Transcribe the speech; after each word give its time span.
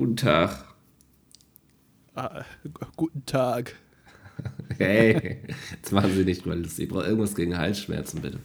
Guten 0.00 0.16
Tag. 0.16 0.64
Ah, 2.14 2.40
guten 2.96 3.22
Tag. 3.26 3.74
Hey, 4.78 5.42
jetzt 5.76 5.92
machen 5.92 6.14
Sie 6.14 6.24
nicht 6.24 6.46
mal 6.46 6.58
lustig. 6.58 6.84
Ich 6.86 6.88
brauche 6.90 7.04
irgendwas 7.04 7.34
gegen 7.34 7.58
Halsschmerzen, 7.58 8.22
bitte. 8.22 8.38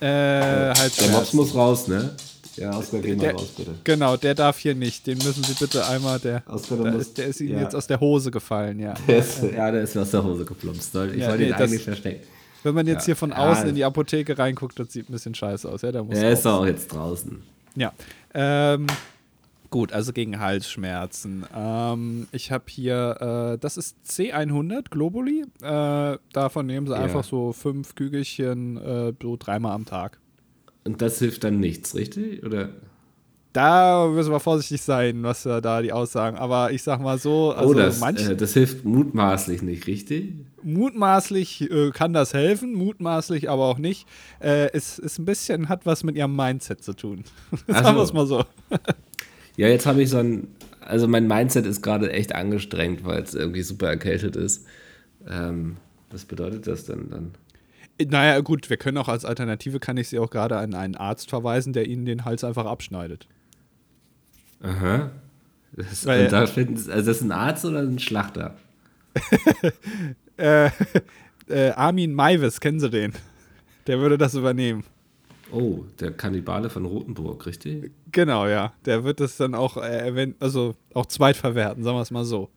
Äh, 0.00 0.06
Der 0.06 0.68
Halsschmerzen. 0.78 1.12
Mops 1.12 1.32
muss 1.34 1.54
raus, 1.54 1.88
ne? 1.88 2.16
Ja, 2.56 2.74
Oskar, 2.74 3.00
geh 3.00 3.14
mal 3.16 3.20
Der- 3.24 3.32
raus, 3.34 3.48
bitte. 3.54 3.74
Genau, 3.84 4.16
der 4.16 4.34
darf 4.34 4.56
hier 4.58 4.74
nicht. 4.74 5.06
Den 5.06 5.18
müssen 5.18 5.44
Sie 5.44 5.52
bitte 5.52 5.86
einmal, 5.86 6.20
der, 6.20 6.42
Oskar, 6.46 6.78
du 6.78 6.84
der, 6.84 6.92
musst- 6.94 7.08
ist, 7.08 7.18
der 7.18 7.26
ist 7.26 7.40
Ihnen 7.42 7.56
ja. 7.58 7.60
jetzt 7.64 7.74
aus 7.76 7.86
der 7.86 8.00
Hose 8.00 8.30
gefallen, 8.30 8.78
ja. 8.80 8.94
Der 9.06 9.18
ist, 9.18 9.42
ja, 9.42 9.70
der 9.70 9.82
ist 9.82 9.94
mir 9.94 10.00
aus 10.00 10.10
der 10.10 10.24
Hose 10.24 10.46
geplumpst. 10.46 10.94
Ich 10.94 11.16
Ja, 11.20 11.28
wollte 11.28 11.42
nee, 11.42 11.48
ihn 11.48 11.50
das- 11.52 11.60
eigentlich 11.60 11.82
verstecken. 11.84 12.26
Wenn 12.62 12.74
man 12.74 12.86
jetzt 12.86 13.02
Ja. 13.02 13.06
hier 13.08 13.16
von 13.16 13.28
Ja, 13.28 13.36
außen 13.50 13.68
in 13.68 13.74
die 13.74 13.84
Apotheke 13.84 14.38
reinguckt, 14.38 14.78
das 14.78 14.90
sieht 14.90 15.10
ein 15.10 15.12
bisschen 15.12 15.34
scheiße 15.34 15.68
aus. 15.70 15.82
Ja, 15.82 15.92
der 15.92 16.02
muss 16.02 16.16
Er 16.16 16.30
ist 16.32 16.46
auch 16.46 16.64
jetzt 16.64 16.88
draußen. 16.94 17.42
Ja. 17.74 17.92
Ähm, 18.32 18.86
gut, 19.70 19.92
also 19.92 20.12
gegen 20.12 20.38
Halsschmerzen. 20.40 21.44
Ähm, 21.54 22.28
ich 22.32 22.52
habe 22.52 22.64
hier, 22.68 23.54
äh, 23.54 23.58
das 23.58 23.76
ist 23.76 23.96
C100 24.08 24.90
Globuli. 24.90 25.44
Äh, 25.62 26.18
davon 26.32 26.66
nehmen 26.66 26.86
Sie 26.86 26.92
Ja. 26.92 27.00
einfach 27.00 27.24
so 27.24 27.52
fünf 27.52 27.94
Kügelchen, 27.94 28.76
äh, 28.76 29.12
so 29.20 29.36
dreimal 29.38 29.72
am 29.72 29.84
Tag. 29.84 30.18
Und 30.84 31.02
das 31.02 31.18
hilft 31.18 31.44
dann 31.44 31.58
nichts, 31.60 31.94
richtig? 31.94 32.44
Oder? 32.44 32.68
Da 33.52 34.06
müssen 34.08 34.30
wir 34.32 34.38
vorsichtig 34.40 34.82
sein, 34.82 35.22
was 35.22 35.46
äh, 35.46 35.62
da 35.62 35.80
die 35.80 35.90
Aussagen. 35.92 36.36
Aber 36.36 36.72
ich 36.72 36.82
sag 36.82 37.00
mal 37.00 37.18
so, 37.18 37.52
also 37.52 37.70
oh, 37.70 37.74
das, 37.74 37.98
manch, 38.00 38.28
äh, 38.28 38.36
das 38.36 38.52
hilft 38.52 38.84
mutmaßlich 38.84 39.62
nicht, 39.62 39.86
richtig? 39.86 40.34
mutmaßlich 40.62 41.70
äh, 41.70 41.90
kann 41.92 42.12
das 42.12 42.34
helfen, 42.34 42.74
mutmaßlich 42.74 43.48
aber 43.48 43.66
auch 43.66 43.78
nicht. 43.78 44.06
Es 44.40 44.98
ist 44.98 45.18
ein 45.18 45.24
bisschen, 45.24 45.68
hat 45.68 45.86
was 45.86 46.02
mit 46.02 46.16
ihrem 46.16 46.34
Mindset 46.34 46.82
zu 46.82 46.92
tun. 46.92 47.22
Sagen 47.68 47.96
wir 47.96 48.02
es 48.02 48.12
mal 48.12 48.26
so. 48.26 48.44
Ja, 49.56 49.68
jetzt 49.68 49.86
habe 49.86 50.02
ich 50.02 50.10
so 50.10 50.18
ein, 50.18 50.48
also 50.80 51.08
mein 51.08 51.26
Mindset 51.26 51.66
ist 51.66 51.82
gerade 51.82 52.12
echt 52.12 52.34
angestrengt, 52.34 53.04
weil 53.04 53.22
es 53.22 53.34
irgendwie 53.34 53.62
super 53.62 53.88
erkältet 53.88 54.36
ist. 54.36 54.66
Ähm, 55.28 55.76
was 56.10 56.24
bedeutet 56.24 56.66
das 56.66 56.84
denn 56.84 57.10
dann? 57.10 57.32
Naja, 58.10 58.40
gut, 58.40 58.68
wir 58.68 58.76
können 58.76 58.98
auch 58.98 59.08
als 59.08 59.24
Alternative, 59.24 59.80
kann 59.80 59.96
ich 59.96 60.08
Sie 60.08 60.18
auch 60.18 60.28
gerade 60.30 60.58
an 60.58 60.74
einen 60.74 60.96
Arzt 60.96 61.30
verweisen, 61.30 61.72
der 61.72 61.86
Ihnen 61.88 62.04
den 62.04 62.24
Hals 62.26 62.44
einfach 62.44 62.66
abschneidet. 62.66 63.26
Aha. 64.62 65.10
Das, 65.72 66.06
Weil- 66.06 66.28
da 66.28 66.46
finden, 66.46 66.74
also 66.74 66.88
das 67.10 67.16
ist 67.18 67.22
ein 67.22 67.32
Arzt 67.32 67.64
oder 67.64 67.80
ein 67.80 67.98
Schlachter? 67.98 68.56
Äh, 70.38 70.68
äh, 71.48 71.70
Armin 71.70 72.12
Maivis, 72.12 72.60
kennen 72.60 72.78
Sie 72.78 72.90
den? 72.90 73.14
Der 73.86 73.98
würde 74.00 74.18
das 74.18 74.34
übernehmen. 74.34 74.84
Oh, 75.52 75.84
der 76.00 76.10
Kannibale 76.12 76.70
von 76.70 76.84
Rothenburg, 76.84 77.46
richtig? 77.46 77.92
Genau, 78.12 78.46
ja. 78.46 78.72
Der 78.84 79.04
wird 79.04 79.20
das 79.20 79.36
dann 79.36 79.54
auch, 79.54 79.76
äh, 79.76 79.80
erwähnt- 80.08 80.36
also 80.40 80.74
auch 80.94 81.06
zweitverwerten, 81.06 81.84
sagen 81.84 81.96
wir 81.96 82.02
es 82.02 82.10
mal 82.10 82.24
so. 82.24 82.50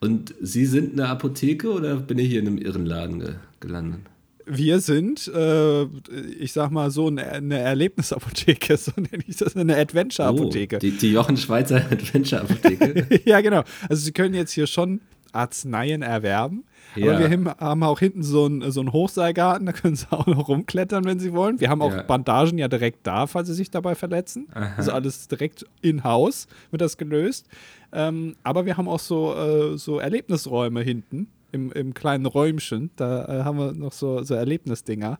Und 0.00 0.34
Sie 0.40 0.66
sind 0.66 0.94
eine 0.94 1.08
Apotheke 1.08 1.70
oder 1.70 1.94
bin 1.96 2.18
ich 2.18 2.28
hier 2.28 2.40
in 2.40 2.48
einem 2.48 2.58
Irrenladen 2.58 3.20
ge 3.20 3.34
gelandet? 3.60 4.00
Wir 4.44 4.80
sind, 4.80 5.28
äh, 5.32 5.84
ich 5.84 6.52
sag 6.52 6.72
mal 6.72 6.90
so, 6.90 7.06
eine, 7.06 7.24
eine 7.30 7.58
Erlebnisapotheke, 7.58 8.76
so 8.76 8.90
nenne 8.96 9.22
ich 9.28 9.36
das, 9.36 9.56
eine 9.56 9.76
Adventure-Apotheke. 9.76 10.76
Oh, 10.76 10.78
die, 10.80 10.90
die 10.90 11.12
Jochen 11.12 11.36
Schweizer 11.36 11.76
Adventure 11.90 12.40
Apotheke. 12.42 13.20
ja, 13.24 13.40
genau. 13.40 13.62
Also 13.88 14.02
Sie 14.02 14.10
können 14.10 14.34
jetzt 14.34 14.50
hier 14.50 14.66
schon 14.66 15.00
Arzneien 15.30 16.02
erwerben. 16.02 16.64
Ja. 16.96 17.12
Aber 17.12 17.20
wir 17.20 17.54
haben, 17.58 17.82
auch 17.82 17.98
hinten 17.98 18.22
so 18.22 18.44
einen, 18.46 18.70
so 18.70 18.80
einen 18.80 18.92
Hochseilgarten, 18.92 19.66
da 19.66 19.72
können 19.72 19.96
Sie 19.96 20.06
auch 20.10 20.26
noch 20.26 20.48
rumklettern, 20.48 21.04
wenn 21.04 21.18
Sie 21.18 21.32
wollen. 21.32 21.60
Wir 21.60 21.70
haben 21.70 21.82
auch 21.82 21.92
Ja. 21.92 22.02
Bandagen 22.02 22.58
ja 22.58 22.68
direkt 22.68 23.06
da, 23.06 23.26
falls 23.26 23.48
Sie 23.48 23.54
sich 23.54 23.70
dabei 23.70 23.94
verletzen. 23.94 24.48
Aha. 24.54 24.74
Also 24.76 24.92
alles 24.92 25.28
direkt 25.28 25.64
in-house 25.80 26.46
wird 26.70 26.82
das 26.82 26.96
gelöst. 26.96 27.46
Ähm, 27.92 28.36
aber 28.42 28.66
wir 28.66 28.76
haben 28.76 28.88
auch 28.88 29.00
so, 29.00 29.34
äh, 29.34 29.78
so 29.78 29.98
Erlebnisräume 29.98 30.80
hinten 30.82 31.28
im, 31.52 31.70
im 31.72 31.94
kleinen 31.94 32.26
Räumchen. 32.26 32.90
Da 32.96 33.24
äh, 33.40 33.44
haben 33.44 33.58
wir 33.58 33.72
noch 33.72 33.92
so, 33.92 34.22
so 34.22 34.34
Erlebnisdinger. 34.34 35.18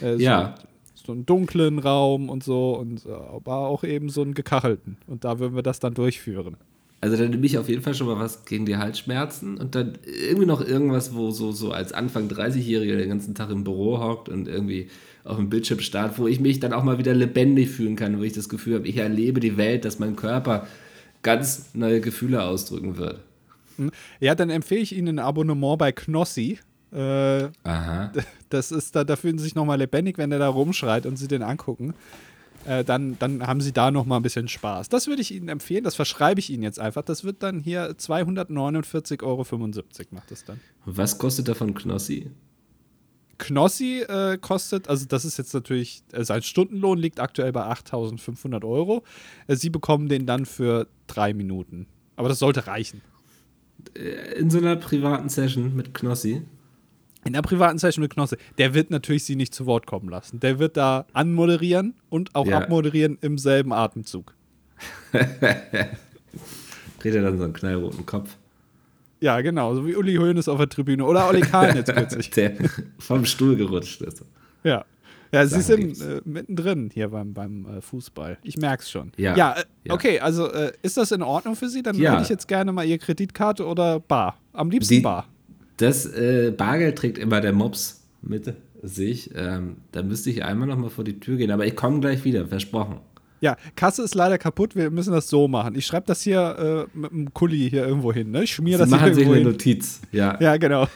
Äh, 0.00 0.12
so, 0.14 0.18
Ja. 0.18 0.54
So 0.94 1.10
einen 1.10 1.26
dunklen 1.26 1.80
Raum 1.80 2.28
und 2.28 2.44
so, 2.44 2.76
und 2.78 3.04
äh, 3.06 3.10
aber 3.10 3.56
auch 3.66 3.82
eben 3.82 4.08
so 4.08 4.22
einen 4.22 4.34
gekachelten. 4.34 4.98
Und 5.08 5.24
da 5.24 5.40
würden 5.40 5.56
wir 5.56 5.64
das 5.64 5.80
dann 5.80 5.94
durchführen. 5.94 6.56
Also 7.02 7.16
dann 7.16 7.30
nehme 7.30 7.44
ich 7.44 7.58
auf 7.58 7.68
jeden 7.68 7.82
Fall 7.82 7.94
schon 7.94 8.06
mal 8.06 8.20
was 8.20 8.44
gegen 8.44 8.64
die 8.64 8.76
Halsschmerzen 8.76 9.58
und 9.58 9.74
dann 9.74 9.98
irgendwie 10.06 10.46
noch 10.46 10.60
irgendwas, 10.60 11.12
wo 11.16 11.32
so, 11.32 11.50
so 11.50 11.72
als 11.72 11.92
Anfang 11.92 12.28
30-Jähriger 12.28 12.96
den 12.96 13.08
ganzen 13.08 13.34
Tag 13.34 13.50
im 13.50 13.64
Büro 13.64 13.98
hockt 13.98 14.28
und 14.28 14.46
irgendwie 14.46 14.88
auf 15.24 15.36
dem 15.36 15.50
Bildschirm 15.50 15.80
starrt, 15.80 16.16
wo 16.20 16.28
ich 16.28 16.38
mich 16.38 16.60
dann 16.60 16.72
auch 16.72 16.84
mal 16.84 16.98
wieder 16.98 17.12
lebendig 17.12 17.70
fühlen 17.70 17.96
kann, 17.96 18.20
wo 18.20 18.22
ich 18.22 18.34
das 18.34 18.48
Gefühl 18.48 18.76
habe, 18.76 18.86
ich 18.86 18.98
erlebe 18.98 19.40
die 19.40 19.56
Welt, 19.56 19.84
dass 19.84 19.98
mein 19.98 20.14
Körper 20.14 20.68
ganz 21.24 21.70
neue 21.74 22.00
Gefühle 22.00 22.44
ausdrücken 22.44 22.96
wird. 22.96 23.18
Ja, 24.20 24.36
dann 24.36 24.50
empfehle 24.50 24.82
ich 24.82 24.96
Ihnen 24.96 25.18
ein 25.18 25.24
Abonnement 25.24 25.78
bei 25.78 25.90
Knossi. 25.90 26.60
Äh, 26.92 27.48
Aha. 27.64 28.12
das 28.48 28.70
ist 28.70 28.94
da, 28.94 29.02
da 29.02 29.16
fühlen 29.16 29.38
Sie 29.38 29.44
sich 29.44 29.56
nochmal 29.56 29.78
lebendig, 29.78 30.18
wenn 30.18 30.30
er 30.30 30.38
da 30.38 30.46
rumschreit 30.46 31.06
und 31.06 31.16
Sie 31.16 31.26
den 31.26 31.42
angucken. 31.42 31.94
Äh, 32.64 32.84
dann, 32.84 33.18
dann 33.18 33.46
haben 33.46 33.60
Sie 33.60 33.72
da 33.72 33.90
nochmal 33.90 34.20
ein 34.20 34.22
bisschen 34.22 34.48
Spaß. 34.48 34.88
Das 34.88 35.06
würde 35.06 35.22
ich 35.22 35.34
Ihnen 35.34 35.48
empfehlen, 35.48 35.84
das 35.84 35.94
verschreibe 35.94 36.40
ich 36.40 36.50
Ihnen 36.50 36.62
jetzt 36.62 36.78
einfach. 36.78 37.02
Das 37.02 37.24
wird 37.24 37.42
dann 37.42 37.60
hier 37.60 37.90
249,75 37.92 39.22
Euro 39.22 39.44
macht 40.10 40.30
das 40.30 40.44
dann. 40.44 40.60
Was 40.84 41.18
kostet 41.18 41.48
davon 41.48 41.74
Knossi? 41.74 42.30
Knossi 43.38 44.02
äh, 44.02 44.38
kostet, 44.38 44.88
also 44.88 45.06
das 45.06 45.24
ist 45.24 45.36
jetzt 45.36 45.52
natürlich, 45.52 46.04
äh, 46.12 46.22
sein 46.24 46.42
Stundenlohn 46.42 46.98
liegt 46.98 47.18
aktuell 47.18 47.50
bei 47.52 47.64
8.500 47.64 48.64
Euro. 48.64 49.02
Äh, 49.48 49.56
Sie 49.56 49.70
bekommen 49.70 50.08
den 50.08 50.26
dann 50.26 50.46
für 50.46 50.86
drei 51.08 51.34
Minuten. 51.34 51.86
Aber 52.14 52.28
das 52.28 52.38
sollte 52.38 52.66
reichen. 52.66 53.00
In 54.36 54.48
so 54.50 54.58
einer 54.58 54.76
privaten 54.76 55.28
Session 55.28 55.74
mit 55.74 55.92
Knossi? 55.92 56.42
In 57.24 57.34
der 57.34 57.42
privaten 57.42 57.78
Session 57.78 58.02
mit 58.02 58.12
Knosse, 58.14 58.36
der 58.58 58.74
wird 58.74 58.90
natürlich 58.90 59.24
sie 59.24 59.36
nicht 59.36 59.54
zu 59.54 59.66
Wort 59.66 59.86
kommen 59.86 60.08
lassen. 60.08 60.40
Der 60.40 60.58
wird 60.58 60.76
da 60.76 61.06
anmoderieren 61.12 61.94
und 62.08 62.34
auch 62.34 62.46
Ja. 62.46 62.58
abmoderieren 62.58 63.18
im 63.20 63.38
selben 63.38 63.72
Atemzug. 63.72 64.34
Dreht 65.12 67.14
er 67.14 67.22
dann 67.22 67.38
so 67.38 67.44
einen 67.44 67.52
knallroten 67.52 68.06
Kopf? 68.06 68.36
Ja, 69.20 69.40
genau, 69.40 69.74
so 69.74 69.86
wie 69.86 69.94
Uli 69.94 70.16
Hoeneß 70.16 70.48
auf 70.48 70.58
der 70.58 70.68
Tribüne 70.68 71.04
oder 71.04 71.28
Oli 71.28 71.42
Kahn 71.42 71.76
jetzt 71.76 71.94
kürzlich. 71.94 72.30
Der 72.30 72.54
vom 72.98 73.24
Stuhl 73.24 73.54
gerutscht 73.56 74.02
ist. 74.02 74.24
Ja. 74.64 74.84
Ja, 75.34 75.46
sie 75.46 75.62
sind 75.62 75.98
äh, 76.02 76.20
mittendrin 76.24 76.90
hier 76.92 77.08
beim, 77.08 77.32
beim 77.32 77.78
äh, 77.78 77.80
Fußball. 77.80 78.36
Ich 78.42 78.58
merk's 78.58 78.90
schon. 78.90 79.12
Ja. 79.16 79.34
Ja, 79.36 79.52
äh, 79.52 79.64
Ja. 79.84 79.94
okay, 79.94 80.20
also 80.20 80.50
äh, 80.52 80.72
ist 80.82 80.96
das 80.98 81.10
in 81.12 81.22
Ordnung 81.22 81.54
für 81.56 81.68
Sie? 81.70 81.82
Dann 81.82 81.96
Ja. 81.96 82.12
hätte 82.12 82.22
ich 82.24 82.28
jetzt 82.28 82.48
gerne 82.48 82.70
mal 82.72 82.84
Ihre 82.84 82.98
Kreditkarte 82.98 83.64
oder 83.66 83.98
Bar. 84.00 84.36
Am 84.52 84.68
liebsten 84.70 84.94
Die- 84.96 85.00
Bar. 85.00 85.26
Das 85.76 86.06
äh, 86.06 86.52
Bargeld 86.56 86.96
trägt 86.98 87.18
immer 87.18 87.40
der 87.40 87.52
Mops 87.52 88.02
mit 88.22 88.52
sich. 88.82 89.30
Ähm, 89.34 89.76
da 89.92 90.02
müsste 90.02 90.30
ich 90.30 90.44
einmal 90.44 90.68
noch 90.68 90.76
mal 90.76 90.90
vor 90.90 91.04
die 91.04 91.18
Tür 91.20 91.36
gehen, 91.36 91.50
aber 91.50 91.66
ich 91.66 91.76
komme 91.76 92.00
gleich 92.00 92.24
wieder, 92.24 92.46
versprochen. 92.46 92.98
Ja, 93.40 93.56
Kasse 93.74 94.02
ist 94.04 94.14
leider 94.14 94.38
kaputt. 94.38 94.76
Wir 94.76 94.90
müssen 94.90 95.12
das 95.12 95.28
so 95.28 95.48
machen. 95.48 95.74
Ich 95.74 95.84
schreibe 95.86 96.06
das 96.06 96.22
hier 96.22 96.88
äh, 96.94 96.96
mit 96.96 97.10
einem 97.12 97.34
Kuli 97.34 97.68
hier 97.70 97.84
irgendwo 97.86 98.12
hin. 98.12 98.30
Ne? 98.30 98.44
Ich 98.44 98.52
schmier 98.54 98.76
Sie 98.76 98.80
das 98.82 98.88
hier 98.90 98.96
machen 98.98 99.14
sich 99.14 99.22
irgendwo 99.22 99.34
eine 99.34 99.42
hin. 99.42 99.50
Notiz. 99.52 100.00
Ja, 100.12 100.38
Ja, 100.40 100.56
genau. 100.58 100.86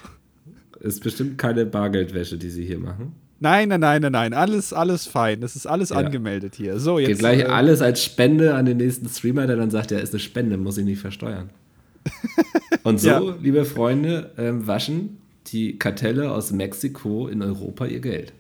ist 0.81 1.03
bestimmt 1.03 1.39
keine 1.39 1.67
Bargeldwäsche, 1.67 2.39
die 2.39 2.51
Sie 2.51 2.65
hier 2.65 2.79
machen. 2.79 3.15
Nein, 3.41 3.69
nein, 3.69 3.81
nein, 3.81 4.01
nein, 4.01 4.13
nein. 4.13 4.33
Alles, 4.33 4.73
alles 4.73 5.07
fein. 5.07 5.41
Das 5.41 5.57
ist 5.57 5.67
alles 5.67 5.89
Ja. 5.91 5.97
angemeldet 5.97 6.55
hier. 6.55 6.79
So, 6.79 7.01
jetzt. 7.01 7.09
Geht 7.09 7.19
gleich 7.19 7.41
äh, 7.41 7.45
alles 7.47 7.83
als 7.83 8.03
Spende 8.05 8.55
an 8.55 8.65
den 8.65 8.77
nächsten 8.77 9.09
Streamer, 9.09 9.47
der 9.49 9.57
dann 9.57 9.71
sagt, 9.71 9.91
ja, 9.91 9.99
ist 9.99 10.13
eine 10.15 10.21
Spende, 10.21 10.57
muss 10.57 10.79
ich 10.79 10.85
nicht 10.85 11.01
versteuern. 11.01 11.51
Und 12.87 13.01
so, 13.01 13.09
Ja. 13.09 13.37
liebe 13.43 13.65
Freunde, 13.65 14.31
ähm, 14.39 14.69
waschen 14.69 15.19
die 15.49 15.77
Kartelle 15.77 16.31
aus 16.31 16.53
Mexiko 16.53 17.27
in 17.27 17.43
Europa 17.43 17.85
ihr 17.87 17.99
Geld. 17.99 18.33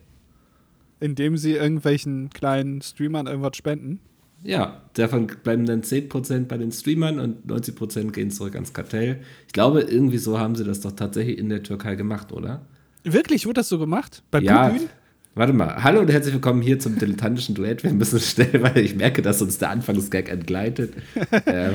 Indem 1.00 1.36
sie 1.36 1.54
irgendwelchen 1.54 2.30
kleinen 2.30 2.80
Streamern 2.80 3.26
irgendwas 3.26 3.56
spenden. 3.56 3.98
Ja, 4.44 4.82
davon 4.94 5.26
bleiben 5.42 5.66
dann 5.66 5.82
10% 5.82 6.46
bei 6.46 6.58
den 6.58 6.70
Streamern 6.70 7.18
und 7.18 7.44
90% 7.48 8.12
gehen 8.12 8.30
zurück 8.30 8.54
ans 8.54 8.72
Kartell. 8.72 9.18
Ich 9.48 9.52
glaube, 9.52 9.80
irgendwie 9.80 10.18
so 10.18 10.38
haben 10.38 10.54
sie 10.54 10.62
das 10.62 10.80
doch 10.80 10.92
tatsächlich 10.92 11.38
in 11.38 11.48
der 11.48 11.64
Türkei 11.64 11.96
gemacht, 11.96 12.30
oder? 12.30 12.64
Wirklich, 13.02 13.46
wurde 13.46 13.54
das 13.54 13.68
so 13.68 13.80
gemacht? 13.80 14.22
Bei 14.30 14.38
ja. 14.38 14.68
Putin? 14.68 14.88
Warte 15.34 15.54
mal. 15.54 15.82
Hallo 15.82 15.98
und 15.98 16.12
herzlich 16.12 16.34
willkommen 16.34 16.62
hier 16.62 16.78
zum 16.78 16.96
dilettantischen 16.96 17.56
Duett. 17.56 17.82
Wir 17.82 17.92
müssen 17.92 18.20
schnell, 18.20 18.62
weil 18.62 18.78
ich 18.78 18.94
merke, 18.94 19.22
dass 19.22 19.42
uns 19.42 19.58
der 19.58 19.70
Anfangsgag 19.70 20.28
entgleitet, 20.28 20.92
äh, 21.46 21.70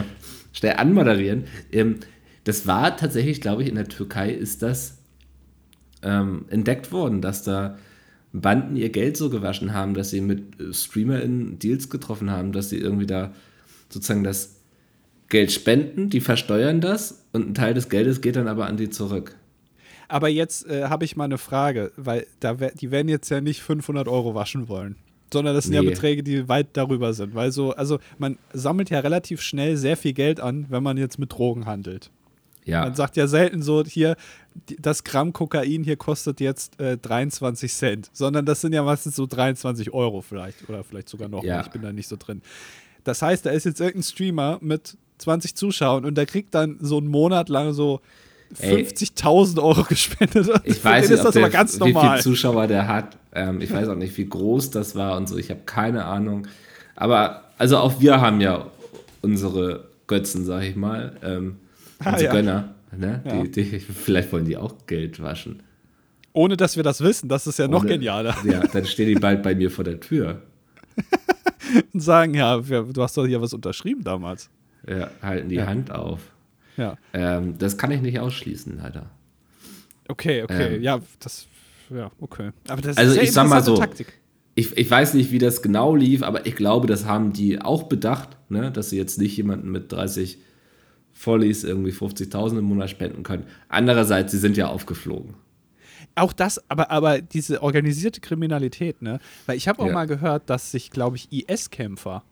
schnell 0.54 0.76
anmoderieren. 0.78 1.44
Ähm, 1.74 1.98
das 2.44 2.68
war 2.68 2.98
tatsächlich, 2.98 3.42
glaube 3.42 3.64
ich, 3.64 3.70
in 3.70 3.76
der 3.76 3.88
Türkei 3.88 4.32
ist 4.32 4.62
das 4.62 4.98
ähm, 6.02 6.46
entdeckt 6.50 6.92
worden, 6.92 7.22
dass 7.22 7.44
da 7.44 7.78
Banden 8.34 8.76
ihr 8.76 8.90
Geld 8.90 9.18
so 9.18 9.30
gewaschen 9.30 9.74
haben, 9.74 9.94
dass 9.94 10.10
sie 10.10 10.22
mit 10.22 10.60
äh, 10.60 10.74
StreamerInnen 10.74 11.60
Deals 11.60 11.90
getroffen 11.90 12.32
haben, 12.32 12.52
dass 12.52 12.70
sie 12.70 12.78
irgendwie 12.78 13.06
da 13.06 13.34
sozusagen 13.90 14.24
das 14.24 14.56
Geld 15.30 15.52
spenden, 15.52 16.10
die 16.10 16.22
versteuern 16.22 16.82
das 16.82 17.26
und 17.32 17.50
ein 17.50 17.54
Teil 17.54 17.74
des 17.74 17.90
Geldes 17.90 18.22
geht 18.22 18.36
dann 18.36 18.48
aber 18.48 18.68
an 18.68 18.78
die 18.78 18.90
zurück. 18.90 19.36
Aber 20.08 20.28
jetzt 20.28 20.68
äh, 20.68 20.86
habe 20.86 21.06
ich 21.06 21.16
mal 21.16 21.26
eine 21.26 21.38
Frage, 21.38 21.92
weil 21.96 22.28
da 22.42 22.54
die 22.54 22.92
werden 22.92 23.08
jetzt 23.08 23.30
ja 23.30 23.40
nicht 23.40 23.62
500 23.62 24.08
Euro 24.10 24.36
waschen 24.36 24.68
wollen. 24.68 24.98
sondern 25.32 25.56
das 25.56 25.66
sind 25.66 25.74
ja 25.74 25.82
Nee. 25.82 25.90
Beträge, 25.90 26.24
die 26.24 26.50
weit 26.50 26.68
darüber 26.74 27.14
sind. 27.14 27.34
Weil 27.34 27.54
so, 27.54 27.72
also 27.72 28.00
man 28.18 28.38
sammelt 28.52 28.90
ja 28.90 29.00
relativ 29.00 29.42
schnell 29.42 29.78
sehr 29.78 29.96
viel 29.96 30.12
Geld 30.12 30.42
an, 30.42 30.66
wenn 30.68 30.84
man 30.84 30.98
jetzt 30.98 31.18
mit 31.18 31.32
Drogen 31.32 31.66
handelt. 31.66 32.12
Ja, 32.66 32.82
Man 32.84 32.96
sagt 32.96 33.18
ja 33.18 33.28
selten 33.28 33.62
so, 33.64 33.84
hier, 33.84 34.16
das 34.80 35.04
Gramm 35.04 35.34
Kokain 35.34 35.84
hier 35.84 35.96
kostet 35.98 36.40
jetzt 36.40 36.80
äh, 36.80 36.98
23 36.98 37.74
Cent, 37.74 38.10
sondern 38.14 38.46
das 38.46 38.62
sind 38.62 38.74
ja 38.74 38.84
meistens 38.84 39.16
so 39.16 39.26
23 39.26 39.94
Euro 39.94 40.22
vielleicht 40.22 40.70
oder 40.70 40.84
vielleicht 40.84 41.10
sogar 41.10 41.28
noch 41.30 41.44
Ja. 41.44 41.56
mehr. 41.56 41.66
Ich 41.66 41.72
bin 41.72 41.82
da 41.82 41.92
nicht 41.92 42.08
so 42.08 42.18
drin. 42.18 42.42
Das 43.04 43.22
heißt, 43.22 43.46
da 43.46 43.50
ist 43.50 43.64
jetzt 43.66 43.80
irgendein 43.82 44.04
Streamer 44.04 44.60
mit 44.62 44.96
20 45.18 45.56
Zuschauern 45.56 46.06
und 46.06 46.16
der 46.16 46.26
kriegt 46.28 46.54
dann 46.54 46.78
so 46.82 46.98
einen 46.98 47.08
Monat 47.08 47.50
lang 47.50 47.74
so 47.74 48.02
Ey. 48.60 48.84
50.000 48.84 49.62
Euro 49.64 49.84
gespendet. 49.84 50.50
ich 50.66 50.84
weiß 50.86 51.10
nicht, 51.10 51.20
ist 51.20 51.26
ob 51.26 51.34
der, 51.34 51.52
wie 51.52 51.94
viele 51.94 52.20
Zuschauer 52.20 52.68
der 52.68 52.88
hat. 52.88 53.18
Ähm, 53.34 53.62
ich 53.62 53.72
weiß 53.72 53.88
auch 53.88 53.96
nicht, 53.96 54.16
wie 54.18 54.28
groß 54.28 54.72
das 54.72 54.96
war 54.96 55.16
und 55.18 55.28
so. 55.30 55.38
Ich 55.38 55.50
habe 55.50 55.62
keine 55.66 56.06
Ahnung. 56.06 56.48
Aber 56.96 57.46
also 57.58 57.78
auch 57.78 58.02
wir 58.02 58.20
haben 58.22 58.42
ja 58.42 58.68
unsere 59.22 59.86
Götzen, 60.08 60.46
sag 60.46 60.64
ich 60.64 60.76
mal. 60.76 61.16
Ähm, 61.24 61.58
Ah, 62.04 62.12
unsere 62.12 62.24
ja. 62.26 62.32
Gönner. 62.32 62.76
Ne? 62.96 63.22
Ja. 63.26 63.44
Die, 63.44 63.52
die, 63.52 63.80
vielleicht 63.80 64.32
wollen 64.34 64.46
die 64.46 64.58
auch 64.58 64.86
Geld 64.86 65.22
waschen. 65.22 65.64
Ohne 66.34 66.58
dass 66.58 66.76
wir 66.76 66.84
das 66.84 67.02
wissen, 67.02 67.30
das 67.30 67.48
ist 67.48 67.60
ja 67.60 67.68
noch 67.68 67.82
Ohne- 67.82 67.90
genialer. 67.94 68.36
Ja, 68.46 68.62
dann 68.68 68.86
stehen 68.86 69.08
die 69.08 69.16
bald 69.16 69.44
bei 69.44 69.54
mir 69.56 69.70
vor 69.72 69.84
der 69.84 70.00
Tür. 70.00 70.42
Und 71.94 72.00
sagen, 72.02 72.34
ja, 72.34 72.58
du 72.58 73.02
hast 73.02 73.16
doch 73.18 73.26
hier 73.26 73.42
was 73.42 73.54
unterschrieben 73.54 74.04
damals. 74.04 74.50
Ja, 74.88 75.10
halten 75.22 75.50
die 75.50 75.56
Ja. 75.56 75.68
Hand 75.68 75.92
auf. 75.92 76.20
Ja. 76.78 76.98
Ähm, 77.14 77.58
das 77.58 77.78
kann 77.78 77.92
ich 77.92 78.02
nicht 78.02 78.20
ausschließen, 78.20 78.78
leider. 78.82 79.10
Okay, 80.08 80.44
okay, 80.44 80.76
Ähm. 80.78 80.82
ja, 80.82 81.00
das, 81.20 81.48
ja, 81.90 82.12
okay. 82.20 82.52
Aber 82.68 82.82
das 82.82 82.98
Also 82.98 83.14
ist 83.16 83.24
ich 83.24 83.32
sag 83.32 83.48
mal 83.48 83.64
so, 83.64 83.78
Taktik. 83.78 84.14
Ich, 84.56 84.76
ich 84.78 84.90
weiß 84.92 85.14
nicht, 85.14 85.32
wie 85.32 85.38
das 85.38 85.62
genau 85.62 85.96
lief, 85.96 86.24
aber 86.24 86.46
ich 86.46 86.56
glaube, 86.56 86.88
das 86.88 87.06
haben 87.06 87.32
die 87.32 87.62
auch 87.62 87.84
bedacht, 87.84 88.30
ne? 88.50 88.70
dass 88.72 88.90
sie 88.90 88.98
jetzt 88.98 89.18
nicht 89.18 89.38
jemanden 89.38 89.72
mit 89.72 89.92
30 89.92 90.40
Volleys 91.14 91.64
irgendwie 91.64 91.92
50.000 91.92 92.60
im 92.60 92.66
Monat 92.66 92.90
spenden 92.90 93.24
können. 93.24 93.46
Andererseits, 93.70 94.32
sie 94.32 94.40
sind 94.40 94.58
ja 94.58 94.68
aufgeflogen. 94.68 95.36
Auch 96.16 96.34
das, 96.34 96.62
aber, 96.70 96.90
aber 96.92 97.22
diese 97.22 97.62
organisierte 97.62 98.22
Kriminalität, 98.22 99.02
ne? 99.02 99.20
Weil 99.46 99.58
ich 99.58 99.68
habe 99.68 99.80
auch 99.82 99.88
Ja. 99.88 99.94
mal 99.94 100.08
gehört, 100.08 100.50
dass 100.50 100.72
sich, 100.72 100.90
glaube 100.92 101.16
ich, 101.16 101.32
IS-Kämpfer 101.32 102.24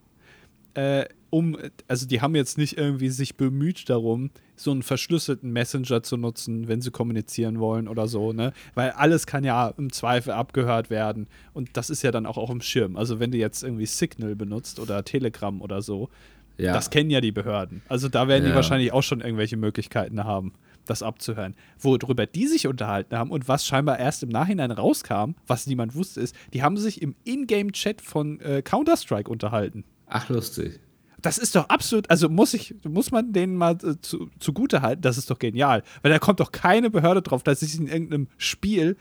äh, 0.76 1.06
um, 1.32 1.58
also 1.88 2.08
die 2.08 2.22
haben 2.22 2.36
jetzt 2.36 2.58
nicht 2.58 2.78
irgendwie 2.78 3.10
sich 3.10 3.36
bemüht 3.38 3.88
darum, 3.90 4.32
so 4.56 4.72
einen 4.72 4.82
verschlüsselten 4.82 5.52
Messenger 5.52 6.02
zu 6.04 6.18
nutzen, 6.18 6.68
wenn 6.68 6.82
sie 6.82 6.90
kommunizieren 6.92 7.60
wollen 7.60 7.88
oder 7.88 8.08
so, 8.08 8.34
ne? 8.34 8.52
Weil 8.76 8.92
alles 8.92 9.26
kann 9.28 9.44
ja 9.44 9.74
im 9.78 9.92
Zweifel 9.92 10.32
abgehört 10.34 10.90
werden 10.90 11.28
und 11.54 11.70
das 11.74 11.90
ist 11.90 12.02
ja 12.02 12.12
dann 12.12 12.26
auch, 12.26 12.38
auch 12.38 12.50
im 12.50 12.62
Schirm. 12.62 12.96
Also 12.98 13.20
wenn 13.20 13.32
du 13.32 13.38
jetzt 13.38 13.64
irgendwie 13.64 13.86
Signal 13.86 14.36
benutzt 14.36 14.80
oder 14.80 15.04
Telegram 15.06 15.62
oder 15.62 15.82
so, 15.82 16.10
Ja, 16.60 16.74
das 16.74 16.90
kennen 16.90 17.10
ja 17.10 17.22
die 17.22 17.32
Behörden. 17.32 17.82
Also 17.88 18.10
da 18.10 18.28
werden 18.28 18.44
die 18.44 18.50
Ja. 18.50 18.56
wahrscheinlich 18.56 18.92
auch 18.94 19.04
schon 19.04 19.22
irgendwelche 19.22 19.58
Möglichkeiten 19.58 20.24
haben, 20.24 20.54
das 20.86 21.02
abzuhören. 21.04 21.56
Worüber 21.80 22.26
die 22.26 22.48
sich 22.48 22.68
unterhalten 22.68 23.16
haben 23.18 23.32
und 23.32 23.48
was 23.48 23.66
scheinbar 23.66 24.00
erst 24.00 24.24
im 24.24 24.30
Nachhinein 24.30 24.72
rauskam, 24.72 25.32
was 25.48 25.68
niemand 25.68 25.96
wusste, 25.96 26.22
ist, 26.22 26.36
die 26.54 26.62
haben 26.64 26.78
sich 26.78 27.02
im 27.02 27.16
Ingame-Chat 27.26 28.02
von 28.02 28.40
äh, 28.42 28.62
Counter-Strike 28.62 29.30
unterhalten. 29.30 29.84
ach 30.08 30.30
lustig. 30.30 30.80
Das 31.22 31.38
ist 31.38 31.54
doch 31.56 31.68
absolut, 31.68 32.10
also 32.10 32.30
muss 32.30 32.54
ich, 32.54 32.74
muss 32.88 33.12
man 33.12 33.34
denen 33.34 33.56
mal 33.58 33.74
äh, 33.84 33.96
zu, 34.02 34.30
zugute 34.40 34.82
halten, 34.82 35.02
das 35.02 35.18
ist 35.18 35.30
doch 35.30 35.38
genial. 35.38 35.84
Weil 36.02 36.12
da 36.12 36.20
kommt 36.20 36.40
doch 36.40 36.54
keine 36.54 36.90
Behörde 36.90 37.22
drauf, 37.22 37.44
dass 37.44 37.60
sie 37.60 37.66
sich 37.66 37.78
in 37.80 37.88
irgendeinem 37.88 38.28
Spiel 38.38 38.96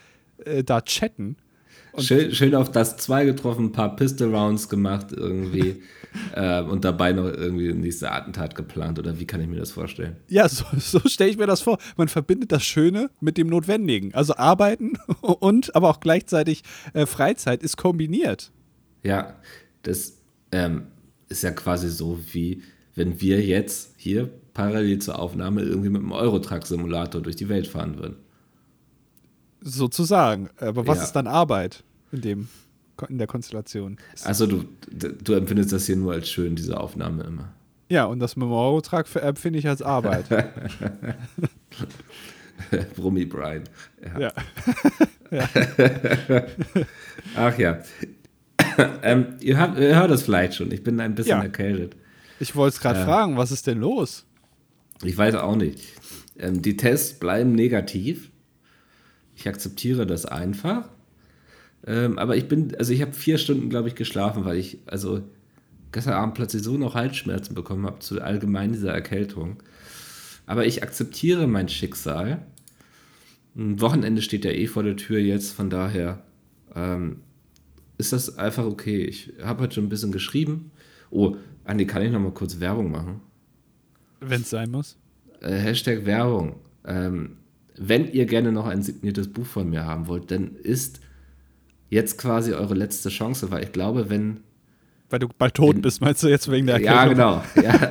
äh, 0.44 0.64
da 0.64 0.80
chatten. 0.80 1.36
Schön, 2.00 2.32
schön 2.34 2.54
auf 2.54 2.70
das 2.70 2.96
2 2.96 3.24
getroffen, 3.24 3.66
ein 3.66 3.72
paar 3.72 3.96
Pistol 3.96 4.34
Rounds 4.34 4.68
gemacht 4.68 5.08
irgendwie 5.12 5.82
äh, 6.34 6.62
und 6.62 6.84
dabei 6.84 7.12
noch 7.12 7.26
irgendwie 7.26 7.68
ein 7.70 7.80
nächste 7.80 8.10
Attentat 8.10 8.54
geplant 8.54 8.98
oder 8.98 9.18
wie 9.18 9.26
kann 9.26 9.40
ich 9.40 9.48
mir 9.48 9.56
das 9.56 9.72
vorstellen? 9.72 10.16
Ja, 10.28 10.48
so, 10.48 10.64
so 10.78 11.00
stelle 11.06 11.30
ich 11.30 11.38
mir 11.38 11.46
das 11.46 11.60
vor. 11.60 11.78
Man 11.96 12.08
verbindet 12.08 12.52
das 12.52 12.64
Schöne 12.64 13.10
mit 13.20 13.36
dem 13.36 13.48
Notwendigen. 13.48 14.14
Also 14.14 14.36
Arbeiten 14.36 14.98
und 15.20 15.74
aber 15.74 15.90
auch 15.90 16.00
gleichzeitig 16.00 16.62
äh, 16.94 17.06
Freizeit 17.06 17.62
ist 17.62 17.76
kombiniert. 17.76 18.50
Ja, 19.02 19.34
das 19.82 20.18
ähm, 20.52 20.88
ist 21.28 21.42
ja 21.42 21.50
quasi 21.50 21.88
so, 21.88 22.18
wie 22.32 22.62
wenn 22.94 23.20
wir 23.20 23.40
jetzt 23.44 23.94
hier 23.96 24.28
parallel 24.54 24.98
zur 24.98 25.18
Aufnahme 25.18 25.62
irgendwie 25.62 25.88
mit 25.88 26.02
einem 26.02 26.12
Eurotruck-Simulator 26.12 27.20
durch 27.20 27.36
die 27.36 27.48
Welt 27.48 27.68
fahren 27.68 27.96
würden. 27.98 28.16
Sozusagen. 29.60 30.50
Aber 30.58 30.86
was 30.86 30.98
Ja. 30.98 31.04
ist 31.04 31.12
dann 31.12 31.26
Arbeit 31.26 31.84
in, 32.12 32.20
dem, 32.20 32.48
in 33.08 33.18
der 33.18 33.26
Konstellation? 33.26 33.98
Also 34.24 34.46
du, 34.46 34.64
du 34.90 35.32
empfindest 35.34 35.72
das 35.72 35.86
hier 35.86 35.96
nur 35.96 36.12
als 36.12 36.28
schön, 36.30 36.56
diese 36.56 36.78
Aufnahme 36.78 37.24
immer. 37.24 37.52
Ja, 37.90 38.04
und 38.04 38.20
das 38.20 38.36
Eurotrag 38.36 39.06
empfinde 39.16 39.58
ich 39.58 39.66
als 39.68 39.80
Arbeit. 39.82 40.26
Brummi 42.96 43.24
Brian. 43.24 43.64
Ja. 44.18 44.20
ja. 44.20 44.32
Ach 47.36 47.58
ja. 47.58 47.78
ähm, 49.02 49.26
ihr, 49.40 49.58
habt, 49.58 49.78
ihr 49.78 49.96
hört 49.96 50.10
es 50.10 50.22
vielleicht 50.22 50.54
schon, 50.54 50.70
ich 50.72 50.82
bin 50.82 51.00
ein 51.00 51.14
bisschen 51.14 51.38
Ja. 51.38 51.42
erkältet. 51.42 51.96
Ich 52.40 52.54
wollte 52.56 52.76
es 52.76 52.80
gerade 52.80 53.00
Ja. 53.00 53.04
fragen, 53.04 53.36
was 53.36 53.50
ist 53.52 53.66
denn 53.66 53.78
los? 53.78 54.24
Ich 55.02 55.16
weiß 55.16 55.34
auch 55.36 55.56
nicht. 55.56 55.80
Ähm, 56.38 56.62
die 56.62 56.76
Tests 56.76 57.18
bleiben 57.18 57.52
negativ. 57.52 58.30
Ich 59.34 59.48
akzeptiere 59.48 60.06
das 60.06 60.26
einfach. 60.26 60.88
Ähm, 61.86 62.18
aber 62.18 62.36
ich 62.36 62.48
bin, 62.48 62.74
also 62.76 62.92
ich 62.92 63.00
habe 63.02 63.12
vier 63.12 63.38
Stunden, 63.38 63.70
glaube 63.70 63.88
ich, 63.88 63.94
geschlafen, 63.94 64.44
weil 64.44 64.58
ich, 64.58 64.78
also 64.86 65.22
gestern 65.92 66.14
Abend 66.14 66.34
plötzlich 66.34 66.62
so 66.62 66.76
noch 66.76 66.94
Halsschmerzen 66.94 67.54
bekommen 67.54 67.86
habe 67.86 68.00
zu 68.00 68.20
allgemein 68.20 68.72
dieser 68.72 68.92
Erkältung. 68.92 69.62
Aber 70.46 70.66
ich 70.66 70.82
akzeptiere 70.82 71.46
mein 71.46 71.68
Schicksal. 71.68 72.42
Ein 73.56 73.80
Wochenende 73.80 74.22
steht 74.22 74.44
ja 74.44 74.50
eh 74.50 74.66
vor 74.66 74.82
der 74.82 74.96
Tür 74.96 75.18
jetzt, 75.18 75.52
von 75.52 75.70
daher 75.70 76.22
ähm, 76.74 77.20
ist 77.96 78.12
das 78.12 78.38
einfach 78.38 78.64
okay. 78.64 79.04
Ich 79.04 79.32
habe 79.42 79.62
heute 79.62 79.74
schon 79.74 79.84
ein 79.84 79.88
bisschen 79.88 80.12
geschrieben. 80.12 80.70
Oh, 81.10 81.36
Andi, 81.64 81.86
kann 81.86 82.02
ich 82.02 82.12
noch 82.12 82.20
mal 82.20 82.32
kurz 82.32 82.60
Werbung 82.60 82.90
machen? 82.90 83.20
Wenn 84.20 84.42
es 84.42 84.50
sein 84.50 84.70
muss. 84.70 84.96
äh, 85.40 85.56
Hashtag 85.56 86.04
Werbung. 86.06 86.56
Ähm, 86.84 87.36
wenn 87.76 88.10
ihr 88.10 88.26
gerne 88.26 88.52
noch 88.52 88.66
ein 88.66 88.82
signiertes 88.82 89.28
Buch 89.28 89.46
von 89.46 89.70
mir 89.70 89.84
haben 89.84 90.08
wollt, 90.08 90.30
dann 90.30 90.56
ist 90.56 91.00
jetzt 91.90 92.18
quasi 92.18 92.52
eure 92.52 92.74
letzte 92.74 93.08
Chance, 93.08 93.50
weil 93.50 93.64
ich 93.64 93.72
glaube, 93.72 94.10
wenn. 94.10 94.40
Weil 95.10 95.20
du 95.20 95.28
bald 95.38 95.54
tot 95.54 95.76
Wenn- 95.76 95.82
bist, 95.82 96.00
meinst 96.00 96.22
du 96.22 96.28
jetzt 96.28 96.50
wegen 96.50 96.66
der 96.66 96.80
Ja, 96.80 97.04
Erkältung? 97.04 97.14
genau. 97.16 97.42
Ja, 97.62 97.90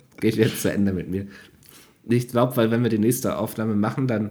geht 0.20 0.36
jetzt 0.36 0.62
zu 0.62 0.72
Ende 0.72 0.92
mit 0.92 1.08
mir. 1.08 1.26
Ich 2.08 2.28
glaube, 2.28 2.56
weil 2.56 2.70
wenn 2.70 2.82
wir 2.82 2.90
die 2.90 2.98
nächste 2.98 3.36
Aufnahme 3.38 3.76
machen, 3.76 4.08
dann 4.08 4.30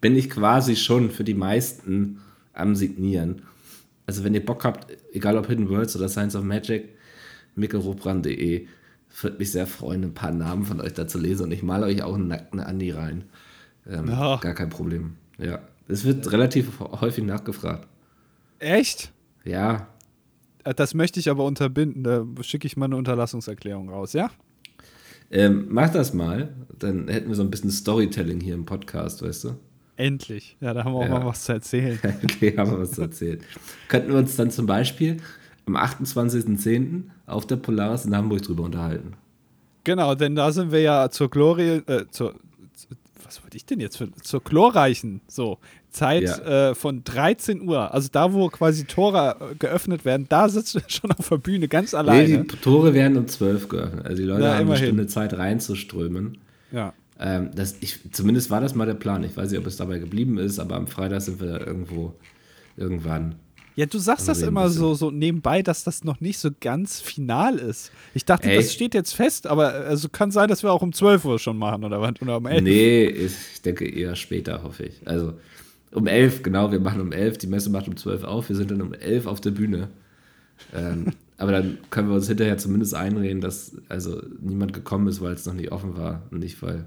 bin 0.00 0.14
ich 0.16 0.28
quasi 0.30 0.76
schon 0.76 1.10
für 1.10 1.24
die 1.24 1.34
meisten 1.34 2.20
am 2.52 2.76
Signieren. 2.76 3.42
Also 4.06 4.24
wenn 4.24 4.34
ihr 4.34 4.44
Bock 4.44 4.64
habt, 4.64 4.86
egal 5.12 5.36
ob 5.38 5.46
Hidden 5.48 5.68
Worlds 5.70 5.96
oder 5.96 6.08
Science 6.08 6.36
of 6.36 6.44
Magic, 6.44 6.90
mikkelrobran.de, 7.56 8.66
würde 9.20 9.38
mich 9.38 9.50
sehr 9.52 9.66
freuen, 9.66 10.04
ein 10.04 10.14
paar 10.14 10.30
Namen 10.32 10.64
von 10.64 10.80
euch 10.80 10.92
da 10.92 11.06
zu 11.08 11.18
lesen 11.18 11.44
und 11.44 11.52
ich 11.52 11.62
male 11.62 11.86
euch 11.86 12.02
auch 12.02 12.14
einen 12.14 12.28
nackten 12.28 12.60
Andi 12.60 12.90
rein. 12.90 13.24
Ähm, 13.88 14.08
Ja. 14.08 14.36
Gar 14.36 14.54
kein 14.54 14.68
Problem. 14.70 15.16
Ja, 15.38 15.60
es 15.88 16.04
wird 16.04 16.30
relativ 16.32 16.78
häufig 16.80 17.24
nachgefragt. 17.24 17.88
Echt? 18.58 19.12
Ja, 19.44 19.88
Äh, 20.64 20.74
Das 20.74 20.92
möchte 20.94 21.18
ich 21.20 21.30
aber 21.30 21.44
unterbinden. 21.44 22.02
Da 22.04 22.24
schicke 22.42 22.66
ich 22.66 22.76
mal 22.76 22.86
eine 22.86 22.96
Unterlassungserklärung 22.96 23.88
raus, 23.90 24.12
ja? 24.12 24.30
Ähm, 25.30 25.66
mach 25.70 25.90
das 25.90 26.14
mal, 26.14 26.54
dann 26.78 27.08
hätten 27.08 27.28
wir 27.28 27.34
so 27.34 27.42
ein 27.42 27.50
bisschen 27.50 27.70
Storytelling 27.70 28.40
hier 28.40 28.54
im 28.54 28.64
Podcast, 28.64 29.22
weißt 29.22 29.44
du? 29.44 29.54
Endlich. 29.96 30.56
Ja, 30.60 30.72
da 30.74 30.84
haben 30.84 30.92
wir 30.92 30.98
auch 31.00 31.02
Ja. 31.04 31.18
mal 31.18 31.26
was 31.26 31.44
zu 31.44 31.52
erzählen. 31.52 31.98
Okay, 32.24 32.56
haben 32.56 32.70
wir 32.70 32.80
was 32.80 32.92
zu 32.92 33.02
erzählen. 33.02 33.40
Könnten 33.88 34.10
wir 34.12 34.18
uns 34.18 34.36
dann 34.36 34.50
zum 34.50 34.66
Beispiel 34.66 35.18
am 35.66 35.76
28.10. 35.76 37.04
auf 37.26 37.46
der 37.46 37.56
Polaris 37.56 38.04
in 38.06 38.16
Hamburg 38.16 38.42
drüber 38.42 38.64
unterhalten? 38.64 39.14
Genau, 39.84 40.14
denn 40.14 40.34
da 40.34 40.50
sind 40.52 40.72
wir 40.72 40.80
ja 40.80 41.10
zur 41.10 41.28
Glorie, 41.30 41.82
äh, 41.86 42.06
zur, 42.10 42.34
zu- 42.74 42.88
was 43.24 43.42
wollte 43.42 43.56
ich 43.56 43.66
denn 43.66 43.80
jetzt 43.80 43.98
für, 43.98 44.10
zur 44.22 44.42
glorreichen, 44.42 45.20
so, 45.28 45.58
Zeit 45.90 46.22
Ja. 46.24 46.70
äh, 46.70 46.74
von 46.74 47.02
13 47.04 47.68
Uhr. 47.68 47.92
Also 47.94 48.08
da, 48.12 48.32
wo 48.32 48.48
quasi 48.48 48.84
Tore 48.84 49.36
äh, 49.40 49.54
geöffnet 49.56 50.04
werden, 50.04 50.26
da 50.28 50.48
sitzt 50.48 50.74
du 50.74 50.80
schon 50.88 51.10
auf 51.12 51.28
der 51.28 51.38
Bühne 51.38 51.68
ganz 51.68 51.92
Nee, 51.92 51.98
alleine. 51.98 52.44
die 52.44 52.56
Tore 52.58 52.94
werden 52.94 53.16
um 53.16 53.26
12 53.28 53.68
geöffnet. 53.68 54.04
Also 54.06 54.16
die 54.22 54.28
Leute 54.28 54.42
Na, 54.42 54.54
haben 54.54 54.62
immerhin. 54.62 54.76
eine 54.82 54.86
Stunde 54.86 55.06
Zeit 55.06 55.34
reinzuströmen. 55.38 56.38
ja. 56.72 56.92
Ähm, 57.20 57.50
das, 57.52 57.74
ich, 57.80 57.98
zumindest 58.12 58.48
war 58.48 58.60
das 58.60 58.76
mal 58.76 58.86
der 58.86 58.94
Plan. 58.94 59.24
Ich 59.24 59.36
weiß 59.36 59.50
nicht, 59.50 59.58
ob 59.58 59.66
es 59.66 59.76
dabei 59.76 59.98
geblieben 59.98 60.38
ist, 60.38 60.60
aber 60.60 60.76
am 60.76 60.86
Freitag 60.86 61.20
sind 61.22 61.40
wir 61.40 61.48
da 61.58 61.66
irgendwo 61.66 62.14
irgendwann. 62.76 63.34
Ja, 63.74 63.86
du 63.86 63.98
sagst 63.98 64.26
das 64.28 64.42
immer 64.42 64.70
so, 64.70 64.94
so 64.94 65.10
nebenbei, 65.10 65.62
dass 65.62 65.84
das 65.84 66.02
noch 66.04 66.20
nicht 66.20 66.38
so 66.38 66.50
ganz 66.60 67.00
final 67.00 67.56
ist. 67.56 67.92
Ich 68.14 68.24
dachte, 68.24 68.48
Ey. 68.50 68.56
das 68.56 68.72
steht 68.72 68.94
jetzt 68.94 69.14
fest, 69.14 69.46
aber 69.46 69.72
also 69.72 70.08
kann 70.08 70.30
sein, 70.32 70.48
dass 70.48 70.62
wir 70.64 70.72
auch 70.72 70.82
um 70.82 70.92
12 70.92 71.24
Uhr 71.24 71.38
schon 71.38 71.56
machen 71.58 71.84
oder, 71.84 72.00
oder 72.00 72.36
um 72.36 72.46
11 72.46 72.62
Nee, 72.62 73.04
ich 73.06 73.62
denke 73.64 73.88
eher 73.88 74.14
später, 74.16 74.62
hoffe 74.64 74.84
ich. 74.84 74.94
Also 75.04 75.34
Um 75.92 76.06
elf, 76.06 76.42
genau, 76.42 76.70
wir 76.70 76.80
machen 76.80 77.00
um 77.00 77.12
elf, 77.12 77.38
die 77.38 77.46
Messe 77.46 77.70
macht 77.70 77.88
um 77.88 77.96
zwölf 77.96 78.24
auf, 78.24 78.48
wir 78.48 78.56
sind 78.56 78.70
dann 78.70 78.82
um 78.82 78.92
elf 78.92 79.26
auf 79.26 79.40
der 79.40 79.52
Bühne. 79.52 79.88
Ähm, 80.74 81.12
aber 81.38 81.52
dann 81.52 81.78
können 81.90 82.08
wir 82.08 82.16
uns 82.16 82.28
hinterher 82.28 82.58
zumindest 82.58 82.94
einreden, 82.94 83.40
dass 83.40 83.76
also 83.88 84.22
niemand 84.40 84.72
gekommen 84.72 85.08
ist, 85.08 85.20
weil 85.20 85.32
es 85.32 85.46
noch 85.46 85.54
nicht 85.54 85.72
offen 85.72 85.96
war 85.96 86.22
und 86.30 86.40
nicht, 86.40 86.60
weil. 86.62 86.86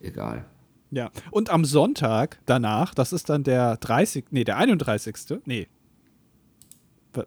Egal. 0.00 0.44
Ja, 0.90 1.10
und 1.30 1.50
am 1.50 1.64
Sonntag 1.64 2.38
danach, 2.46 2.94
das 2.94 3.12
ist 3.12 3.28
dann 3.28 3.42
der 3.42 3.76
30. 3.76 4.26
Nee, 4.30 4.44
der 4.44 4.56
31. 4.56 5.14
Nee. 5.44 5.66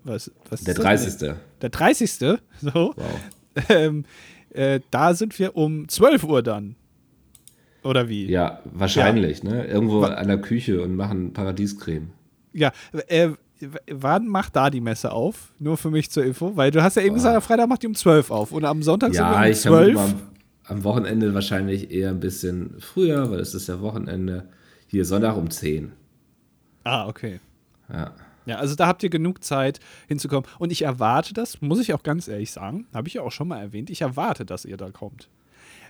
Was, 0.03 0.31
was 0.49 0.63
der 0.63 0.73
30. 0.73 1.17
Das? 1.17 1.37
Der 1.61 1.69
30. 1.69 2.11
So. 2.13 2.39
Wow. 2.61 2.95
Ähm, 3.67 4.05
äh, 4.51 4.79
da 4.91 5.13
sind 5.13 5.37
wir 5.37 5.57
um 5.57 5.89
12 5.89 6.23
Uhr 6.23 6.41
dann. 6.41 6.77
Oder 7.83 8.09
wie? 8.09 8.27
Ja, 8.27 8.59
wahrscheinlich, 8.65 9.43
ja. 9.43 9.49
ne? 9.49 9.65
Irgendwo 9.65 10.01
Wa 10.01 10.07
an 10.07 10.27
der 10.27 10.39
Küche 10.39 10.81
und 10.81 10.95
machen 10.95 11.33
Paradiescreme. 11.33 12.11
Ja, 12.53 12.71
äh, 13.07 13.29
wann 13.89 14.27
macht 14.27 14.55
da 14.55 14.69
die 14.69 14.81
Messe 14.81 15.11
auf? 15.11 15.53
Nur 15.59 15.77
für 15.77 15.89
mich 15.89 16.11
zur 16.11 16.23
Info, 16.23 16.55
weil 16.55 16.71
du 16.71 16.83
hast 16.83 16.95
ja 16.95 17.01
eben 17.01 17.11
oh. 17.11 17.15
gesagt, 17.15 17.35
am 17.35 17.41
Freitag 17.41 17.67
macht 17.69 17.83
die 17.83 17.87
um 17.87 17.95
12 17.95 18.31
auf 18.31 18.51
und 18.51 18.65
am 18.65 18.83
Sonntag 18.83 19.13
ja, 19.13 19.53
sind 19.53 19.71
wir 19.71 19.79
um 19.79 19.95
12. 19.95 19.95
Ja, 19.95 20.13
am 20.65 20.83
Wochenende 20.83 21.33
wahrscheinlich 21.33 21.91
eher 21.91 22.09
ein 22.09 22.19
bisschen 22.19 22.75
früher, 22.79 23.31
weil 23.31 23.39
es 23.39 23.53
ist 23.53 23.67
ja 23.67 23.81
Wochenende. 23.81 24.47
Hier 24.87 25.05
Sonntag 25.05 25.37
um 25.37 25.49
10. 25.49 25.91
Ah, 26.83 27.07
okay. 27.07 27.39
Ja. 27.91 28.13
Ja, 28.45 28.57
also 28.57 28.75
da 28.75 28.87
habt 28.87 29.03
ihr 29.03 29.09
genug 29.09 29.43
Zeit 29.43 29.79
hinzukommen. 30.07 30.49
Und 30.57 30.71
ich 30.71 30.81
erwarte 30.81 31.33
das, 31.33 31.61
muss 31.61 31.79
ich 31.79 31.93
auch 31.93 32.03
ganz 32.03 32.27
ehrlich 32.27 32.51
sagen, 32.51 32.87
habe 32.93 33.07
ich 33.07 33.15
ja 33.15 33.21
auch 33.21 33.31
schon 33.31 33.47
mal 33.47 33.59
erwähnt, 33.59 33.89
ich 33.89 34.01
erwarte, 34.01 34.45
dass 34.45 34.65
ihr 34.65 34.77
da 34.77 34.89
kommt. 34.89 35.29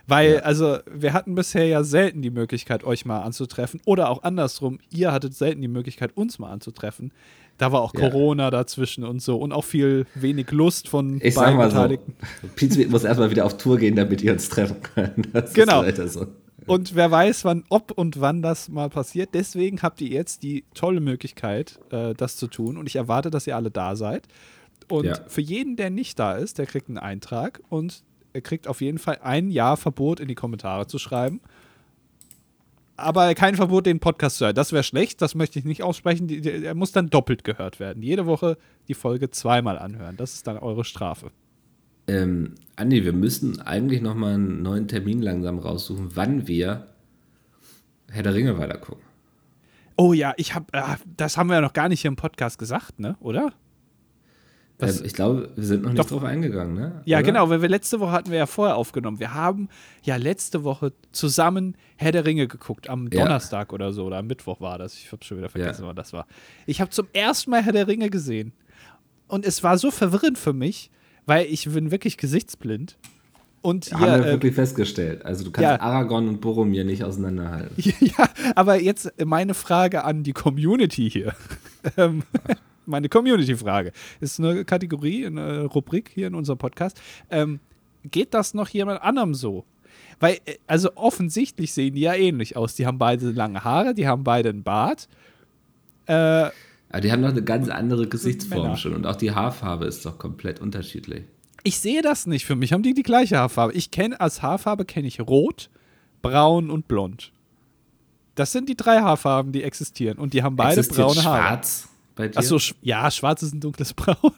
Weil, 0.06 0.34
ja. 0.34 0.40
also, 0.40 0.78
wir 0.90 1.12
hatten 1.12 1.34
bisher 1.34 1.66
ja 1.66 1.84
selten 1.84 2.22
die 2.22 2.30
Möglichkeit, 2.30 2.84
euch 2.84 3.04
mal 3.04 3.20
anzutreffen. 3.20 3.80
Oder 3.86 4.10
auch 4.10 4.22
andersrum, 4.22 4.78
ihr 4.90 5.12
hattet 5.12 5.34
selten 5.34 5.60
die 5.60 5.68
Möglichkeit, 5.68 6.16
uns 6.16 6.38
mal 6.38 6.50
anzutreffen. 6.50 7.12
Da 7.58 7.70
war 7.70 7.82
auch 7.82 7.94
ja. 7.94 8.00
Corona 8.00 8.50
dazwischen 8.50 9.04
und 9.04 9.22
so 9.22 9.36
und 9.36 9.52
auch 9.52 9.64
viel 9.64 10.06
wenig 10.14 10.50
Lust 10.50 10.88
von 10.88 11.16
ich 11.22 11.34
beiden 11.34 11.34
sag 11.34 11.56
mal 11.56 11.68
Beteiligten. 11.68 12.14
So, 12.40 12.48
Pizza 12.56 12.88
muss 12.88 13.04
erstmal 13.04 13.30
wieder 13.30 13.44
auf 13.44 13.56
Tour 13.56 13.78
gehen, 13.78 13.94
damit 13.94 14.22
ihr 14.22 14.32
uns 14.32 14.48
treffen 14.48 14.82
könnt. 14.82 15.28
Das 15.32 15.52
genau. 15.52 15.84
So. 16.06 16.26
Und 16.66 16.94
wer 16.94 17.10
weiß, 17.10 17.44
wann, 17.44 17.64
ob 17.68 17.92
und 17.92 18.20
wann 18.20 18.42
das 18.42 18.68
mal 18.68 18.88
passiert. 18.88 19.30
Deswegen 19.34 19.82
habt 19.82 20.00
ihr 20.00 20.08
jetzt 20.08 20.42
die 20.42 20.64
tolle 20.74 21.00
Möglichkeit, 21.00 21.78
äh, 21.90 22.14
das 22.14 22.36
zu 22.36 22.46
tun. 22.46 22.76
Und 22.76 22.86
ich 22.86 22.96
erwarte, 22.96 23.30
dass 23.30 23.46
ihr 23.46 23.56
alle 23.56 23.70
da 23.70 23.96
seid. 23.96 24.26
Und 24.88 25.04
ja. 25.04 25.18
für 25.26 25.40
jeden, 25.40 25.76
der 25.76 25.90
nicht 25.90 26.18
da 26.18 26.34
ist, 26.34 26.58
der 26.58 26.66
kriegt 26.66 26.88
einen 26.88 26.98
Eintrag 26.98 27.60
und 27.68 28.02
er 28.32 28.40
kriegt 28.40 28.68
auf 28.68 28.80
jeden 28.80 28.98
Fall 28.98 29.18
ein 29.22 29.50
Jahr 29.50 29.76
Verbot 29.76 30.20
in 30.20 30.28
die 30.28 30.34
Kommentare 30.34 30.86
zu 30.86 30.98
schreiben. 30.98 31.40
Aber 32.96 33.34
kein 33.34 33.56
Verbot, 33.56 33.86
den 33.86 34.00
Podcast 34.00 34.36
zu 34.36 34.44
hören. 34.44 34.54
Das 34.54 34.72
wäre 34.72 34.82
schlecht, 34.82 35.22
das 35.22 35.34
möchte 35.34 35.58
ich 35.58 35.64
nicht 35.64 35.82
aussprechen. 35.82 36.28
Er 36.28 36.74
muss 36.74 36.92
dann 36.92 37.08
doppelt 37.08 37.42
gehört 37.42 37.80
werden. 37.80 38.02
Jede 38.02 38.26
Woche 38.26 38.58
die 38.88 38.94
Folge 38.94 39.30
zweimal 39.30 39.78
anhören. 39.78 40.16
Das 40.16 40.34
ist 40.34 40.46
dann 40.46 40.58
eure 40.58 40.84
Strafe. 40.84 41.30
Ähm, 42.06 42.54
Andi, 42.76 43.04
wir 43.04 43.12
müssen 43.12 43.60
eigentlich 43.60 44.02
nochmal 44.02 44.34
einen 44.34 44.62
neuen 44.62 44.88
Termin 44.88 45.22
langsam 45.22 45.58
raussuchen, 45.58 46.10
wann 46.14 46.46
wir 46.48 46.88
Herr 48.10 48.22
der 48.22 48.34
Ringe 48.34 48.58
weitergucken. 48.58 49.02
Oh 49.96 50.12
ja, 50.12 50.34
ich 50.36 50.54
habe, 50.54 50.66
äh, 50.72 50.82
das 51.16 51.36
haben 51.36 51.48
wir 51.48 51.54
ja 51.54 51.60
noch 51.60 51.72
gar 51.72 51.88
nicht 51.88 52.00
hier 52.02 52.08
im 52.10 52.16
Podcast 52.16 52.58
gesagt, 52.58 52.98
ne? 52.98 53.16
Oder? 53.20 53.52
Das, 54.82 55.00
ähm, 55.00 55.06
ich 55.06 55.14
glaube, 55.14 55.50
wir 55.54 55.64
sind 55.64 55.82
noch 55.82 55.90
nicht 55.90 56.00
doch, 56.00 56.08
drauf 56.08 56.24
eingegangen, 56.24 56.74
ne? 56.74 57.02
Ja, 57.04 57.18
Oder? 57.18 57.26
genau, 57.26 57.50
weil 57.50 57.62
wir 57.62 57.68
letzte 57.68 58.00
Woche 58.00 58.12
hatten 58.12 58.30
wir 58.30 58.38
ja 58.38 58.46
vorher 58.46 58.76
aufgenommen. 58.76 59.20
Wir 59.20 59.32
haben 59.32 59.68
ja 60.02 60.16
letzte 60.16 60.64
Woche 60.64 60.92
zusammen 61.12 61.76
Herr 61.96 62.12
der 62.12 62.24
Ringe 62.24 62.48
geguckt, 62.48 62.90
am 62.90 63.08
Donnerstag 63.08 63.70
ja. 63.70 63.74
oder 63.74 63.92
so, 63.92 64.04
oder 64.04 64.18
am 64.18 64.26
Mittwoch 64.26 64.60
war 64.60 64.78
das. 64.78 64.94
Ich 64.94 65.12
habe 65.12 65.24
schon 65.24 65.38
wieder 65.38 65.48
vergessen, 65.48 65.82
ja. 65.82 65.88
wann 65.88 65.96
das 65.96 66.12
war. 66.12 66.26
Ich 66.66 66.80
habe 66.80 66.90
zum 66.90 67.06
ersten 67.12 67.50
Mal 67.50 67.62
Herr 67.62 67.72
der 67.72 67.86
Ringe 67.86 68.10
gesehen. 68.10 68.52
Und 69.28 69.46
es 69.46 69.62
war 69.62 69.78
so 69.78 69.90
verwirrend 69.90 70.36
für 70.36 70.52
mich, 70.52 70.90
weil 71.26 71.46
ich 71.46 71.70
bin 71.70 71.90
wirklich 71.90 72.16
gesichtsblind. 72.16 72.98
Und 73.62 73.92
Haben 73.92 74.00
wir 74.00 74.26
äh, 74.26 74.32
wirklich 74.32 74.54
festgestellt. 74.56 75.24
Also 75.24 75.44
du 75.44 75.52
kannst 75.52 75.62
ja. 75.62 75.80
Aragorn 75.80 76.26
und 76.26 76.40
Boromir 76.40 76.84
nicht 76.84 77.04
auseinanderhalten. 77.04 77.76
Ja, 78.00 78.28
aber 78.56 78.80
jetzt 78.80 79.12
meine 79.24 79.54
Frage 79.54 80.04
an 80.04 80.24
die 80.24 80.32
Community 80.32 81.08
hier. 81.08 81.34
Meine 82.86 83.08
Community-Frage. 83.08 83.92
Ist 84.20 84.38
eine 84.40 84.64
Kategorie, 84.64 85.26
eine 85.26 85.64
Rubrik 85.64 86.10
hier 86.12 86.26
in 86.26 86.34
unserem 86.34 86.58
Podcast. 86.58 87.00
Ähm, 87.30 87.60
geht 88.10 88.34
das 88.34 88.54
noch 88.54 88.68
jemand 88.68 89.02
anderem 89.02 89.34
so? 89.34 89.64
Weil, 90.20 90.38
äh, 90.44 90.56
also 90.66 90.90
offensichtlich 90.96 91.72
sehen 91.72 91.94
die 91.94 92.02
ja 92.02 92.14
ähnlich 92.14 92.56
aus. 92.56 92.74
Die 92.74 92.86
haben 92.86 92.98
beide 92.98 93.30
lange 93.30 93.64
Haare, 93.64 93.94
die 93.94 94.06
haben 94.06 94.24
beide 94.24 94.50
einen 94.50 94.62
Bart. 94.62 95.08
Äh, 96.06 96.14
aber 96.14 97.00
die 97.00 97.10
haben 97.10 97.22
doch 97.22 97.30
eine 97.30 97.42
ganz 97.42 97.68
andere 97.68 98.06
Gesichtsform 98.06 98.62
Männer. 98.62 98.76
schon 98.76 98.94
und 98.94 99.06
auch 99.06 99.16
die 99.16 99.32
Haarfarbe 99.32 99.86
ist 99.86 100.04
doch 100.04 100.18
komplett 100.18 100.60
unterschiedlich. 100.60 101.24
Ich 101.64 101.78
sehe 101.78 102.02
das 102.02 102.26
nicht. 102.26 102.44
Für 102.44 102.56
mich 102.56 102.72
haben 102.72 102.82
die 102.82 102.92
die 102.92 103.02
gleiche 103.02 103.38
Haarfarbe. 103.38 103.72
Ich 103.72 103.90
kenne 103.90 104.20
als 104.20 104.42
Haarfarbe 104.42 104.84
kenne 104.84 105.06
ich 105.08 105.20
rot, 105.20 105.70
braun 106.20 106.70
und 106.70 106.88
blond. 106.88 107.32
Das 108.34 108.52
sind 108.52 108.68
die 108.68 108.76
drei 108.76 109.00
Haarfarben, 109.00 109.52
die 109.52 109.62
existieren 109.62 110.18
und 110.18 110.34
die 110.34 110.42
haben 110.42 110.56
beide 110.56 110.80
Existiert 110.80 111.06
braune 111.06 111.24
Haare. 111.24 111.42
Schwarz 111.42 111.88
bei 112.14 112.28
dir? 112.28 112.38
Achso, 112.38 112.58
sch 112.58 112.74
ja, 112.82 113.10
schwarz 113.10 113.42
ist 113.42 113.54
ein 113.54 113.60
dunkles 113.60 113.92
Braun. 113.94 114.32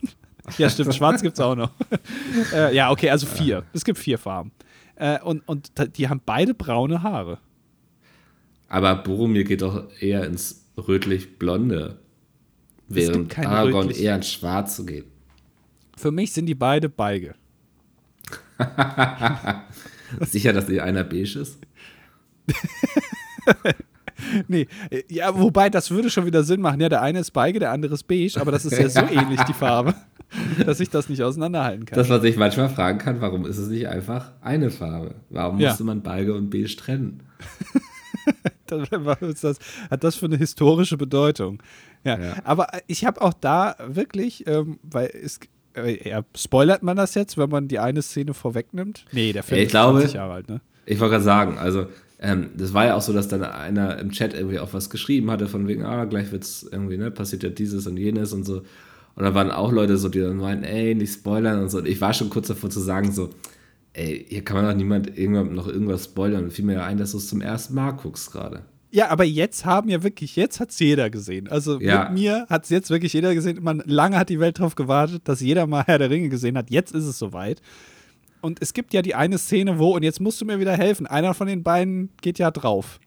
ja, 0.58 0.68
stimmt, 0.70 0.94
schwarz 0.94 1.22
gibt 1.22 1.34
es 1.34 1.40
auch 1.40 1.54
noch. 1.54 1.70
äh, 2.52 2.74
ja, 2.74 2.90
okay, 2.90 3.10
also 3.10 3.26
vier. 3.26 3.64
Es 3.72 3.84
gibt 3.84 3.98
vier 3.98 4.18
Farben. 4.18 4.52
Äh, 4.96 5.20
und, 5.20 5.46
und 5.48 5.72
die 5.96 6.08
haben 6.08 6.20
beide 6.24 6.54
braune 6.54 7.02
Haare. 7.02 7.38
Aber 8.68 8.94
Boromir 8.96 9.44
geht 9.44 9.62
doch 9.62 9.88
eher 10.00 10.24
ins 10.24 10.64
rötlich-blonde. 10.76 11.98
Während 12.88 13.38
Aragorn 13.38 13.86
Rötlich. 13.86 14.04
eher 14.04 14.16
ins 14.16 14.30
Schwarze 14.30 14.84
geht. 14.84 15.06
Für 15.96 16.10
mich 16.10 16.32
sind 16.32 16.46
die 16.46 16.54
beide 16.54 16.88
Beige. 16.88 17.34
Sicher, 20.20 20.52
dass 20.52 20.66
die 20.66 20.80
einer 20.80 21.04
beige 21.04 21.40
ist? 21.40 21.58
nee, 24.48 24.66
ja, 25.08 25.36
wobei 25.38 25.70
das 25.70 25.90
würde 25.90 26.10
schon 26.10 26.26
wieder 26.26 26.44
Sinn 26.44 26.60
machen. 26.60 26.80
Ja, 26.80 26.88
der 26.88 27.02
eine 27.02 27.20
ist 27.20 27.32
Beige, 27.32 27.58
der 27.58 27.72
andere 27.72 27.94
ist 27.94 28.04
beige, 28.04 28.40
aber 28.40 28.52
das 28.52 28.64
ist 28.64 28.78
ja 28.78 28.88
so 28.88 29.00
ähnlich, 29.10 29.40
die 29.42 29.52
Farbe, 29.52 29.94
dass 30.66 30.80
ich 30.80 30.90
das 30.90 31.08
nicht 31.08 31.22
auseinanderhalten 31.22 31.84
kann. 31.84 31.96
Das, 31.96 32.08
was 32.08 32.24
ich 32.24 32.36
manchmal 32.36 32.68
fragen 32.68 32.98
kann, 32.98 33.20
warum 33.20 33.46
ist 33.46 33.58
es 33.58 33.68
nicht 33.68 33.88
einfach 33.88 34.32
eine 34.40 34.70
Farbe? 34.70 35.16
Warum 35.30 35.58
ja. 35.58 35.70
musste 35.70 35.84
man 35.84 36.02
Beige 36.02 36.34
und 36.34 36.50
beige 36.50 36.74
trennen? 36.76 37.22
was 38.90 39.22
ist 39.22 39.44
das, 39.44 39.58
hat 39.90 40.02
das 40.02 40.16
für 40.16 40.26
eine 40.26 40.36
historische 40.36 40.96
Bedeutung? 40.96 41.62
Ja, 42.04 42.18
ja. 42.18 42.34
aber 42.44 42.68
ich 42.86 43.04
habe 43.04 43.20
auch 43.22 43.34
da 43.34 43.76
wirklich, 43.86 44.46
ähm, 44.46 44.78
weil 44.82 45.10
es, 45.22 45.38
äh, 45.74 46.22
spoilert 46.36 46.82
man 46.82 46.96
das 46.96 47.14
jetzt, 47.14 47.38
wenn 47.38 47.50
man 47.50 47.68
die 47.68 47.78
eine 47.78 48.02
Szene 48.02 48.34
vorwegnimmt? 48.34 49.04
Nee, 49.12 49.32
der 49.32 49.42
Film 49.42 49.58
ja, 49.58 49.64
ist 49.64 49.70
glaube, 49.70 49.98
20 50.00 50.14
Jahre 50.14 50.32
alt, 50.32 50.48
ne? 50.48 50.60
Ich 50.86 51.00
wollte 51.00 51.12
gerade 51.12 51.24
sagen, 51.24 51.58
also 51.58 51.86
ähm, 52.24 52.48
das 52.56 52.72
war 52.72 52.86
ja 52.86 52.94
auch 52.94 53.02
so, 53.02 53.12
dass 53.12 53.28
dann 53.28 53.42
einer 53.42 53.98
im 53.98 54.10
Chat 54.10 54.32
irgendwie 54.32 54.58
auch 54.58 54.72
was 54.72 54.88
geschrieben 54.88 55.30
hatte, 55.30 55.46
von 55.46 55.68
wegen, 55.68 55.84
ah, 55.84 56.06
gleich 56.06 56.32
wird's 56.32 56.66
irgendwie, 56.70 56.96
ne, 56.96 57.10
passiert 57.10 57.42
ja 57.42 57.50
dieses 57.50 57.86
und 57.86 57.98
jenes 57.98 58.32
und 58.32 58.44
so. 58.44 58.62
Und 59.14 59.24
da 59.24 59.34
waren 59.34 59.50
auch 59.50 59.70
Leute 59.70 59.98
so, 59.98 60.08
die 60.08 60.20
dann 60.20 60.38
meinten, 60.38 60.64
ey, 60.64 60.94
nicht 60.94 61.12
spoilern 61.12 61.60
und 61.60 61.68
so. 61.68 61.78
Und 61.78 61.86
ich 61.86 62.00
war 62.00 62.14
schon 62.14 62.30
kurz 62.30 62.48
davor 62.48 62.70
zu 62.70 62.80
sagen, 62.80 63.12
so, 63.12 63.28
ey, 63.92 64.24
hier 64.26 64.42
kann 64.42 64.56
man 64.56 64.64
doch 64.64 64.74
niemand 64.74 65.18
irgendwann 65.18 65.54
noch 65.54 65.68
irgendwas 65.68 66.04
spoilern. 66.04 66.44
Und 66.44 66.52
fiel 66.52 66.64
mir 66.64 66.74
ja 66.74 66.86
ein, 66.86 66.96
dass 66.96 67.12
du 67.12 67.18
es 67.18 67.28
zum 67.28 67.42
ersten 67.42 67.74
Mal 67.74 67.90
guckst 67.90 68.32
gerade. 68.32 68.62
Ja, 68.90 69.10
aber 69.10 69.24
jetzt 69.24 69.66
haben 69.66 69.90
ja 69.90 70.02
wirklich, 70.02 70.34
jetzt 70.34 70.60
hat 70.60 70.70
es 70.70 70.78
jeder 70.78 71.10
gesehen. 71.10 71.48
Also 71.48 71.78
ja. 71.78 72.04
mit 72.04 72.14
mir 72.14 72.46
hat 72.48 72.64
es 72.64 72.70
jetzt 72.70 72.88
wirklich 72.88 73.12
jeder 73.12 73.34
gesehen. 73.34 73.58
Man, 73.62 73.82
lange 73.84 74.16
hat 74.16 74.30
die 74.30 74.40
Welt 74.40 74.58
darauf 74.58 74.76
gewartet, 74.76 75.22
dass 75.26 75.40
jeder 75.40 75.66
mal 75.66 75.84
Herr 75.84 75.98
der 75.98 76.10
Ringe 76.10 76.30
gesehen 76.30 76.56
hat. 76.56 76.70
Jetzt 76.70 76.94
ist 76.94 77.04
es 77.04 77.18
soweit. 77.18 77.60
Und 78.44 78.60
es 78.60 78.74
gibt 78.74 78.92
ja 78.92 79.00
die 79.00 79.14
eine 79.14 79.38
Szene, 79.38 79.78
wo, 79.78 79.94
und 79.96 80.02
jetzt 80.02 80.20
musst 80.20 80.38
du 80.38 80.44
mir 80.44 80.60
wieder 80.60 80.76
helfen, 80.76 81.06
einer 81.06 81.32
von 81.32 81.46
den 81.46 81.62
beiden 81.62 82.10
geht 82.20 82.38
ja 82.38 82.50
drauf. 82.50 83.00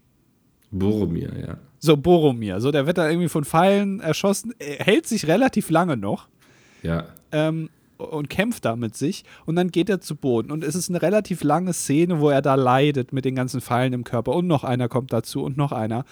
Boromir, 0.72 1.32
ja. 1.40 1.58
So, 1.78 1.96
Boromir. 1.96 2.60
So, 2.60 2.72
der 2.72 2.88
wird 2.88 2.98
da 2.98 3.08
irgendwie 3.08 3.30
von 3.30 3.46
Pfeilen 3.46 4.00
erschossen, 4.00 4.56
er 4.58 4.84
hält 4.84 5.06
sich 5.06 5.28
relativ 5.28 5.70
lange 5.70 5.96
noch. 5.96 6.28
Ja. 6.82 7.06
Ähm, 7.32 7.70
und 7.98 8.32
kämpft 8.32 8.66
da 8.66 8.76
mit 8.76 8.96
sich 8.96 9.26
und 9.46 9.56
dann 9.56 9.70
geht 9.70 9.90
er 9.90 10.02
zu 10.02 10.16
Boden 10.16 10.52
und 10.52 10.64
es 10.64 10.76
ist 10.76 10.90
eine 10.90 11.02
relativ 11.02 11.44
lange 11.44 11.74
Szene, 11.74 12.20
wo 12.20 12.30
er 12.30 12.44
da 12.44 12.54
leidet 12.54 13.12
mit 13.12 13.26
den 13.26 13.34
ganzen 13.36 13.60
Pfeilen 13.60 13.94
im 13.94 14.04
Körper 14.04 14.34
und 14.36 14.46
noch 14.46 14.64
einer 14.64 14.88
kommt 14.88 15.14
dazu 15.14 15.44
und 15.44 15.58
noch 15.58 15.72
einer. 15.72 16.06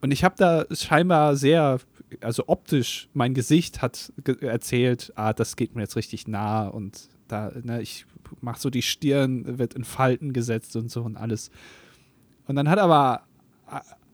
Und 0.00 0.12
ich 0.12 0.22
habe 0.22 0.36
da 0.38 0.64
scheinbar 0.72 1.36
sehr, 1.36 1.78
also 2.20 2.44
optisch, 2.46 3.08
mein 3.12 3.34
Gesicht 3.34 3.82
hat 3.82 4.12
erzählt, 4.40 5.12
ah, 5.16 5.32
das 5.32 5.56
geht 5.56 5.74
mir 5.74 5.82
jetzt 5.82 5.96
richtig 5.96 6.28
nah 6.28 6.68
und 6.68 7.08
da, 7.26 7.52
ne, 7.62 7.82
ich 7.82 8.06
mach 8.40 8.58
so 8.58 8.70
die 8.70 8.82
Stirn, 8.82 9.58
wird 9.58 9.74
in 9.74 9.84
Falten 9.84 10.32
gesetzt 10.32 10.76
und 10.76 10.90
so 10.90 11.02
und 11.02 11.16
alles. 11.16 11.50
Und 12.46 12.56
dann 12.56 12.68
hat 12.68 12.78
aber, 12.78 13.22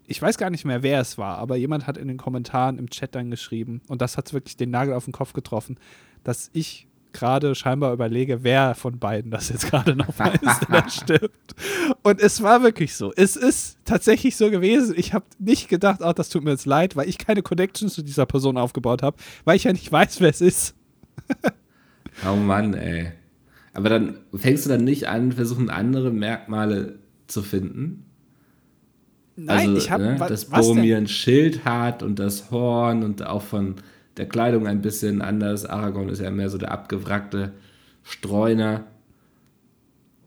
ich 0.07 0.21
weiß 0.21 0.39
gar 0.39 0.51
nicht 0.51 0.65
mehr, 0.65 0.83
wer 0.83 1.01
es 1.01 1.19
war, 1.19 1.39
aber 1.39 1.57
jemand 1.57 1.87
hat 1.87 1.97
in 1.97 2.09
den 2.09 2.17
Kommentaren 2.17 2.79
im 2.79 2.91
Chat 2.91 3.15
dann 3.15 3.31
geschrieben, 3.31 3.81
und 3.89 4.03
das 4.03 4.17
hat 4.17 4.33
wirklich 4.33 4.57
den 4.57 4.71
Nagel 4.71 4.95
auf 4.95 5.05
den 5.05 5.13
Kopf 5.13 5.33
getroffen, 5.33 5.79
dass 6.25 6.51
ich 6.53 6.87
gerade 7.17 7.55
scheinbar 7.55 7.93
überlege, 7.93 8.45
wer 8.45 8.75
von 8.75 8.99
beiden 8.99 9.31
das 9.31 9.49
jetzt 9.49 9.71
gerade 9.71 9.97
noch 9.97 10.17
mal 10.19 10.35
ist, 10.35 10.69
der 10.71 10.89
stirbt. 10.91 11.55
Und 12.03 12.21
es 12.21 12.43
war 12.43 12.63
wirklich 12.63 12.95
so. 12.95 13.13
Es 13.17 13.37
ist 13.37 13.79
tatsächlich 13.85 14.37
so 14.37 14.51
gewesen. 14.51 14.95
Ich 14.97 15.15
habe 15.15 15.25
nicht 15.39 15.69
gedacht, 15.69 16.03
ach, 16.03 16.13
das 16.13 16.29
tut 16.29 16.45
mir 16.45 16.51
jetzt 16.51 16.67
leid, 16.67 16.95
weil 16.95 17.09
ich 17.09 17.19
keine 17.19 17.43
Connection 17.43 17.89
zu 17.89 18.03
dieser 18.03 18.27
Person 18.27 18.59
aufgebaut 18.59 19.03
habe, 19.03 19.17
weil 19.45 19.57
ich 19.57 19.65
ja 19.65 19.73
nicht 19.73 19.91
weiß, 19.91 20.21
wer 20.21 20.31
es 20.31 20.41
ist. 20.41 20.75
oh 22.29 22.37
Mann, 22.37 22.75
ey. 22.75 23.13
Aber 23.76 23.90
dann 23.90 24.21
fängst 24.35 24.64
du 24.64 24.71
dann 24.71 24.85
nicht 24.85 25.06
an, 25.06 25.33
versuchen 25.33 25.68
andere 25.68 26.11
Merkmale 26.11 26.99
zu 27.26 27.42
finden? 27.42 28.06
Nein, 29.37 29.68
also, 29.68 29.76
ich 29.76 29.90
habe 29.90 30.02
ne, 30.02 30.16
dass 30.16 30.47
Boromir 30.47 30.97
ein 30.97 31.06
Schild 31.06 31.66
hat 31.66 32.02
und 32.02 32.18
das 32.18 32.50
Horn 32.50 33.02
und 33.02 33.26
auch 33.26 33.42
von 33.42 33.75
der 34.16 34.26
Kleidung 34.26 34.66
ein 34.66 34.80
bisschen 34.80 35.21
anders. 35.21 35.66
Aragorn 35.66 36.09
ist 36.09 36.23
ja 36.23 36.30
mehr 36.30 36.49
so 36.49 36.56
der 36.56 36.73
abgewrackte 36.73 37.52
Streuner. 38.02 38.87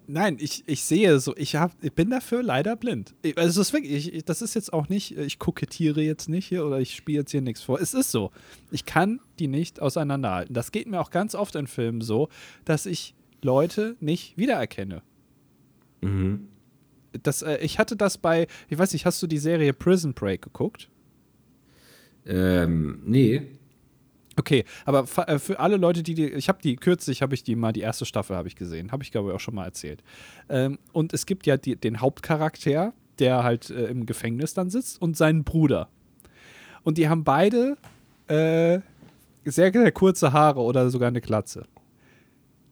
Nein, 0.05 0.37
ich, 0.39 0.63
ich 0.67 0.83
sehe 0.83 1.19
so, 1.19 1.35
ich, 1.35 1.55
hab, 1.55 1.71
ich 1.81 1.93
bin 1.93 2.11
dafür 2.11 2.43
leider 2.43 2.75
blind. 2.75 3.15
Also 3.35 3.59
das 3.61 3.67
ist 3.69 3.73
wirklich, 3.73 4.13
ich, 4.13 4.25
das 4.25 4.43
ist 4.43 4.53
jetzt 4.53 4.73
auch 4.73 4.89
nicht, 4.89 5.17
ich 5.17 5.39
kokettiere 5.39 6.01
jetzt 6.01 6.29
nicht 6.29 6.45
hier 6.45 6.67
oder 6.67 6.79
ich 6.79 6.95
spiele 6.95 7.21
jetzt 7.21 7.31
hier 7.31 7.41
nichts 7.41 7.63
vor. 7.63 7.81
Es 7.81 7.95
ist 7.95 8.11
so. 8.11 8.29
Ich 8.69 8.85
kann 8.85 9.19
die 9.39 9.47
nicht 9.47 9.81
auseinanderhalten. 9.81 10.53
Das 10.53 10.71
geht 10.71 10.85
mir 10.85 11.01
auch 11.01 11.09
ganz 11.09 11.33
oft 11.33 11.55
in 11.55 11.65
Filmen 11.65 12.01
so, 12.01 12.29
dass 12.63 12.85
ich 12.85 13.15
Leute 13.41 13.96
nicht 14.00 14.38
wiedererkenne. 14.38 15.01
Mhm. 16.01 16.48
Das, 17.24 17.41
äh, 17.41 17.58
ich 17.58 17.79
hatte 17.79 17.96
das 17.96 18.17
bei, 18.17 18.48
ich 18.67 18.77
weiß 18.77 18.93
nicht, 18.93 19.05
hast 19.05 19.22
du 19.22 19.27
die 19.27 19.38
Serie 19.38 19.74
Prison 19.74 20.13
Break 20.13 20.41
geguckt? 20.41 20.89
Ähm, 22.25 23.01
nee. 23.05 23.41
Okay, 24.36 24.63
aber 24.86 25.05
äh, 25.27 25.39
für 25.39 25.60
alle 25.60 25.77
Leute, 25.77 26.03
die 26.03 26.13
die, 26.13 26.27
ich 26.29 26.48
habe 26.48 26.62
die 26.62 26.75
kürzlich, 26.75 27.22
habe 27.22 27.34
ich 27.34 27.43
die 27.43 27.55
mal 27.55 27.74
die 27.74 27.81
erste 27.81 28.05
Staffel 28.05 28.36
habe 28.36 28.48
ich 28.48 28.55
gesehen, 28.55 28.91
habe 28.91 29.03
ich 29.03 29.12
glaube 29.12 29.29
ich 29.29 29.36
auch 29.36 29.39
schon 29.39 29.55
mal 29.55 29.65
erzählt. 29.65 30.03
Ähm, 30.48 30.79
und 30.93 31.13
es 31.13 31.25
gibt 31.25 31.46
ja 31.46 31.58
die, 31.58 31.75
den 31.75 32.00
Hauptcharakter, 32.00 32.93
der 33.17 33.43
halt 33.43 33.69
äh, 33.69 33.88
im 33.88 34.05
Gefängnis 34.05 34.53
dann 34.53 34.69
sitzt 34.69 35.01
und 35.01 35.17
seinen 35.17 35.43
Bruder. 35.43 35.89
Und 36.84 36.98
die 36.98 37.10
haben 37.10 37.24
beide 37.24 37.77
äh, 38.27 38.79
sehr, 39.43 39.74
sehr 39.74 39.91
kurze 39.91 40.31
Haare 40.31 40.62
oder 40.62 40.89
sogar 40.89 41.10
eine 41.10 41.22
Glatze 41.22 41.65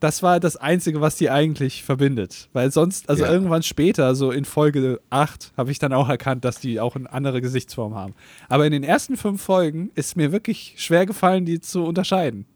das 0.00 0.22
war 0.22 0.40
das 0.40 0.56
Einzige, 0.56 1.00
was 1.00 1.16
die 1.16 1.30
eigentlich 1.30 1.82
verbindet. 1.82 2.48
Weil 2.52 2.70
sonst, 2.70 3.08
also 3.08 3.24
ja. 3.24 3.32
irgendwann 3.32 3.62
später, 3.62 4.14
so 4.14 4.30
in 4.30 4.44
Folge 4.44 5.00
8, 5.10 5.52
habe 5.56 5.70
ich 5.70 5.78
dann 5.78 5.92
auch 5.92 6.08
erkannt, 6.08 6.44
dass 6.44 6.60
die 6.60 6.80
auch 6.80 6.96
eine 6.96 7.12
andere 7.12 7.40
Gesichtsform 7.40 7.94
haben. 7.94 8.14
Aber 8.48 8.64
in 8.66 8.72
den 8.72 8.84
ersten 8.84 9.16
fünf 9.16 9.42
Folgen 9.42 9.90
ist 9.94 10.16
mir 10.16 10.32
wirklich 10.32 10.74
schwer 10.76 11.06
gefallen, 11.06 11.44
die 11.44 11.60
zu 11.60 11.84
unterscheiden. 11.84 12.46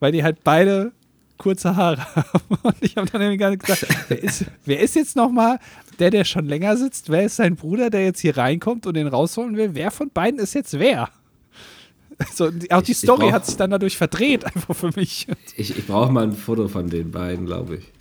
Weil 0.00 0.12
die 0.12 0.22
halt 0.22 0.44
beide 0.44 0.92
kurze 1.38 1.74
Haare 1.76 2.04
haben. 2.14 2.40
Und 2.62 2.76
ich 2.80 2.96
habe 2.96 3.10
dann 3.10 3.20
irgendwie 3.20 3.38
gar 3.38 3.50
nicht 3.50 3.64
gesagt, 3.64 3.86
wer 4.08 4.22
ist, 4.22 4.44
wer 4.64 4.80
ist 4.80 4.94
jetzt 4.94 5.16
nochmal 5.16 5.58
der, 5.98 6.10
der 6.10 6.24
schon 6.24 6.46
länger 6.46 6.76
sitzt? 6.76 7.10
Wer 7.10 7.24
ist 7.24 7.36
sein 7.36 7.56
Bruder, 7.56 7.90
der 7.90 8.04
jetzt 8.04 8.20
hier 8.20 8.36
reinkommt 8.36 8.86
und 8.86 8.94
den 8.94 9.08
rausholen 9.08 9.56
will? 9.56 9.70
Wer 9.74 9.90
von 9.90 10.10
beiden 10.10 10.38
ist 10.38 10.54
jetzt 10.54 10.78
wer? 10.78 11.08
So, 12.32 12.50
auch 12.70 12.82
die 12.82 12.94
Story 12.94 13.26
brauch, 13.26 13.32
hat 13.32 13.46
sich 13.46 13.56
dann 13.56 13.70
dadurch 13.70 13.96
verdreht, 13.96 14.44
einfach 14.44 14.74
für 14.74 14.90
mich. 14.94 15.26
Ich, 15.56 15.76
ich 15.76 15.86
brauche 15.86 16.12
mal 16.12 16.24
ein 16.24 16.32
Foto 16.32 16.68
von 16.68 16.88
den 16.88 17.10
beiden, 17.10 17.46
glaube 17.46 17.76
ich. 17.76 17.92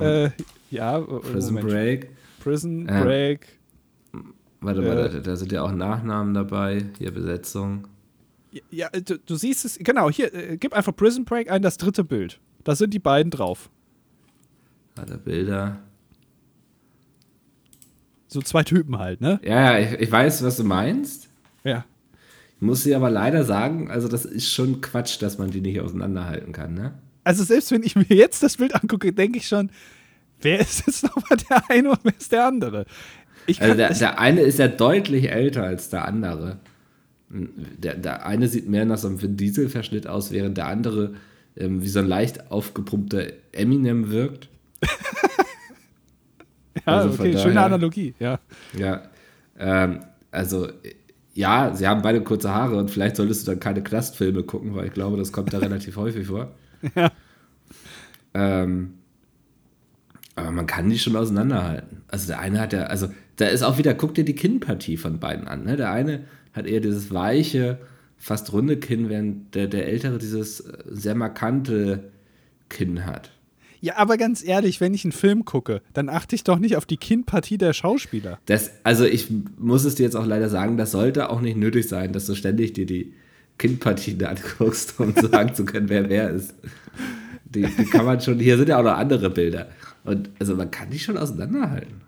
Äh, 0.00 0.30
ja, 0.70 1.00
Prison 1.00 1.54
Moment. 1.54 1.68
Break. 1.68 2.08
Prison 2.40 2.88
ähm, 2.88 3.04
Break. 3.04 3.46
Warte 4.60 4.80
mal, 4.80 4.98
äh, 4.98 5.10
da, 5.10 5.18
da, 5.20 5.36
sind 5.36 5.52
ja 5.52 5.62
auch 5.62 5.72
Nachnamen 5.72 6.34
dabei. 6.34 6.84
Hier 6.98 7.12
Besetzung. 7.12 7.86
Ja, 8.70 8.88
du, 8.88 9.18
du 9.18 9.34
siehst 9.36 9.64
es, 9.64 9.78
genau, 9.78 10.10
hier, 10.10 10.32
äh, 10.32 10.56
gib 10.56 10.72
einfach 10.72 10.94
Prison 10.94 11.24
Break 11.24 11.50
ein, 11.50 11.62
das 11.62 11.76
dritte 11.76 12.04
Bild. 12.04 12.40
Da 12.62 12.74
sind 12.74 12.94
die 12.94 12.98
beiden 12.98 13.30
drauf. 13.30 13.70
Warte, 14.96 15.18
Bilder. 15.18 15.80
So 18.26 18.40
zwei 18.42 18.62
Typen 18.62 18.98
halt, 18.98 19.20
ne? 19.20 19.40
Ja, 19.44 19.78
ich, 19.78 19.92
ich 19.92 20.10
weiß, 20.10 20.42
was 20.44 20.56
du 20.56 20.64
meinst. 20.64 21.28
Ja. 21.62 21.84
Muss 22.64 22.82
sie 22.82 22.94
aber 22.94 23.10
leider 23.10 23.44
sagen, 23.44 23.90
also 23.90 24.08
das 24.08 24.24
ist 24.24 24.50
schon 24.50 24.80
Quatsch, 24.80 25.20
dass 25.20 25.36
man 25.36 25.50
die 25.50 25.60
nicht 25.60 25.80
auseinanderhalten 25.80 26.54
kann, 26.54 26.72
ne? 26.72 26.94
Also 27.22 27.44
selbst 27.44 27.70
wenn 27.72 27.82
ich 27.82 27.94
mir 27.94 28.06
jetzt 28.08 28.42
das 28.42 28.56
Bild 28.56 28.74
angucke, 28.74 29.12
denke 29.12 29.36
ich 29.38 29.46
schon, 29.46 29.68
wer 30.40 30.60
ist 30.60 30.86
jetzt 30.86 31.02
nochmal 31.04 31.38
der 31.50 31.62
eine 31.68 31.90
und 31.90 31.98
wer 32.02 32.14
ist 32.18 32.32
der 32.32 32.46
andere? 32.46 32.86
also 33.58 33.74
der, 33.74 33.92
der, 33.92 34.18
eine 34.18 34.40
ist 34.40 34.58
ja 34.58 34.68
deutlich 34.68 35.30
älter 35.30 35.64
als 35.64 35.90
der 35.90 36.06
andere. 36.06 36.58
Der, 37.28 37.96
der 37.96 38.24
eine 38.24 38.48
sieht 38.48 38.66
mehr 38.66 38.86
nach 38.86 38.96
so 38.96 39.08
einem 39.08 39.20
Vin 39.20 39.36
Diesel-Verschnitt 39.36 40.06
aus, 40.06 40.30
während 40.30 40.56
der 40.56 40.68
andere 40.68 41.16
ähm, 41.58 41.82
wie 41.82 41.88
so 41.88 41.98
ein 41.98 42.06
leicht 42.06 42.50
aufgepumpter 42.50 43.24
Eminem 43.52 44.10
wirkt. 44.10 44.48
ja, 46.76 46.82
also 46.86 47.10
okay, 47.10 47.36
schöne 47.36 47.60
Analogie, 47.60 48.14
ja. 48.18 48.40
Ja, 48.74 49.02
ähm, 49.58 50.00
also 50.30 50.68
ja, 51.34 51.74
sie 51.74 51.86
haben 51.86 52.02
beide 52.02 52.22
kurze 52.22 52.54
Haare 52.54 52.76
und 52.76 52.90
vielleicht 52.90 53.16
solltest 53.16 53.46
du 53.46 53.50
dann 53.50 53.60
keine 53.60 53.82
Knastfilme 53.82 54.44
gucken, 54.44 54.74
weil 54.74 54.86
ich 54.86 54.92
glaube, 54.92 55.16
das 55.16 55.32
kommt 55.32 55.52
da 55.52 55.58
relativ 55.60 55.96
häufig 55.96 56.28
vor. 56.28 56.54
Ja. 56.94 57.10
Ähm, 58.34 58.94
aber 60.36 60.50
man 60.50 60.66
kann 60.66 60.90
die 60.90 60.98
schon 60.98 61.16
auseinanderhalten. 61.16 62.02
Also 62.08 62.28
der 62.28 62.40
eine 62.40 62.60
hat 62.60 62.72
ja, 62.72 62.84
also 62.84 63.08
da 63.36 63.46
ist 63.46 63.62
auch 63.62 63.78
wieder, 63.78 63.94
guck 63.94 64.14
dir 64.14 64.24
die 64.24 64.34
Kinnpartie 64.34 64.96
von 64.96 65.20
beiden 65.20 65.46
an. 65.46 65.64
Ne? 65.64 65.76
Der 65.76 65.90
eine 65.90 66.24
hat 66.52 66.66
eher 66.66 66.80
dieses 66.80 67.12
weiche, 67.12 67.78
fast 68.16 68.52
runde 68.52 68.76
Kinn, 68.76 69.08
während 69.08 69.54
der, 69.54 69.66
der 69.68 69.86
ältere 69.86 70.18
dieses 70.18 70.60
äh, 70.60 70.82
sehr 70.86 71.14
markante 71.14 72.10
Kinn 72.68 73.06
hat. 73.06 73.30
Ja, 73.84 73.98
aber 73.98 74.16
ganz 74.16 74.42
ehrlich, 74.42 74.80
wenn 74.80 74.94
ich 74.94 75.04
einen 75.04 75.12
Film 75.12 75.44
gucke, 75.44 75.82
dann 75.92 76.08
achte 76.08 76.34
ich 76.34 76.42
doch 76.42 76.58
nicht 76.58 76.78
auf 76.78 76.86
die 76.86 76.96
Kinnpartie 76.96 77.58
der 77.58 77.74
Schauspieler. 77.74 78.38
Das, 78.46 78.70
also 78.82 79.04
ich 79.04 79.28
muss 79.58 79.84
es 79.84 79.94
dir 79.94 80.04
jetzt 80.04 80.16
auch 80.16 80.24
leider 80.24 80.48
sagen, 80.48 80.78
das 80.78 80.90
sollte 80.90 81.28
auch 81.28 81.42
nicht 81.42 81.58
nötig 81.58 81.86
sein, 81.86 82.14
dass 82.14 82.24
du 82.24 82.34
ständig 82.34 82.72
dir 82.72 82.86
die 82.86 83.12
Kinnpartien 83.58 84.24
anguckst, 84.24 84.98
um 84.98 85.12
sagen 85.30 85.54
zu 85.54 85.66
können, 85.66 85.90
wer 85.90 86.08
wer 86.08 86.30
ist. 86.30 86.54
Die, 87.44 87.66
die 87.66 87.84
kann 87.84 88.06
man 88.06 88.22
schon, 88.22 88.38
hier 88.38 88.56
sind 88.56 88.70
ja 88.70 88.78
auch 88.78 88.84
noch 88.84 88.96
andere 88.96 89.28
Bilder. 89.28 89.68
Und 90.04 90.30
also 90.38 90.56
man 90.56 90.70
kann 90.70 90.88
die 90.88 90.98
schon 90.98 91.18
auseinanderhalten 91.18 92.00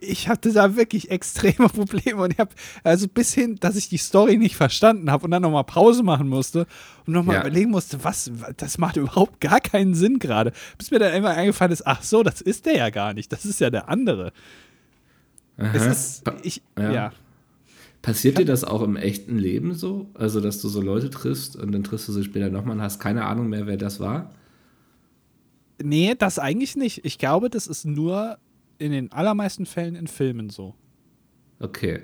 ich 0.00 0.28
hatte 0.28 0.52
da 0.52 0.76
wirklich 0.76 1.10
extreme 1.10 1.68
Probleme 1.72 2.22
und 2.22 2.32
ich 2.32 2.38
habe 2.38 2.50
also 2.82 3.06
bis 3.08 3.34
hin, 3.34 3.56
dass 3.60 3.76
ich 3.76 3.88
die 3.88 3.98
Story 3.98 4.38
nicht 4.38 4.56
verstanden 4.56 5.10
habe 5.10 5.24
und 5.24 5.30
dann 5.30 5.42
nochmal 5.42 5.64
Pause 5.64 6.02
machen 6.02 6.28
musste 6.28 6.66
und 7.06 7.12
nochmal 7.12 7.36
ja. 7.36 7.40
überlegen 7.42 7.70
musste, 7.70 8.02
was, 8.02 8.30
das 8.56 8.78
macht 8.78 8.96
überhaupt 8.96 9.40
gar 9.40 9.60
keinen 9.60 9.94
Sinn 9.94 10.18
gerade. 10.18 10.52
Bis 10.78 10.90
mir 10.90 10.98
dann 10.98 11.14
immer 11.14 11.30
eingefallen 11.30 11.72
ist, 11.72 11.86
ach 11.86 12.02
so, 12.02 12.22
das 12.22 12.40
ist 12.40 12.66
der 12.66 12.76
ja 12.76 12.90
gar 12.90 13.14
nicht, 13.14 13.32
das 13.32 13.44
ist 13.44 13.60
ja 13.60 13.70
der 13.70 13.88
andere. 13.88 14.32
Aha. 15.58 15.72
Es 15.74 15.86
ist, 15.86 16.22
ich, 16.42 16.62
ja. 16.78 16.92
ja. 16.92 17.12
Passiert 18.02 18.38
dir 18.38 18.46
das 18.46 18.64
auch 18.64 18.80
im 18.80 18.96
echten 18.96 19.36
Leben 19.36 19.74
so? 19.74 20.08
Also, 20.14 20.40
dass 20.40 20.62
du 20.62 20.68
so 20.68 20.80
Leute 20.80 21.10
triffst 21.10 21.56
und 21.56 21.72
dann 21.72 21.84
triffst 21.84 22.08
du 22.08 22.12
sie 22.12 22.24
später 22.24 22.48
nochmal 22.48 22.76
und 22.76 22.82
hast 22.82 22.98
keine 22.98 23.26
Ahnung 23.26 23.50
mehr, 23.50 23.66
wer 23.66 23.76
das 23.76 24.00
war? 24.00 24.30
Nee, 25.82 26.14
das 26.18 26.38
eigentlich 26.38 26.76
nicht. 26.76 27.04
Ich 27.04 27.18
glaube, 27.18 27.50
das 27.50 27.66
ist 27.66 27.84
nur 27.84 28.38
in 28.80 28.92
den 28.92 29.12
allermeisten 29.12 29.66
Fällen 29.66 29.94
in 29.94 30.06
Filmen 30.06 30.50
so. 30.50 30.74
Okay. 31.60 32.00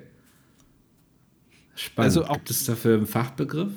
Spannend. 1.75 2.05
Also 2.05 2.25
auch, 2.25 2.35
Gibt 2.35 2.51
es 2.51 2.65
dafür 2.65 2.97
einen 2.97 3.07
Fachbegriff? 3.07 3.71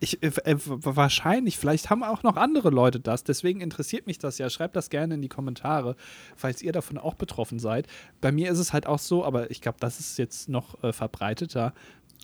Ich, 0.00 0.22
äh, 0.22 0.32
äh 0.44 0.56
wahrscheinlich, 0.58 1.58
vielleicht 1.58 1.90
haben 1.90 2.02
auch 2.02 2.22
noch 2.22 2.36
andere 2.36 2.70
Leute 2.70 3.00
das, 3.00 3.24
deswegen 3.24 3.60
interessiert 3.60 4.06
mich 4.06 4.18
das 4.18 4.38
ja. 4.38 4.50
Schreibt 4.50 4.76
das 4.76 4.90
gerne 4.90 5.14
in 5.14 5.22
die 5.22 5.28
Kommentare, 5.28 5.96
falls 6.36 6.62
ihr 6.62 6.72
davon 6.72 6.98
auch 6.98 7.14
betroffen 7.14 7.58
seid. 7.58 7.86
Bei 8.20 8.32
mir 8.32 8.50
ist 8.50 8.58
es 8.58 8.72
halt 8.72 8.86
auch 8.86 8.98
so, 8.98 9.24
aber 9.24 9.50
ich 9.50 9.60
glaube, 9.60 9.78
das 9.80 10.00
ist 10.00 10.18
jetzt 10.18 10.48
noch 10.48 10.82
äh, 10.82 10.92
verbreiteter, 10.92 11.74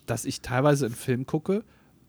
dass 0.05 0.25
ich 0.25 0.41
teilweise 0.41 0.85
einen 0.85 0.95
Film 0.95 1.25
gucke 1.25 1.63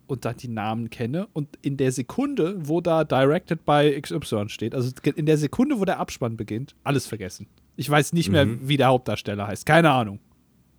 und 0.06 0.24
dann 0.24 0.37
die 0.37 0.48
Namen 0.48 0.90
kenne 0.90 1.28
und 1.32 1.48
in 1.62 1.76
der 1.76 1.92
Sekunde, 1.92 2.56
wo 2.58 2.80
da 2.80 3.04
Directed 3.04 3.64
by 3.64 3.98
XY 4.00 4.48
steht, 4.48 4.74
also 4.74 4.90
in 5.14 5.26
der 5.26 5.38
Sekunde, 5.38 5.80
wo 5.80 5.85
der 5.85 5.98
Abspann 6.00 6.37
beginnt, 6.37 6.74
alles 6.85 7.06
vergessen. 7.06 7.46
Ich 7.76 7.88
weiß 7.88 8.12
nicht 8.12 8.30
mehr, 8.30 8.46
mhm. 8.46 8.68
wie 8.68 8.76
der 8.76 8.88
Hauptdarsteller 8.88 9.46
heißt. 9.46 9.66
Keine 9.66 9.90
Ahnung. 9.90 10.18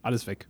Alles 0.02 0.28
weg. 0.28 0.48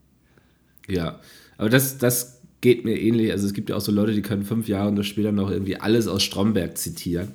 Ja, 0.88 1.20
aber 1.58 1.70
das, 1.70 1.98
das 1.98 2.42
geht 2.62 2.86
mir 2.86 3.00
ähnlich. 3.00 3.32
Also 3.32 3.46
es 3.46 3.54
gibt 3.54 3.70
ja 3.70 3.76
auch 3.76 3.82
so 3.82 3.92
Leute, 3.92 4.14
die 4.14 4.22
können 4.22 4.44
fünf 4.44 4.68
Jahre 4.68 4.90
und 4.90 5.04
später 5.04 5.32
noch 5.32 5.50
irgendwie 5.50 5.80
alles 5.80 6.08
aus 6.08 6.24
Stromberg 6.24 6.78
zitieren. 6.78 7.34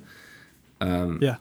Ähm, 0.80 1.18
ja. 1.20 1.38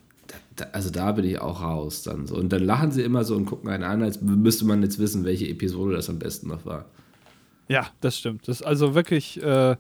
Da, 0.56 0.66
also 0.72 0.90
da 0.90 1.12
bin 1.12 1.26
ich 1.26 1.40
auch 1.40 1.62
raus 1.62 2.04
dann 2.04 2.28
so. 2.28 2.36
Und 2.36 2.52
dann 2.52 2.64
lachen 2.64 2.92
sie 2.92 3.04
immer 3.04 3.24
so 3.24 3.36
und 3.36 3.46
gucken 3.46 3.70
einen 3.70 3.84
an, 3.84 4.02
als 4.02 4.22
müsste 4.22 4.66
man 4.66 4.82
jetzt 4.82 5.00
wissen, 5.00 5.24
welche 5.24 5.48
Episode 5.48 5.96
das 5.96 6.10
am 6.10 6.20
besten 6.20 6.48
noch 6.48 6.66
war. 6.66 6.86
Ja, 7.68 7.88
das 8.02 8.18
stimmt. 8.18 8.48
Das 8.48 8.62
ist 8.62 8.66
also 8.66 8.96
wirklich, 8.96 9.42
äh, 9.42 9.76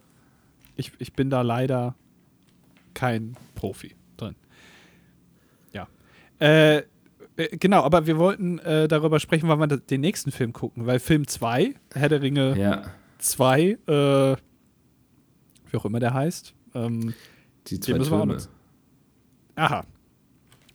ich, 0.75 0.91
ich 0.99 1.13
bin 1.13 1.29
da 1.29 1.41
leider 1.41 1.95
kein 2.93 3.35
Profi 3.55 3.95
drin. 4.17 4.35
Ja. 5.73 5.87
Äh, 6.39 6.83
genau, 7.37 7.83
aber 7.83 8.07
wir 8.07 8.17
wollten 8.17 8.59
äh, 8.59 8.87
darüber 8.87 9.19
sprechen, 9.19 9.47
wann 9.47 9.59
wir 9.59 9.67
den 9.77 10.01
nächsten 10.01 10.31
Film 10.31 10.53
gucken, 10.53 10.85
weil 10.85 10.99
Film 10.99 11.27
2, 11.27 11.75
Herr 11.93 12.09
der 12.09 12.21
Ringe 12.21 12.55
2, 13.19 13.61
äh, 13.61 14.35
wie 15.69 15.77
auch 15.77 15.85
immer 15.85 15.99
der 15.99 16.13
heißt, 16.13 16.53
ähm, 16.73 17.13
die 17.67 17.79
zwei 17.79 17.99
Türme. 17.99 18.37
Aha. 19.55 19.85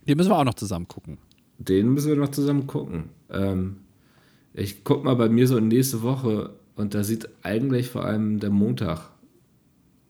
Den 0.07 0.17
müssen 0.17 0.31
wir 0.31 0.39
auch 0.39 0.45
noch 0.45 0.55
zusammen 0.55 0.89
gucken. 0.89 1.19
Den 1.59 1.93
müssen 1.93 2.09
wir 2.09 2.17
noch 2.17 2.31
zusammen 2.31 2.67
gucken. 2.67 3.11
Ähm, 3.31 3.79
ich 4.53 4.85
guck 4.85 5.05
mal 5.05 5.15
bei 5.15 5.29
mir 5.29 5.47
so 5.47 5.59
nächste 5.61 6.03
Woche 6.03 6.51
und 6.75 6.95
da 6.95 7.05
sieht 7.05 7.29
eigentlich 7.43 7.89
vor 7.89 8.05
allem 8.05 8.41
der 8.41 8.51
Montag 8.51 9.11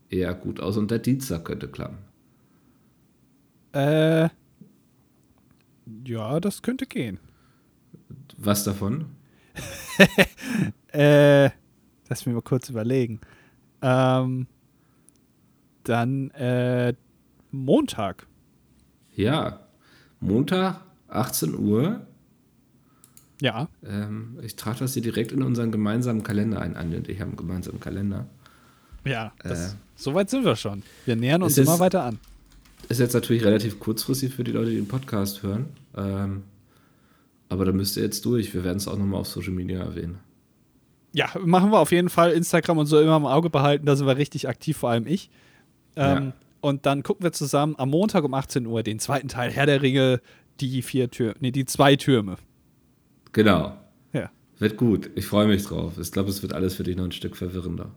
eher 0.09 0.35
gut 0.35 0.61
aus 0.61 0.77
und 0.77 0.91
der 0.91 0.99
Dienstag 0.99 1.45
könnte 1.45 1.69
klappen. 1.69 1.99
Äh. 3.73 4.29
Ja, 6.05 6.41
das 6.41 6.63
könnte 6.63 6.87
gehen. 6.87 7.19
Was 8.39 8.65
davon? 8.65 9.07
Äh. 10.93 11.51
Lass 12.09 12.27
mich 12.27 12.35
mal 12.35 12.43
kurz 12.43 12.69
überlegen. 12.69 13.21
Ähm. 13.81 14.47
Dann, 15.85 16.31
äh. 16.33 16.95
Montag. 17.51 18.27
Ja, 19.15 19.61
Montag, 20.21 20.81
18 21.09 21.59
Uhr. 21.59 22.07
Ja. 23.41 23.69
Ähm, 23.85 24.39
ich 24.43 24.57
trage 24.57 24.81
das 24.81 24.93
hier 24.95 25.03
direkt 25.03 25.33
in 25.33 25.43
unseren 25.43 25.73
gemeinsamen 25.73 26.23
Kalender 26.23 26.61
ein. 26.61 26.77
Andi 26.77 26.97
und 26.99 27.09
ich 27.09 27.21
haben 27.21 27.29
einen 27.31 27.37
gemeinsamen 27.37 27.81
Kalender. 27.81 28.27
Ja. 29.05 29.33
Das, 29.43 29.73
Äh. 29.73 29.77
so 29.97 30.15
weit 30.15 30.31
sind 30.31 30.45
wir 30.45 30.57
schon. 30.57 30.83
Wir 31.07 31.17
nähern 31.17 31.43
uns 31.43 31.59
immer 31.59 31.79
weiter 31.79 32.05
an. 32.05 32.19
Ist 32.89 33.01
jetzt 33.01 33.15
natürlich 33.15 33.45
relativ 33.45 33.81
kurzfristig 33.81 34.35
für 34.35 34.45
die 34.45 34.53
Leute, 34.53 34.71
die 34.71 34.77
den 34.77 34.89
Podcast 34.89 35.43
hören. 35.43 35.67
Ähm, 35.97 36.43
aber 37.49 37.65
da 37.65 37.73
müsst 37.73 37.97
ihr 37.97 38.03
jetzt 38.03 38.25
durch. 38.25 38.53
Wir 38.55 38.65
werden 38.65 38.79
es 38.79 38.89
auch 38.89 38.97
nochmal 38.99 39.21
auf 39.21 39.29
Social 39.29 39.53
Media 39.53 39.81
erwähnen. 39.81 40.19
Ja, 41.13 41.31
machen 41.45 41.71
wir 41.71 41.79
auf 41.79 41.93
jeden 41.93 42.09
Fall. 42.09 42.33
Instagram 42.33 42.79
und 42.79 42.87
so 42.87 43.01
immer 43.01 43.17
im 43.17 43.27
Auge 43.27 43.51
behalten. 43.51 43.87
Da 43.87 43.97
sind 43.97 44.07
wir 44.07 44.17
richtig 44.17 44.49
aktiv, 44.49 44.77
vor 44.77 44.91
allem 44.91 45.07
ich. 45.07 45.31
Ähm, 45.97 46.25
Ja. 46.25 46.33
Und 46.61 46.87
dann 46.87 47.03
gucken 47.03 47.25
wir 47.25 47.33
zusammen 47.33 47.75
am 47.77 47.91
Montag 47.91 48.23
um 48.25 48.35
18 48.35 48.67
Uhr 48.67 48.83
den 48.85 49.01
zweiten 49.01 49.27
Teil 49.29 49.51
Herr 49.51 49.67
der 49.67 49.83
Ringe, 49.83 50.21
die 50.61 50.81
vier 50.83 51.11
Türme, 51.11 51.35
nee, 51.41 51.51
die 51.51 51.65
zwei 51.65 51.97
Türme. 51.97 52.37
Genau. 53.33 53.77
Ja. 54.13 54.31
Wird 54.59 54.77
gut. 54.77 55.11
Ich 55.17 55.27
freue 55.27 55.49
mich 55.49 55.65
drauf. 55.65 55.95
Ich 56.01 56.13
glaube, 56.13 56.31
es 56.31 56.41
wird 56.43 56.53
alles 56.53 56.77
für 56.77 56.85
dich 56.85 56.97
noch 56.97 57.05
ein 57.05 57.13
Stück 57.13 57.37
verwirrender. 57.37 57.91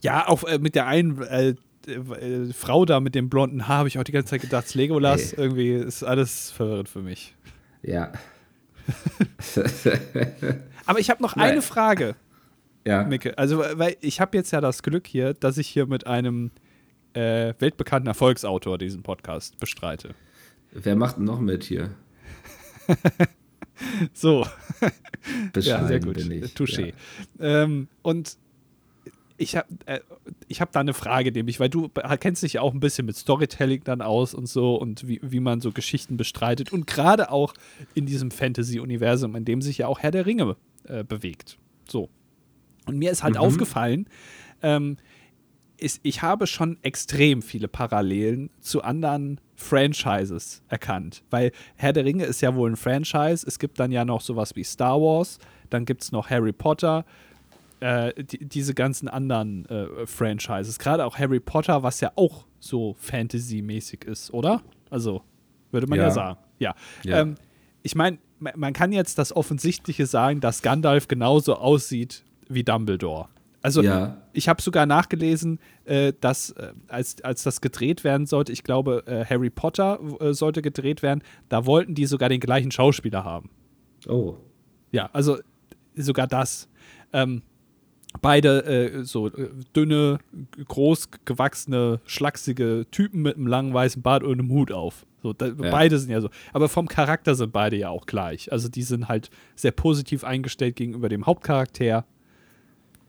Ja, 0.00 0.28
auch 0.28 0.44
äh, 0.44 0.58
mit 0.58 0.76
der 0.76 0.86
einen 0.86 1.20
äh, 1.22 1.54
äh, 1.88 2.52
Frau 2.52 2.84
da 2.84 3.00
mit 3.00 3.14
dem 3.14 3.28
blonden 3.28 3.68
Haar 3.68 3.78
habe 3.78 3.88
ich 3.88 3.98
auch 3.98 4.04
die 4.04 4.12
ganze 4.12 4.30
Zeit 4.30 4.40
gedacht, 4.42 4.64
es 4.64 4.70
ist 4.70 4.74
Legolas. 4.74 5.32
Hey. 5.32 5.44
Irgendwie 5.44 5.72
ist 5.72 6.02
alles 6.02 6.50
verwirrend 6.50 6.88
für 6.88 7.02
mich. 7.02 7.34
Ja. 7.82 8.12
Aber 10.86 10.98
ich 10.98 11.10
habe 11.10 11.22
noch 11.22 11.36
Nein. 11.36 11.52
eine 11.52 11.62
Frage, 11.62 12.16
ja. 12.84 13.04
Micke. 13.04 13.38
Also, 13.38 13.58
weil 13.58 13.96
ich 14.00 14.20
habe 14.20 14.36
jetzt 14.36 14.50
ja 14.50 14.60
das 14.60 14.82
Glück 14.82 15.06
hier, 15.06 15.34
dass 15.34 15.58
ich 15.58 15.68
hier 15.68 15.86
mit 15.86 16.06
einem 16.06 16.50
äh, 17.14 17.54
weltbekannten 17.58 18.08
Erfolgsautor 18.08 18.78
diesen 18.78 19.02
Podcast 19.02 19.58
bestreite. 19.60 20.14
Wer 20.72 20.96
macht 20.96 21.18
denn 21.18 21.24
noch 21.24 21.40
mit 21.40 21.64
hier? 21.64 21.90
So. 24.12 24.46
Bescheiden 25.52 25.82
ja, 25.82 25.88
sehr 25.88 26.00
gut. 26.00 26.14
bin 26.14 26.30
ich. 26.30 26.52
Touché. 26.54 26.92
Ja. 27.38 27.62
Ähm, 27.64 27.88
und 28.02 28.36
ich 29.42 29.56
habe 29.56 29.66
äh, 29.86 30.00
ich 30.48 30.60
hab 30.60 30.72
da 30.72 30.80
eine 30.80 30.94
Frage, 30.94 31.32
nämlich, 31.32 31.58
weil 31.60 31.68
du 31.68 31.88
kennst 32.20 32.42
dich 32.42 32.54
ja 32.54 32.60
auch 32.62 32.72
ein 32.72 32.80
bisschen 32.80 33.06
mit 33.06 33.16
Storytelling 33.16 33.82
dann 33.84 34.00
aus 34.00 34.34
und 34.34 34.46
so 34.46 34.76
und 34.76 35.06
wie, 35.08 35.20
wie 35.22 35.40
man 35.40 35.60
so 35.60 35.72
Geschichten 35.72 36.16
bestreitet 36.16 36.72
und 36.72 36.86
gerade 36.86 37.30
auch 37.30 37.54
in 37.94 38.06
diesem 38.06 38.30
Fantasy-Universum, 38.30 39.34
in 39.36 39.44
dem 39.44 39.60
sich 39.62 39.78
ja 39.78 39.86
auch 39.88 39.98
Herr 40.00 40.10
der 40.10 40.26
Ringe 40.26 40.56
äh, 40.84 41.04
bewegt. 41.04 41.58
So. 41.88 42.08
Und 42.86 42.98
mir 42.98 43.10
ist 43.10 43.22
halt 43.22 43.34
Mhm. 43.34 43.40
aufgefallen, 43.40 44.06
ähm, 44.62 44.96
ist, 45.78 46.00
ich 46.04 46.22
habe 46.22 46.46
schon 46.46 46.78
extrem 46.82 47.42
viele 47.42 47.66
Parallelen 47.66 48.50
zu 48.60 48.82
anderen 48.82 49.40
Franchises 49.56 50.62
erkannt. 50.68 51.24
Weil 51.30 51.50
Herr 51.76 51.92
der 51.92 52.04
Ringe 52.04 52.24
ist 52.24 52.40
ja 52.40 52.54
wohl 52.54 52.70
ein 52.70 52.76
Franchise. 52.76 53.44
Es 53.46 53.58
gibt 53.58 53.80
dann 53.80 53.90
ja 53.90 54.04
noch 54.04 54.20
sowas 54.20 54.54
wie 54.54 54.62
Star 54.64 55.00
Wars, 55.00 55.38
dann 55.70 55.84
gibt 55.84 56.02
es 56.02 56.12
noch 56.12 56.30
Harry 56.30 56.52
Potter, 56.52 57.04
äh, 57.82 58.24
die, 58.24 58.46
diese 58.48 58.74
ganzen 58.74 59.08
anderen 59.08 59.66
äh, 59.66 60.06
Franchises. 60.06 60.78
Gerade 60.78 61.04
auch 61.04 61.18
Harry 61.18 61.40
Potter, 61.40 61.82
was 61.82 62.00
ja 62.00 62.12
auch 62.16 62.46
so 62.60 62.94
Fantasy-mäßig 62.98 64.04
ist, 64.04 64.32
oder? 64.32 64.62
Also, 64.90 65.22
würde 65.70 65.86
man 65.86 65.98
ja, 65.98 66.04
Ja. 66.04 66.10
sagen. 66.10 66.38
Ja. 66.58 66.74
Ja. 67.04 67.20
Ähm, 67.20 67.34
ich 67.82 67.94
meine, 67.94 68.18
ma- 68.38 68.52
man 68.56 68.72
kann 68.72 68.92
jetzt 68.92 69.18
das 69.18 69.34
Offensichtliche 69.34 70.06
sagen, 70.06 70.40
dass 70.40 70.62
Gandalf 70.62 71.08
genauso 71.08 71.56
aussieht 71.56 72.24
wie 72.48 72.62
Dumbledore. 72.62 73.28
Also, 73.62 73.82
Ja. 73.82 74.22
ich 74.32 74.48
habe 74.48 74.60
sogar 74.62 74.86
nachgelesen, 74.86 75.58
äh, 75.84 76.12
dass 76.20 76.50
äh, 76.50 76.72
als, 76.88 77.22
als 77.22 77.42
das 77.42 77.60
gedreht 77.60 78.04
werden 78.04 78.26
sollte, 78.26 78.52
ich 78.52 78.64
glaube, 78.64 79.04
äh, 79.06 79.24
Harry 79.24 79.50
Potter 79.50 79.98
äh, 80.20 80.34
sollte 80.34 80.62
gedreht 80.62 81.02
werden, 81.02 81.22
da 81.48 81.64
wollten 81.66 81.94
die 81.94 82.06
sogar 82.06 82.28
den 82.28 82.40
gleichen 82.40 82.70
Schauspieler 82.70 83.24
haben. 83.24 83.50
Oh. 84.08 84.36
Ja, 84.90 85.10
also 85.12 85.38
sogar 85.94 86.26
das. 86.26 86.68
Ähm, 87.12 87.42
beide 88.20 88.64
äh, 88.64 89.04
so 89.04 89.28
äh, 89.28 89.48
dünne, 89.74 90.18
groß 90.68 91.08
gewachsene, 91.24 92.00
schlachsige 92.04 92.86
Typen 92.90 93.22
mit 93.22 93.36
einem 93.36 93.46
langen 93.46 93.74
weißen 93.74 94.02
Bart 94.02 94.22
und 94.22 94.32
einem 94.32 94.50
Hut 94.50 94.72
auf. 94.72 95.06
So, 95.22 95.32
da, 95.32 95.50
Beide 95.50 95.98
sind 95.98 96.10
ja 96.10 96.20
so. 96.20 96.30
Aber 96.52 96.68
vom 96.68 96.88
Charakter 96.88 97.36
sind 97.36 97.52
beide 97.52 97.76
ja 97.76 97.90
auch 97.90 98.06
gleich. 98.06 98.50
Also 98.50 98.68
die 98.68 98.82
sind 98.82 99.08
halt 99.08 99.30
sehr 99.54 99.70
positiv 99.70 100.24
eingestellt 100.24 100.74
gegenüber 100.74 101.08
dem 101.08 101.26
Hauptcharakter. 101.26 102.04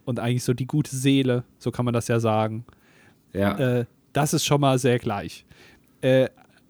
Und 0.05 0.19
eigentlich 0.19 0.43
so 0.43 0.53
die 0.53 0.67
gute 0.67 0.95
Seele, 0.95 1.43
so 1.57 1.71
kann 1.71 1.85
man 1.85 1.93
das 1.93 2.07
ja 2.07 2.19
sagen. 2.19 2.65
Ja. 3.33 3.57
Äh, 3.57 3.85
das 4.11 4.33
ist 4.33 4.45
schon 4.45 4.61
mal 4.61 4.77
sehr 4.77 4.99
gleich. 4.99 5.45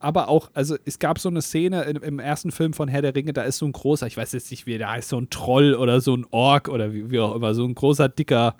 Aber 0.04 0.28
auch, 0.28 0.52
also 0.54 0.76
es 0.86 1.00
gab 1.00 1.18
so 1.18 1.30
eine 1.30 1.42
Szene 1.42 1.84
im, 1.84 2.04
im 2.04 2.20
ersten 2.20 2.52
Film 2.52 2.74
von 2.74 2.90
Herr 2.90 3.02
der 3.02 3.16
Ringe, 3.16 3.32
da 3.32 3.44
ist 3.44 3.58
so 3.58 3.66
ein 3.66 3.72
großer, 3.72 4.06
ich 4.06 4.18
weiß 4.18 4.34
jetzt 4.34 4.52
nicht, 4.52 4.66
wie 4.66 4.78
der 4.78 4.92
heißt, 4.92 5.10
so 5.10 5.18
ein 5.18 5.30
Troll 5.30 5.76
oder 5.76 6.02
so 6.02 6.16
ein 6.16 6.26
Ork 6.32 6.68
oder 6.68 6.92
wie, 6.94 7.10
wie 7.10 7.20
auch 7.20 7.34
immer, 7.36 7.54
so 7.54 7.64
ein 7.64 7.74
großer, 7.74 8.10
dicker 8.10 8.56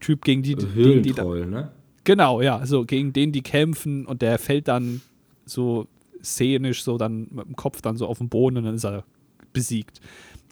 Typ, 0.00 0.24
gegen 0.24 0.42
die, 0.42 0.56
gegen 0.56 1.02
die 1.02 1.12
da, 1.12 1.22
ne? 1.24 1.70
Genau, 2.02 2.40
ja, 2.42 2.66
so 2.66 2.84
gegen 2.84 3.12
den 3.12 3.30
die 3.30 3.42
kämpfen 3.42 4.06
und 4.06 4.20
der 4.22 4.40
fällt 4.40 4.66
dann 4.66 5.00
so 5.46 5.86
szenisch 6.22 6.82
so 6.82 6.98
dann 6.98 7.28
mit 7.30 7.46
dem 7.46 7.54
Kopf 7.54 7.80
dann 7.80 7.96
so 7.96 8.08
auf 8.08 8.18
den 8.18 8.28
Boden 8.28 8.56
und 8.56 8.64
dann 8.64 8.74
ist 8.74 8.84
er 8.84 9.04
besiegt. 9.52 10.00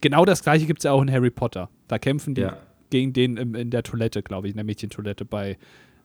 Genau 0.00 0.24
das 0.24 0.44
gleiche 0.44 0.66
gibt 0.66 0.78
es 0.78 0.84
ja 0.84 0.92
auch 0.92 1.02
in 1.02 1.10
Harry 1.10 1.30
Potter. 1.30 1.68
Da 1.88 1.98
kämpfen 1.98 2.36
die 2.36 2.42
Ja. 2.42 2.56
gegen 2.90 3.12
den 3.12 3.36
im, 3.36 3.56
in 3.56 3.70
der 3.70 3.82
Toilette, 3.82 4.22
glaube 4.22 4.46
ich, 4.46 4.52
in 4.52 4.56
der 4.56 4.64
Mädchentoilette 4.64 5.24
bei 5.24 5.58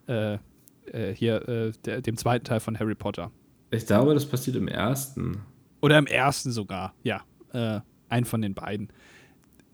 äh, 0.07 0.39
äh, 0.91 1.13
hier 1.13 1.47
äh, 1.47 1.71
der, 1.85 2.01
dem 2.01 2.17
zweiten 2.17 2.45
Teil 2.45 2.59
von 2.59 2.79
Harry 2.79 2.95
Potter. 2.95 3.29
Ich 3.71 3.85
glaube, 3.85 4.13
das 4.13 4.25
passiert 4.25 4.55
im 4.55 4.67
ersten. 4.67 5.41
Oder 5.81 5.97
im 5.97 6.07
ersten 6.07 6.51
sogar, 6.51 6.93
ja. 7.03 7.21
Äh, 7.53 7.81
ein 8.09 8.25
von 8.25 8.41
den 8.41 8.53
beiden. 8.53 8.89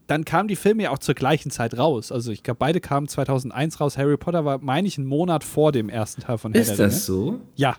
Dann 0.08 0.26
kamen 0.26 0.48
die 0.48 0.56
Filme 0.56 0.84
ja 0.84 0.90
auch 0.90 1.00
zur 1.00 1.16
gleichen 1.16 1.52
Zeit 1.52 1.78
raus. 1.78 2.12
Also 2.12 2.32
ich 2.32 2.44
glaube, 2.44 2.58
beide 2.58 2.82
kamen 2.82 3.08
2001 3.08 3.80
raus. 3.80 3.98
Harry 3.98 4.18
Potter 4.18 4.44
war, 4.44 4.58
meine 4.60 4.88
ich, 4.88 4.98
einen 4.98 5.08
Monat 5.08 5.44
vor 5.44 5.72
dem 5.72 5.90
ersten 5.90 6.22
Teil 6.22 6.38
von 6.38 6.52
Herr 6.52 6.62
Ist 6.62 6.78
der 6.78 6.88
das 6.88 7.06
so? 7.06 7.40
Ja. 7.56 7.78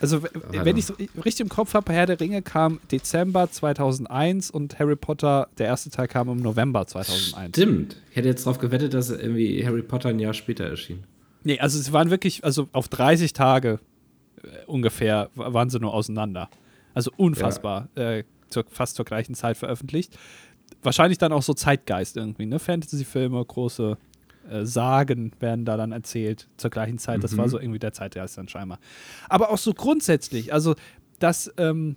Also, 0.00 0.22
wenn 0.50 0.76
ich 0.76 0.86
richtig 1.24 1.40
im 1.40 1.48
Kopf 1.48 1.72
habe, 1.74 1.92
Herr 1.92 2.06
der 2.06 2.18
Ringe 2.18 2.42
kam 2.42 2.80
Dezember 2.90 3.50
2001 3.50 4.50
und 4.50 4.78
Harry 4.78 4.96
Potter, 4.96 5.48
der 5.56 5.66
erste 5.68 5.90
Teil 5.90 6.08
kam 6.08 6.28
im 6.28 6.38
November 6.38 6.86
2001. 6.86 7.50
Stimmt. 7.50 7.96
Ich 8.10 8.16
hätte 8.16 8.28
jetzt 8.28 8.44
darauf 8.44 8.58
gewettet, 8.58 8.92
dass 8.92 9.10
irgendwie 9.10 9.64
Harry 9.64 9.82
Potter 9.82 10.10
ein 10.10 10.18
Jahr 10.18 10.34
später 10.34 10.64
erschien. 10.64 11.04
Nee, 11.44 11.60
also 11.60 11.78
sie 11.78 11.92
waren 11.92 12.10
wirklich, 12.10 12.44
also 12.44 12.68
auf 12.72 12.88
30 12.88 13.32
Tage 13.32 13.78
ungefähr 14.66 15.30
wa- 15.34 15.52
waren 15.52 15.70
sie 15.70 15.78
nur 15.80 15.94
auseinander. 15.94 16.48
Also 16.94 17.10
unfassbar. 17.16 17.88
Äh, 17.94 18.24
zur, 18.48 18.64
fast 18.68 18.96
zur 18.96 19.04
gleichen 19.04 19.34
Zeit 19.34 19.56
veröffentlicht. 19.56 20.16
Wahrscheinlich 20.82 21.18
dann 21.18 21.32
auch 21.32 21.42
so 21.42 21.54
Zeitgeist 21.54 22.16
irgendwie, 22.16 22.46
ne? 22.46 22.58
Fantasy-Filme, 22.58 23.44
große 23.44 23.96
äh, 24.50 24.64
Sagen 24.64 25.32
werden 25.40 25.64
da 25.64 25.76
dann 25.76 25.92
erzählt 25.92 26.48
zur 26.56 26.70
gleichen 26.70 26.98
Zeit. 26.98 27.24
Das 27.24 27.36
war 27.38 27.48
so 27.48 27.58
irgendwie 27.58 27.78
der 27.78 27.92
Zeitgeist 27.92 28.38
dann 28.38 28.48
scheinbar. 28.48 28.78
Aber 29.28 29.50
auch 29.50 29.58
so 29.58 29.72
grundsätzlich, 29.72 30.52
also 30.52 30.74
dass 31.18 31.52
ähm, 31.56 31.96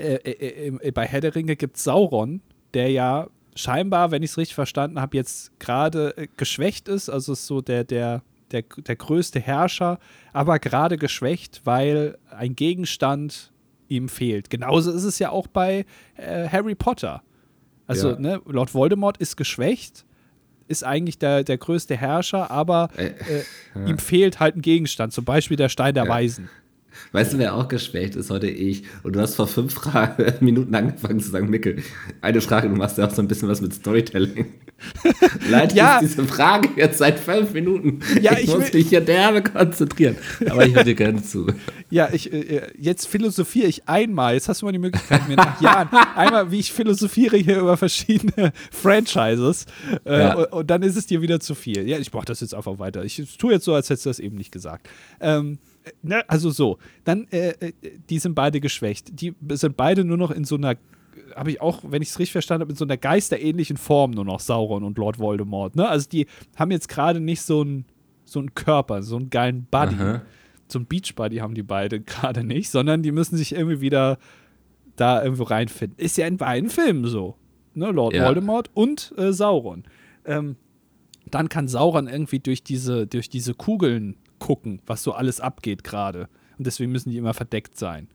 äh, 0.00 0.14
äh, 0.14 0.76
äh, 0.80 0.90
bei 0.92 1.06
Herr 1.06 1.20
der 1.20 1.34
Ringe 1.34 1.56
gibt 1.56 1.76
es 1.76 1.84
Sauron, 1.84 2.40
der 2.74 2.90
ja 2.90 3.26
scheinbar, 3.56 4.10
wenn 4.12 4.22
ich 4.22 4.30
es 4.30 4.38
richtig 4.38 4.54
verstanden 4.54 5.00
habe, 5.00 5.16
jetzt 5.16 5.58
gerade 5.58 6.16
äh, 6.16 6.28
geschwächt 6.36 6.86
ist. 6.88 7.08
Also 7.10 7.32
ist 7.32 7.46
so 7.46 7.60
der, 7.60 7.82
der, 7.84 8.22
der, 8.52 8.62
der 8.62 8.96
größte 8.96 9.40
Herrscher, 9.40 9.98
aber 10.32 10.58
gerade 10.58 10.96
geschwächt, 10.96 11.62
weil 11.64 12.16
ein 12.30 12.54
Gegenstand 12.56 13.52
ihm 13.88 14.08
fehlt. 14.08 14.50
Genauso 14.50 14.92
ist 14.92 15.04
es 15.04 15.18
ja 15.18 15.30
auch 15.30 15.46
bei 15.46 15.84
äh, 16.16 16.48
Harry 16.48 16.74
Potter. 16.74 17.22
Also, 17.86 18.10
Ja. 18.10 18.18
ne, 18.18 18.40
Lord 18.46 18.74
Voldemort 18.74 19.16
ist 19.18 19.36
geschwächt, 19.36 20.04
ist 20.66 20.84
eigentlich 20.84 21.18
der, 21.18 21.42
der 21.44 21.56
größte 21.56 21.96
Herrscher, 21.96 22.50
aber 22.50 22.88
Äh, 22.96 23.06
äh, 23.06 23.44
ihm 23.88 23.98
fehlt 23.98 24.40
halt 24.40 24.56
ein 24.56 24.62
Gegenstand, 24.62 25.12
zum 25.14 25.24
Beispiel 25.24 25.56
der 25.56 25.70
Stein 25.70 25.94
der 25.94 26.04
Ja. 26.04 26.10
Weisen. 26.10 26.50
Weißt 27.12 27.32
du, 27.32 27.38
wer 27.38 27.54
auch 27.54 27.68
geschwächt 27.68 28.16
ist 28.16 28.30
heute 28.30 28.48
ich? 28.48 28.84
Und 29.02 29.16
du 29.16 29.20
hast 29.20 29.34
vor 29.34 29.46
fünf 29.46 29.74
Fra 29.74 30.16
Minuten 30.40 30.74
angefangen 30.74 31.20
zu 31.20 31.30
sagen, 31.30 31.48
Mickel, 31.50 31.82
eine 32.20 32.40
Frage, 32.40 32.68
du 32.68 32.76
machst 32.76 32.98
ja 32.98 33.06
auch 33.06 33.14
so 33.14 33.22
ein 33.22 33.28
bisschen 33.28 33.48
was 33.48 33.60
mit 33.60 33.74
Storytelling. 33.74 34.46
Leid 35.48 35.74
ja. 35.74 35.98
diese 36.00 36.24
Frage 36.24 36.68
jetzt 36.76 36.98
seit 36.98 37.18
fünf 37.18 37.52
Minuten. 37.52 38.00
Ja, 38.20 38.32
ich, 38.32 38.44
ich 38.44 38.54
muss 38.54 38.72
mich 38.72 38.88
hier 38.88 39.00
derbe 39.00 39.42
konzentrieren. 39.42 40.16
Aber 40.48 40.66
ich 40.66 40.74
höre 40.74 40.84
dir 40.84 40.94
gerne 40.94 41.22
zu. 41.22 41.46
Ja, 41.90 42.10
ich, 42.12 42.30
äh, 42.30 42.70
jetzt 42.78 43.08
philosophiere 43.08 43.66
ich 43.66 43.88
einmal. 43.88 44.34
Jetzt 44.34 44.50
hast 44.50 44.60
du 44.60 44.66
mal 44.66 44.72
die 44.72 44.78
Möglichkeit, 44.78 45.26
mir 45.26 45.36
nach 45.36 45.58
Jahren 45.62 45.88
einmal, 46.14 46.50
wie 46.50 46.58
ich 46.58 46.70
philosophiere 46.70 47.38
hier 47.38 47.60
über 47.60 47.78
verschiedene 47.78 48.52
Franchises. 48.70 49.64
Äh, 50.04 50.18
ja. 50.18 50.34
und, 50.34 50.52
und, 50.52 50.70
dann 50.70 50.82
ist 50.82 50.96
es 50.96 51.06
dir 51.06 51.22
wieder 51.22 51.40
zu 51.40 51.54
viel. 51.54 51.88
Ja, 51.88 51.98
ich 51.98 52.10
brauche 52.10 52.26
das 52.26 52.40
jetzt 52.40 52.54
einfach 52.54 52.78
weiter. 52.78 53.04
Ich 53.04 53.38
tue 53.38 53.54
jetzt 53.54 53.64
so, 53.64 53.72
als 53.72 53.88
hättest 53.88 54.04
du 54.04 54.10
das 54.10 54.18
eben 54.18 54.36
nicht 54.36 54.52
gesagt. 54.52 54.86
Ähm, 55.18 55.58
ne, 56.02 56.28
also 56.28 56.50
so, 56.50 56.78
dann, 57.04 57.26
äh, 57.30 57.50
äh, 57.60 57.72
die 58.08 58.18
sind 58.18 58.34
beide 58.34 58.60
geschwächt. 58.60 59.20
Die 59.20 59.34
sind 59.50 59.76
beide 59.76 60.04
nur 60.04 60.16
noch 60.16 60.30
in 60.30 60.44
so 60.44 60.56
einer, 60.56 60.76
habe 61.34 61.50
ich 61.50 61.60
auch, 61.60 61.82
wenn 61.86 62.02
ich 62.02 62.10
es 62.10 62.18
richtig 62.18 62.32
verstanden 62.32 62.62
habe, 62.62 62.72
in 62.72 62.76
so 62.76 62.84
einer 62.84 62.96
geisterähnlichen 62.96 63.76
Form 63.76 64.12
nur 64.12 64.24
noch 64.24 64.40
Sauron 64.40 64.84
und 64.84 64.98
Lord 64.98 65.18
Voldemort. 65.18 65.76
Ne? 65.76 65.88
Also 65.88 66.08
die 66.08 66.26
haben 66.56 66.70
jetzt 66.70 66.88
gerade 66.88 67.20
nicht 67.20 67.42
so 67.42 67.60
einen 67.60 67.84
so 68.24 68.44
Körper, 68.54 69.02
so 69.02 69.16
einen 69.16 69.30
geilen 69.30 69.66
Buddy. 69.70 69.96
Aha. 69.96 70.22
So 70.70 70.78
einen 70.78 70.86
Beachbuddy 70.86 71.36
haben 71.36 71.54
die 71.54 71.62
beide 71.62 72.00
gerade 72.00 72.44
nicht, 72.44 72.70
sondern 72.70 73.02
die 73.02 73.12
müssen 73.12 73.36
sich 73.36 73.54
irgendwie 73.54 73.80
wieder 73.80 74.18
da 74.96 75.22
irgendwo 75.22 75.44
reinfinden. 75.44 75.98
Ist 75.98 76.18
ja 76.18 76.26
in 76.26 76.36
beiden 76.36 76.70
Filmen 76.70 77.06
so. 77.06 77.36
Ne? 77.74 77.90
Lord 77.90 78.14
ja. 78.14 78.26
Voldemort 78.26 78.70
und 78.74 79.14
äh, 79.16 79.32
Sauron. 79.32 79.84
Ähm, 80.24 80.56
dann 81.30 81.48
kann 81.48 81.68
Sauron 81.68 82.08
irgendwie 82.08 82.40
durch 82.40 82.62
diese, 82.62 83.06
durch 83.06 83.28
diese 83.28 83.54
Kugeln 83.54 84.16
gucken, 84.48 84.80
was 84.86 85.02
so 85.02 85.12
alles 85.12 85.40
abgeht 85.40 85.84
gerade. 85.84 86.30
Und 86.56 86.66
deswegen 86.66 86.90
müssen 86.90 87.10
die 87.10 87.18
immer 87.18 87.34
verdeckt 87.34 87.78
sein. 87.78 88.08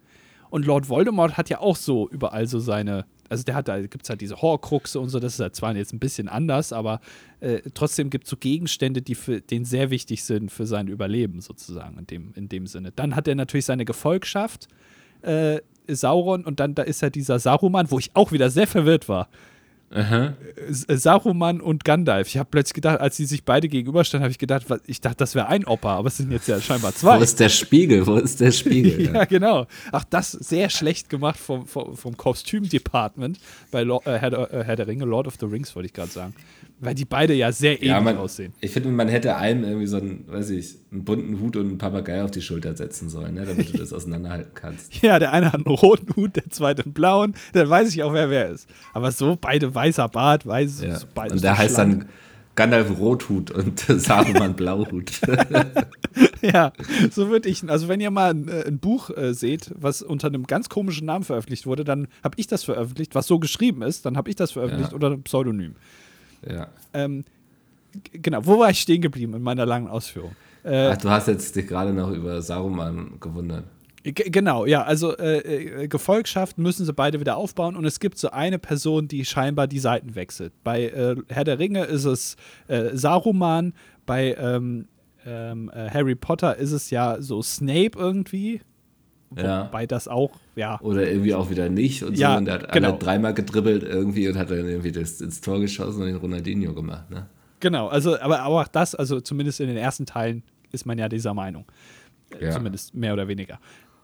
Und 0.49 0.65
Lord 0.65 0.89
Voldemort 0.89 1.37
hat 1.37 1.49
ja 1.49 1.59
auch 1.59 1.75
so 1.75 2.09
überall 2.09 2.47
so 2.47 2.57
seine, 2.57 3.05
also 3.29 3.43
der 3.43 3.53
hat 3.53 3.67
da, 3.67 3.79
gibt 3.81 4.01
es 4.01 4.09
halt 4.09 4.19
diese 4.19 4.41
Horcruxe 4.41 4.99
und 4.99 5.09
so, 5.09 5.19
das 5.19 5.35
ist 5.35 5.39
halt 5.39 5.55
zwar 5.55 5.75
jetzt 5.75 5.93
ein 5.93 5.99
bisschen 5.99 6.27
anders, 6.27 6.73
aber 6.73 7.01
äh, 7.39 7.61
trotzdem 7.75 8.09
gibt 8.09 8.23
es 8.23 8.31
so 8.31 8.37
Gegenstände, 8.37 9.03
die 9.03 9.13
für 9.13 9.41
den 9.41 9.63
sehr 9.63 9.91
wichtig 9.91 10.23
sind 10.23 10.51
für 10.51 10.65
sein 10.65 10.87
Überleben 10.87 11.39
sozusagen 11.39 11.99
in 11.99 12.07
dem, 12.07 12.33
in 12.33 12.49
dem 12.49 12.65
Sinne. 12.65 12.91
Dann 12.95 13.15
hat 13.15 13.27
er 13.27 13.35
natürlich 13.35 13.65
seine 13.65 13.85
Gefolgschaft, 13.85 14.67
äh, 15.21 15.59
Sauron, 15.87 16.45
und 16.45 16.59
dann 16.59 16.73
da 16.73 16.81
ist 16.81 17.03
ja 17.03 17.11
dieser 17.11 17.37
Saruman, 17.37 17.91
wo 17.91 17.99
ich 17.99 18.09
auch 18.15 18.31
wieder 18.31 18.49
sehr 18.49 18.67
verwirrt 18.67 19.07
war. 19.07 19.29
Aha. 19.93 20.33
Äh, 20.87 20.97
Saruman 20.97 21.61
und 21.61 21.85
Gandalf. 21.85 22.27
Ich 22.27 22.37
habe 22.37 22.49
plötzlich 22.49 22.73
gedacht, 22.73 22.99
als 22.99 23.15
sie 23.15 23.25
sich 23.25 23.45
beide 23.45 23.67
gegenüberstanden, 23.69 24.23
habe 24.23 24.31
ich 24.31 24.39
gedacht, 24.39 24.65
ich 24.87 25.01
dachte, 25.01 25.17
das 25.17 25.35
wäre 25.35 25.47
ein 25.47 25.65
Opa, 25.65 25.97
aber 25.97 26.07
es 26.07 26.17
sind 26.17 26.31
jetzt 26.31 26.47
ja 26.47 26.59
scheinbar 26.59 26.95
zwei. 26.95 27.19
Wo 27.19 27.23
ist 27.23 27.39
der 27.39 27.49
Spiegel? 27.49 28.05
Wo 28.07 28.15
ist 28.15 28.39
der 28.39 28.51
Spiegel? 28.51 29.01
ja, 29.13 29.25
genau. 29.25 29.67
Ach, 29.91 30.03
das 30.09 30.31
sehr 30.31 30.69
schlecht 30.69 31.09
gemacht 31.09 31.39
vom, 31.39 31.67
vom, 31.67 31.95
vom 31.95 32.17
Kostüm-Department 32.17 33.39
bei 33.71 33.83
Lord, 33.83 34.07
äh, 34.07 34.17
Herr, 34.17 34.33
äh, 34.51 34.63
Herr 34.63 34.75
der 34.75 34.87
Ringe, 34.87 35.05
Lord 35.05 35.27
of 35.27 35.35
the 35.39 35.45
Rings, 35.45 35.75
wollte 35.75 35.87
ich 35.87 35.93
gerade 35.93 36.11
sagen. 36.11 36.33
Weil 36.79 36.95
die 36.95 37.05
beide 37.05 37.33
ja 37.33 37.51
sehr 37.51 37.73
ähnlich 37.73 37.89
ja, 37.89 38.01
man, 38.01 38.17
aussehen. 38.17 38.53
Ich 38.59 38.71
finde, 38.71 38.89
man 38.89 39.07
hätte 39.07 39.37
einem 39.37 39.63
irgendwie 39.63 39.87
so 39.87 39.97
einen, 39.97 40.25
weiß 40.27 40.49
ich, 40.49 40.75
einen 40.91 41.05
bunten 41.05 41.39
Hut 41.39 41.55
und 41.55 41.67
einen 41.67 41.77
Papagei 41.77 42.23
auf 42.23 42.31
die 42.31 42.41
Schulter 42.41 42.75
setzen 42.75 43.09
sollen, 43.09 43.35
ne, 43.35 43.45
damit 43.45 43.73
du 43.73 43.77
das 43.77 43.93
auseinanderhalten 43.93 44.51
kannst. 44.53 45.01
Ja, 45.01 45.17
der 45.19 45.31
eine 45.31 45.53
hat 45.53 45.65
einen 45.65 45.75
roten 45.75 46.15
Hut, 46.15 46.35
der 46.35 46.49
zweite 46.49 46.83
einen 46.83 46.93
blauen. 46.93 47.35
Dann 47.53 47.69
weiß 47.69 47.89
ich 47.89 48.03
auch, 48.03 48.13
wer 48.13 48.29
wer 48.29 48.49
ist. 48.49 48.67
Aber 48.93 49.11
so 49.11 49.37
beide 49.39 49.73
weißer 49.73 50.09
Bart, 50.09 50.45
weiß 50.45 50.81
ja. 50.81 50.99
so 50.99 51.07
beide 51.13 51.35
Und 51.35 51.43
der 51.43 51.57
heißt 51.57 51.75
schlank. 51.75 51.99
dann 52.01 52.09
Gandalf 52.55 52.99
Rothut 52.99 53.51
und 53.51 53.79
Saruman 53.87 54.55
Blauhut. 54.55 55.21
ja, 56.41 56.71
so 57.09 57.29
würde 57.29 57.49
ich. 57.49 57.67
Also, 57.67 57.87
wenn 57.87 57.99
ihr 57.99 58.11
mal 58.11 58.31
ein, 58.31 58.47
äh, 58.47 58.65
ein 58.67 58.77
Buch 58.77 59.09
äh, 59.09 59.33
seht, 59.33 59.71
was 59.75 60.01
unter 60.01 60.27
einem 60.27 60.45
ganz 60.45 60.69
komischen 60.69 61.07
Namen 61.07 61.23
veröffentlicht 61.23 61.65
wurde, 61.65 61.83
dann 61.83 62.07
habe 62.23 62.35
ich 62.37 62.47
das 62.47 62.63
veröffentlicht, 62.63 63.15
was 63.15 63.25
so 63.27 63.39
geschrieben 63.39 63.81
ist, 63.81 64.05
dann 64.05 64.17
habe 64.17 64.29
ich 64.29 64.35
das 64.35 64.51
veröffentlicht 64.51 64.91
ja. 64.91 64.95
unter 64.95 65.07
einem 65.07 65.23
Pseudonym. 65.23 65.75
Ja. 66.49 66.67
Ähm, 66.93 67.25
genau, 68.11 68.45
wo 68.45 68.59
war 68.59 68.69
ich 68.69 68.79
stehen 68.79 69.01
geblieben 69.01 69.33
in 69.33 69.41
meiner 69.41 69.65
langen 69.65 69.87
Ausführung? 69.87 70.35
Äh, 70.63 70.87
Ach, 70.87 70.97
du 70.97 71.09
hast 71.09 71.27
jetzt 71.27 71.55
dich 71.55 71.67
gerade 71.67 71.93
noch 71.93 72.11
über 72.11 72.41
Saruman 72.41 73.19
gewundert. 73.19 73.65
Genau, 74.03 74.65
ja, 74.65 74.83
also 74.83 75.17
äh, 75.17 75.37
äh, 75.83 75.87
Gefolgschaft 75.87 76.57
müssen 76.57 76.85
sie 76.85 76.91
beide 76.91 77.21
wieder 77.21 77.37
aufbauen 77.37 77.77
und 77.77 77.85
es 77.85 78.01
gibt 78.01 78.17
so 78.17 78.31
eine 78.31 78.59
Person, 78.59 79.07
die 79.07 79.23
scheinbar 79.23 79.67
die 79.67 79.79
Seiten 79.79 80.15
wechselt. 80.15 80.51
Bei 80.65 80.87
äh, 80.87 81.15
Herr 81.29 81.45
der 81.45 81.57
Ringe 81.57 81.85
ist 81.85 82.03
es 82.03 82.35
äh, 82.67 82.89
Saruman, 82.97 83.73
bei 84.05 84.35
ähm, 84.37 84.89
ähm, 85.25 85.71
äh, 85.73 85.89
Harry 85.89 86.15
Potter 86.15 86.57
ist 86.57 86.73
es 86.73 86.89
ja 86.89 87.21
so 87.21 87.41
Snape 87.41 87.91
irgendwie. 87.95 88.61
Ja. 89.37 89.67
Wobei 89.67 89.87
das 89.87 90.07
auch, 90.07 90.31
ja. 90.55 90.79
Oder 90.81 91.09
irgendwie 91.09 91.33
auch 91.33 91.49
wieder 91.49 91.69
nicht 91.69 92.03
und 92.03 92.17
ja, 92.17 92.33
so. 92.33 92.37
Und 92.37 92.47
er 92.47 92.53
hat 92.55 92.71
genau. 92.71 92.97
dreimal 92.97 93.33
gedribbelt 93.33 93.83
irgendwie 93.83 94.27
und 94.27 94.37
hat 94.37 94.51
dann 94.51 94.67
irgendwie 94.67 94.91
das 94.91 95.21
ins 95.21 95.41
Tor 95.41 95.59
geschossen 95.59 96.01
und 96.01 96.07
den 96.07 96.17
Ronaldinho 96.17 96.73
gemacht, 96.73 97.09
ne? 97.09 97.27
Genau, 97.59 97.87
also, 97.87 98.19
aber, 98.19 98.41
aber 98.41 98.61
auch 98.61 98.67
das, 98.67 98.93
also 98.93 99.21
zumindest 99.21 99.61
in 99.61 99.67
den 99.67 99.77
ersten 99.77 100.05
Teilen 100.05 100.43
ist 100.71 100.85
man 100.85 100.97
ja 100.97 101.07
dieser 101.07 101.33
Meinung. 101.33 101.65
Ja. 102.41 102.51
Zumindest 102.51 102.93
mehr 102.93 103.13
oder 103.13 103.27
weniger. 103.27 103.59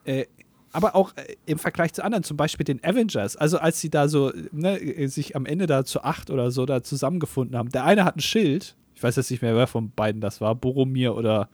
Äh, 0.05 0.25
aber 0.71 0.95
auch 0.95 1.11
äh, 1.15 1.35
im 1.45 1.59
Vergleich 1.59 1.93
zu 1.93 2.03
anderen, 2.03 2.23
zum 2.23 2.37
Beispiel 2.37 2.63
den 2.63 2.83
Avengers, 2.83 3.35
also 3.35 3.57
als 3.57 3.81
sie 3.81 3.89
da 3.89 4.07
so, 4.07 4.31
ne, 4.51 5.07
sich 5.09 5.35
am 5.35 5.45
Ende 5.45 5.65
da 5.65 5.83
zu 5.83 6.03
acht 6.03 6.29
oder 6.29 6.51
so 6.51 6.65
da 6.65 6.83
zusammengefunden 6.83 7.57
haben. 7.57 7.69
Der 7.69 7.85
eine 7.85 8.05
hat 8.05 8.17
ein 8.17 8.21
Schild, 8.21 8.75
ich 8.95 9.03
weiß 9.03 9.15
jetzt 9.15 9.31
nicht 9.31 9.41
mehr, 9.41 9.55
wer 9.55 9.67
von 9.67 9.91
beiden 9.91 10.21
das 10.21 10.41
war, 10.41 10.55
Boromir 10.55 11.15
oder 11.15 11.49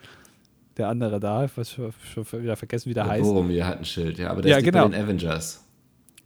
der 0.77 0.89
andere 0.89 1.19
da, 1.19 1.45
ich 1.45 1.57
weiß 1.57 1.69
schon 1.71 1.93
wieder 2.41 2.55
vergessen, 2.55 2.89
wie 2.89 2.93
der, 2.93 3.03
der 3.03 3.13
heißt. 3.13 3.23
Boromir 3.23 3.65
hat 3.65 3.79
ein 3.79 3.85
Schild, 3.85 4.17
ja, 4.17 4.29
aber 4.29 4.41
der 4.41 4.51
ja, 4.51 4.57
ist 4.57 4.63
genau. 4.63 4.87
bei 4.87 4.97
den 4.97 5.03
Avengers. 5.03 5.63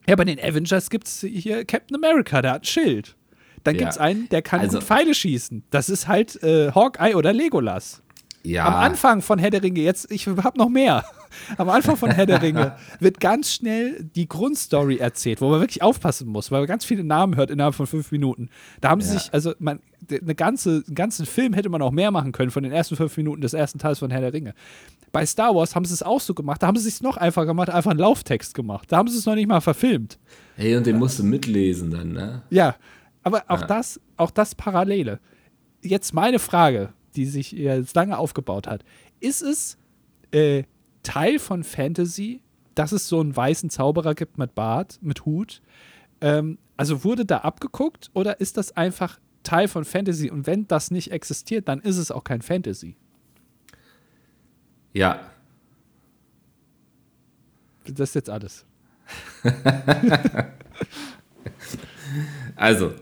Ja, 0.07 0.15
bei 0.15 0.25
den 0.25 0.39
Avengers 0.39 0.89
gibt 0.89 1.07
es 1.07 1.21
hier 1.21 1.65
Captain 1.65 1.95
America, 1.95 2.41
der 2.41 2.53
hat 2.53 2.61
ein 2.61 2.65
Schild. 2.65 3.15
Dann 3.63 3.75
ja. 3.75 3.79
gibt 3.79 3.91
es 3.91 3.97
einen, 3.97 4.29
der 4.29 4.41
kann 4.41 4.61
also, 4.61 4.81
Pfeile 4.81 5.13
schießen. 5.13 5.63
Das 5.69 5.89
ist 5.89 6.07
halt 6.07 6.41
äh, 6.43 6.71
Hawkeye 6.71 7.15
oder 7.15 7.33
Legolas. 7.33 8.01
Ja. 8.43 8.65
Am 8.65 8.73
Anfang 8.75 9.21
von 9.21 9.37
Herr 9.37 9.49
der 9.49 9.61
Ringe, 9.61 9.81
jetzt, 9.81 10.11
ich 10.11 10.27
habe 10.27 10.57
noch 10.57 10.69
mehr. 10.69 11.03
Am 11.57 11.69
Anfang 11.69 11.97
von 11.97 12.11
Herr 12.11 12.25
der 12.25 12.41
Ringe 12.41 12.75
wird 12.99 13.19
ganz 13.19 13.53
schnell 13.53 14.03
die 14.15 14.27
Grundstory 14.27 14.97
erzählt, 14.97 15.41
wo 15.41 15.49
man 15.49 15.59
wirklich 15.59 15.81
aufpassen 15.81 16.27
muss, 16.27 16.51
weil 16.51 16.61
man 16.61 16.67
ganz 16.67 16.85
viele 16.85 17.03
Namen 17.03 17.35
hört 17.35 17.51
innerhalb 17.51 17.75
von 17.75 17.87
fünf 17.87 18.11
Minuten. 18.11 18.49
Da 18.81 18.89
haben 18.89 19.01
sie 19.01 19.13
ja. 19.13 19.19
sich, 19.19 19.33
also 19.33 19.53
man, 19.59 19.79
eine 20.09 20.35
ganze, 20.35 20.83
einen 20.85 20.95
ganzen 20.95 21.25
Film 21.25 21.53
hätte 21.53 21.69
man 21.69 21.81
auch 21.81 21.91
mehr 21.91 22.11
machen 22.11 22.31
können 22.31 22.51
von 22.51 22.63
den 22.63 22.71
ersten 22.71 22.95
fünf 22.95 23.15
Minuten 23.17 23.41
des 23.41 23.53
ersten 23.53 23.79
Teils 23.79 23.99
von 23.99 24.11
Herr 24.11 24.21
der 24.21 24.33
Ringe. 24.33 24.53
Bei 25.11 25.25
Star 25.25 25.55
Wars 25.55 25.75
haben 25.75 25.85
sie 25.85 25.93
es 25.93 26.03
auch 26.03 26.19
so 26.19 26.33
gemacht, 26.33 26.61
da 26.61 26.67
haben 26.67 26.77
sie 26.77 26.87
es 26.87 27.01
noch 27.01 27.17
einfacher 27.17 27.47
gemacht, 27.47 27.69
einfach 27.69 27.91
einen 27.91 27.99
Lauftext 27.99 28.53
gemacht. 28.53 28.91
Da 28.91 28.97
haben 28.97 29.07
sie 29.07 29.17
es 29.17 29.25
noch 29.25 29.35
nicht 29.35 29.47
mal 29.47 29.61
verfilmt. 29.61 30.19
Hey, 30.55 30.75
und 30.75 30.85
den 30.85 30.97
musst 30.97 31.19
du 31.19 31.23
mitlesen 31.23 31.89
dann, 31.91 32.11
ne? 32.11 32.43
Ja, 32.49 32.75
aber 33.23 33.43
auch 33.47 33.61
ja. 33.61 33.67
das, 33.67 33.99
auch 34.17 34.31
das 34.31 34.55
Parallele. 34.55 35.19
Jetzt 35.81 36.13
meine 36.13 36.39
Frage, 36.39 36.93
die 37.15 37.25
sich 37.25 37.51
jetzt 37.51 37.95
lange 37.95 38.17
aufgebaut 38.17 38.67
hat. 38.67 38.83
Ist 39.19 39.41
es 39.41 39.77
äh, 40.31 40.63
Teil 41.09 41.39
von 41.39 41.63
Fantasy, 41.63 42.43
dass 42.75 42.91
es 42.91 43.07
so 43.07 43.19
einen 43.19 43.35
weißen 43.35 43.71
Zauberer 43.71 44.13
gibt 44.13 44.37
mit 44.37 44.53
Bart, 44.53 44.99
mit 45.01 45.25
Hut? 45.25 45.59
Ähm, 46.21 46.59
also 46.77 47.03
wurde 47.03 47.25
da 47.25 47.39
abgeguckt 47.39 48.11
oder 48.13 48.39
ist 48.39 48.57
das 48.57 48.77
einfach 48.77 49.19
Teil 49.41 49.67
von 49.67 49.85
Fantasy? 49.85 50.29
Und 50.29 50.45
wenn 50.45 50.67
das 50.67 50.91
nicht 50.91 51.11
existiert, 51.11 51.67
dann 51.67 51.79
ist 51.81 51.97
es 51.97 52.11
auch 52.11 52.23
kein 52.23 52.43
Fantasy. 52.43 52.95
Ja. 54.93 55.19
Das 57.85 58.09
ist 58.09 58.13
jetzt 58.13 58.29
alles. 58.29 58.65
also, 62.55 62.93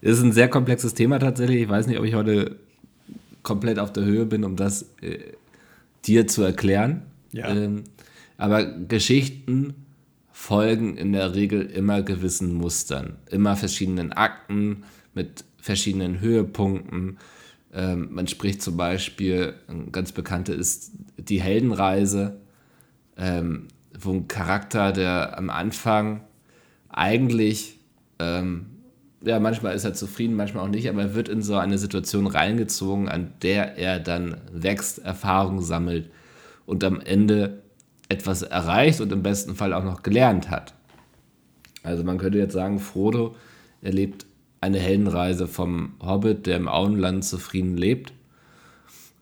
es 0.00 0.18
ist 0.18 0.22
ein 0.22 0.30
sehr 0.30 0.48
komplexes 0.48 0.94
Thema 0.94 1.18
tatsächlich. 1.18 1.62
Ich 1.62 1.68
weiß 1.68 1.88
nicht, 1.88 1.98
ob 1.98 2.04
ich 2.04 2.14
heute 2.14 2.60
komplett 3.42 3.80
auf 3.80 3.92
der 3.92 4.04
Höhe 4.04 4.24
bin, 4.24 4.44
um 4.44 4.54
das 4.54 4.82
äh, 5.00 5.32
dir 6.04 6.28
zu 6.28 6.44
erklären. 6.44 7.02
Ja. 7.36 7.48
Ähm, 7.48 7.84
aber 8.38 8.64
Geschichten 8.64 9.74
folgen 10.32 10.96
in 10.96 11.12
der 11.12 11.34
Regel 11.34 11.62
immer 11.62 12.02
gewissen 12.02 12.54
Mustern, 12.54 13.16
immer 13.30 13.56
verschiedenen 13.56 14.12
Akten 14.12 14.84
mit 15.14 15.44
verschiedenen 15.58 16.20
Höhepunkten. 16.20 17.18
Ähm, 17.72 18.08
man 18.12 18.26
spricht 18.26 18.62
zum 18.62 18.76
Beispiel, 18.76 19.54
ein 19.68 19.92
ganz 19.92 20.12
bekannte 20.12 20.52
ist 20.52 20.92
die 21.18 21.40
Heldenreise, 21.40 22.40
ähm, 23.16 23.68
wo 23.98 24.12
ein 24.12 24.28
Charakter, 24.28 24.92
der 24.92 25.38
am 25.38 25.50
Anfang 25.50 26.22
eigentlich 26.88 27.78
ähm, 28.18 28.66
ja, 29.22 29.40
manchmal 29.40 29.74
ist 29.74 29.84
er 29.84 29.94
zufrieden, 29.94 30.36
manchmal 30.36 30.64
auch 30.64 30.70
nicht, 30.70 30.88
aber 30.88 31.02
er 31.02 31.14
wird 31.14 31.28
in 31.28 31.42
so 31.42 31.56
eine 31.56 31.78
Situation 31.78 32.26
reingezogen, 32.26 33.08
an 33.08 33.32
der 33.42 33.76
er 33.76 33.98
dann 33.98 34.36
wächst, 34.52 34.98
Erfahrung 35.00 35.62
sammelt 35.62 36.10
und 36.66 36.84
am 36.84 37.00
Ende 37.00 37.62
etwas 38.08 38.42
erreicht 38.42 39.00
und 39.00 39.12
im 39.12 39.22
besten 39.22 39.54
Fall 39.54 39.72
auch 39.72 39.84
noch 39.84 40.02
gelernt 40.02 40.50
hat. 40.50 40.74
Also 41.82 42.04
man 42.04 42.18
könnte 42.18 42.38
jetzt 42.38 42.52
sagen, 42.52 42.78
Frodo 42.78 43.34
erlebt 43.82 44.26
eine 44.60 44.78
Heldenreise 44.78 45.46
vom 45.46 45.94
Hobbit, 46.00 46.46
der 46.46 46.56
im 46.56 46.68
Auenland 46.68 47.24
zufrieden 47.24 47.76
lebt. 47.76 48.12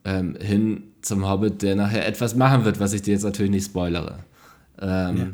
ähm, 0.05 0.37
hin 0.39 0.83
zum 1.01 1.27
Hobbit, 1.27 1.61
der 1.61 1.75
nachher 1.75 2.07
etwas 2.07 2.35
machen 2.35 2.63
wird, 2.63 2.79
was 2.79 2.93
ich 2.93 3.01
dir 3.01 3.13
jetzt 3.13 3.23
natürlich 3.23 3.51
nicht 3.51 3.65
spoilere. 3.65 4.19
Ähm, 4.79 5.17
ja. 5.17 5.27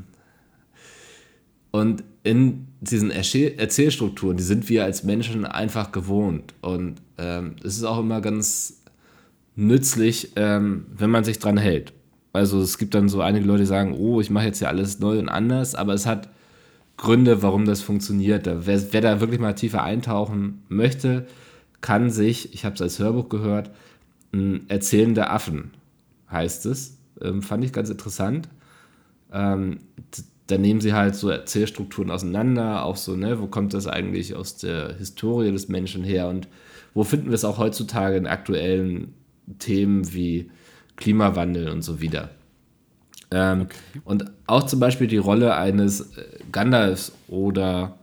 Und 1.71 2.03
in 2.23 2.67
diesen 2.81 3.11
Erzählstrukturen, 3.11 4.37
die 4.37 4.43
sind 4.43 4.67
wir 4.69 4.83
als 4.83 5.03
Menschen 5.03 5.45
einfach 5.45 5.91
gewohnt. 5.91 6.53
Und 6.61 7.01
ähm, 7.17 7.55
es 7.63 7.77
ist 7.77 7.83
auch 7.83 7.99
immer 7.99 8.21
ganz 8.21 8.81
nützlich, 9.55 10.31
ähm, 10.35 10.85
wenn 10.95 11.09
man 11.09 11.23
sich 11.23 11.39
dran 11.39 11.57
hält. 11.57 11.93
Also 12.33 12.61
es 12.61 12.77
gibt 12.77 12.93
dann 12.95 13.09
so 13.09 13.21
einige 13.21 13.45
Leute, 13.45 13.61
die 13.61 13.67
sagen, 13.67 13.95
oh, 13.97 14.21
ich 14.21 14.29
mache 14.29 14.45
jetzt 14.45 14.61
ja 14.61 14.69
alles 14.69 14.99
neu 14.99 15.19
und 15.19 15.29
anders, 15.29 15.75
aber 15.75 15.93
es 15.93 16.05
hat 16.05 16.29
Gründe, 16.97 17.41
warum 17.41 17.65
das 17.65 17.81
funktioniert. 17.81 18.45
Wer, 18.45 18.93
wer 18.93 19.01
da 19.01 19.19
wirklich 19.19 19.39
mal 19.39 19.53
tiefer 19.53 19.83
eintauchen 19.83 20.61
möchte, 20.69 21.25
kann 21.81 22.09
sich, 22.09 22.53
ich 22.53 22.63
habe 22.63 22.75
es 22.75 22.81
als 22.81 22.99
Hörbuch 22.99 23.27
gehört, 23.27 23.71
Erzählende 24.69 25.29
Affen 25.29 25.71
heißt 26.29 26.65
es. 26.67 26.97
Ähm, 27.21 27.41
fand 27.41 27.63
ich 27.65 27.73
ganz 27.73 27.89
interessant. 27.89 28.47
Ähm, 29.31 29.79
da 30.47 30.57
nehmen 30.57 30.81
sie 30.81 30.93
halt 30.93 31.15
so 31.15 31.29
Erzählstrukturen 31.29 32.11
auseinander, 32.11 32.85
auch 32.85 32.97
so, 32.97 33.15
ne, 33.15 33.39
wo 33.39 33.47
kommt 33.47 33.73
das 33.73 33.87
eigentlich 33.87 34.35
aus 34.35 34.57
der 34.57 34.95
Historie 34.97 35.51
des 35.51 35.69
Menschen 35.69 36.03
her 36.03 36.27
und 36.27 36.47
wo 36.93 37.03
finden 37.03 37.27
wir 37.27 37.35
es 37.35 37.45
auch 37.45 37.57
heutzutage 37.57 38.17
in 38.17 38.27
aktuellen 38.27 39.13
Themen 39.59 40.13
wie 40.13 40.49
Klimawandel 40.95 41.69
und 41.69 41.81
so 41.81 42.01
wieder. 42.01 42.29
Ähm, 43.31 43.61
okay. 43.61 44.01
Und 44.03 44.25
auch 44.47 44.65
zum 44.65 44.79
Beispiel 44.79 45.07
die 45.07 45.17
Rolle 45.17 45.55
eines 45.55 46.17
äh, 46.17 46.25
Gandalfs 46.51 47.13
oder 47.27 47.97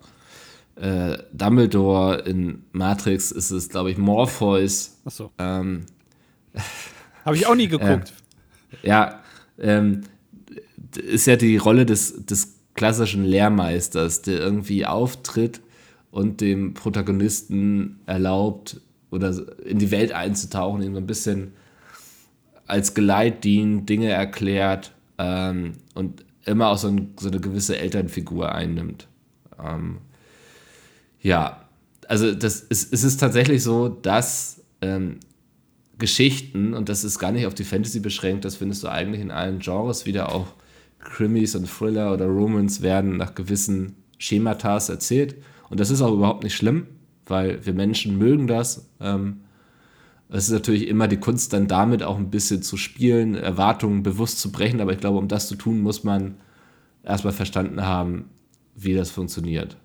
äh, 0.77 1.18
Dumbledore 1.33 2.20
in 2.20 2.64
Matrix 2.72 3.31
ist 3.31 3.51
es, 3.51 3.68
glaube 3.68 3.90
ich, 3.90 3.98
Morpheus. 3.98 4.98
Ach 5.05 5.11
so. 5.11 5.31
Ähm, 5.38 5.85
Habe 7.24 7.37
ich 7.37 7.46
auch 7.46 7.55
nie 7.55 7.68
geguckt. 7.68 8.12
Äh, 8.83 8.88
ja, 8.88 9.22
ähm, 9.59 10.03
ist 10.96 11.27
ja 11.27 11.37
die 11.37 11.57
Rolle 11.57 11.85
des, 11.85 12.24
des 12.24 12.57
klassischen 12.74 13.24
Lehrmeisters, 13.24 14.22
der 14.22 14.38
irgendwie 14.38 14.87
auftritt 14.87 15.61
und 16.11 16.40
dem 16.40 16.74
Protagonisten 16.74 18.01
erlaubt, 18.07 18.81
oder 19.11 19.35
in 19.64 19.79
die 19.79 19.90
Welt 19.90 20.12
einzutauchen, 20.12 20.83
ihm 20.83 20.94
so 20.94 21.01
ein 21.01 21.07
bisschen 21.07 21.53
als 22.68 22.94
Geleit 22.94 23.44
dient, 23.44 23.88
Dinge 23.88 24.11
erklärt 24.11 24.92
ähm, 25.18 25.72
und 25.94 26.24
immer 26.44 26.68
auch 26.68 26.78
so, 26.78 26.88
ein, 26.88 27.14
so, 27.18 27.28
eine 27.28 27.40
gewisse 27.40 27.78
Elternfigur 27.78 28.54
einnimmt. 28.54 29.09
Ähm, 29.62 29.98
ja, 31.20 31.68
also 32.07 32.33
das 32.33 32.61
ist, 32.61 32.92
es 32.92 33.04
ist 33.04 33.18
tatsächlich 33.18 33.62
so, 33.62 33.88
dass 33.88 34.62
ähm, 34.81 35.18
Geschichten, 35.98 36.74
und 36.74 36.88
das 36.88 37.04
ist 37.04 37.18
gar 37.18 37.33
nicht 37.33 37.46
auf 37.46 37.54
die 37.54 37.64
Fantasy 37.64 38.00
beschränkt, 38.00 38.44
das 38.44 38.57
findest 38.57 38.85
du 38.85 38.88
eigentlich 38.88 39.20
in 39.20 39.31
allen 39.31 39.59
Genres 39.59 40.07
wieder, 40.07 40.33
auch 40.33 40.46
Krimis 41.00 41.54
und 41.54 41.66
Thriller 41.66 42.12
oder 42.12 42.26
Romans 42.26 42.83
werden 42.83 43.16
nach 43.16 43.35
gewissen 43.35 43.96
Schematas 44.18 44.88
erzählt. 44.88 45.37
Und 45.70 45.81
das 45.81 45.90
ist 45.90 46.00
auch 46.00 46.12
überhaupt 46.12 46.44
nicht 46.44 46.57
schlimm 46.57 46.87
weil 47.28 47.64
wir 47.64 47.72
Menschen 47.72 48.18
mögen 48.18 48.46
das. 48.46 48.88
Ähm, 49.00 49.40
es 50.31 50.45
ist 50.45 50.53
natürlich 50.53 50.88
immer 50.88 51.09
die 51.09 51.17
Kunst, 51.17 51.53
dann 51.53 51.69
damit 51.69 52.03
auch 52.03 52.19
ein 52.19 52.31
bisschen 52.31 52.62
zu 52.62 52.77
spielen, 52.77 53.35
Erwartungen 53.35 54.03
bewusst 54.03 54.41
zu 54.41 54.53
brechen, 54.53 54.81
aber 54.81 54.93
ich 54.93 54.99
glaube, 54.99 55.19
um 55.19 55.29
das 55.29 55.49
zu 55.49 55.55
tun, 55.55 55.81
muss 55.81 56.05
man 56.05 56.37
erstmal 57.03 57.33
verstanden 57.33 57.85
haben, 57.85 58.27
wie 58.75 58.95
das 58.95 59.11
funktioniert. 59.11 59.77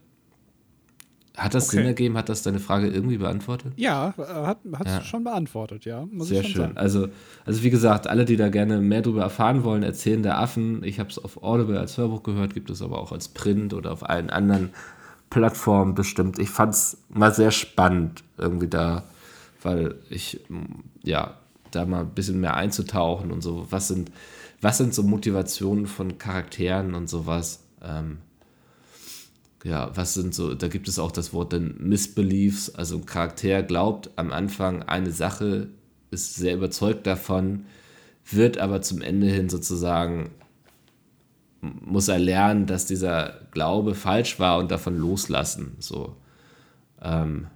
Hat 1.36 1.56
das 1.56 1.70
okay. 1.70 1.78
Sinn 1.78 1.86
ergeben? 1.88 2.16
Hat 2.16 2.30
das 2.30 2.44
deine 2.44 2.60
Frage 2.60 2.88
irgendwie 2.88 3.18
beantwortet? 3.18 3.74
Ja, 3.76 4.14
hat 4.18 4.60
es 4.86 4.92
ja. 4.92 5.02
schon 5.02 5.24
beantwortet, 5.24 5.84
ja. 5.84 6.08
Sehr 6.20 6.44
schön. 6.44 6.62
Sagen. 6.62 6.78
Also, 6.78 7.08
also 7.44 7.64
wie 7.64 7.72
gesagt, 7.72 8.06
alle, 8.06 8.26
die 8.26 8.38
da 8.38 8.50
gerne 8.50 8.80
mehr 8.80 9.02
darüber 9.02 9.24
erfahren 9.24 9.64
wollen, 9.64 9.82
erzählen 9.82 10.22
der 10.22 10.38
Affen. 10.38 10.84
Ich 10.84 11.00
habe 11.00 11.10
es 11.10 11.18
auf 11.18 11.42
Audible 11.42 11.80
als 11.80 11.98
Hörbuch 11.98 12.22
gehört, 12.22 12.54
gibt 12.54 12.70
es 12.70 12.84
aber 12.84 13.00
auch 13.00 13.12
als 13.12 13.30
Print 13.30 13.74
oder 13.74 13.92
auf 13.92 14.08
allen 14.08 14.30
anderen 14.30 14.70
Plattform 15.32 15.96
bestimmt. 15.96 16.38
Ich 16.38 16.52
fand 16.52 16.76
es 16.76 17.00
mal 17.10 17.34
sehr 17.34 17.50
spannend, 17.50 18.24
irgendwie 18.38 18.68
da, 18.68 19.04
weil 19.64 19.96
ich, 20.10 20.42
ja, 21.04 21.38
da 21.72 21.86
mal 21.86 22.02
ein 22.02 22.14
bisschen 22.14 22.40
mehr 22.40 22.56
einzutauchen 22.56 23.32
und 23.32 23.42
so. 23.42 23.68
Was 23.70 23.88
sind, 23.88 24.12
was 24.62 24.78
sind 24.78 24.94
so 24.94 25.04
Motivationen 25.04 25.88
von 25.88 26.18
Charakteren 26.18 26.94
und 26.94 27.10
sowas? 27.10 27.64
Ähm, 27.82 28.20
ja, 29.64 29.92
was 29.96 30.14
sind 30.14 30.36
so, 30.36 30.54
da 30.54 30.68
gibt 30.68 30.88
es 30.88 31.00
auch 31.00 31.12
das 31.12 31.34
Wort 31.34 31.54
dann 31.54 31.76
Misbeliefs, 31.80 32.70
also 32.76 32.98
ein 32.98 33.06
Charakter 33.06 33.64
glaubt 33.64 34.12
am 34.18 34.32
Anfang 34.32 34.84
eine 34.84 35.12
Sache, 35.12 35.70
ist 36.12 36.36
sehr 36.36 36.56
überzeugt 36.56 37.08
davon, 37.08 37.66
wird 38.30 38.58
aber 38.58 38.82
zum 38.82 39.02
Ende 39.02 39.28
hin 39.28 39.50
sozusagen 39.50 40.32
muss 41.64 42.10
er 42.10 42.20
lernen, 42.20 42.66
dass 42.66 42.86
dieser 42.86 43.40
Glaube 43.52 43.96
falsch 43.96 44.40
war 44.40 44.60
und 44.60 44.70
davon 44.70 44.98
loslassen. 44.98 45.76
So. 45.80 46.16
Ähm, 47.02 47.48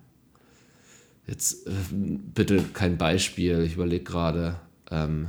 jetzt 1.28 1.68
äh, 1.68 1.72
bitte 1.92 2.64
kein 2.74 2.98
Beispiel, 2.98 3.62
ich 3.62 3.76
überlege 3.76 4.04
gerade. 4.04 4.60
Ähm, 4.90 5.28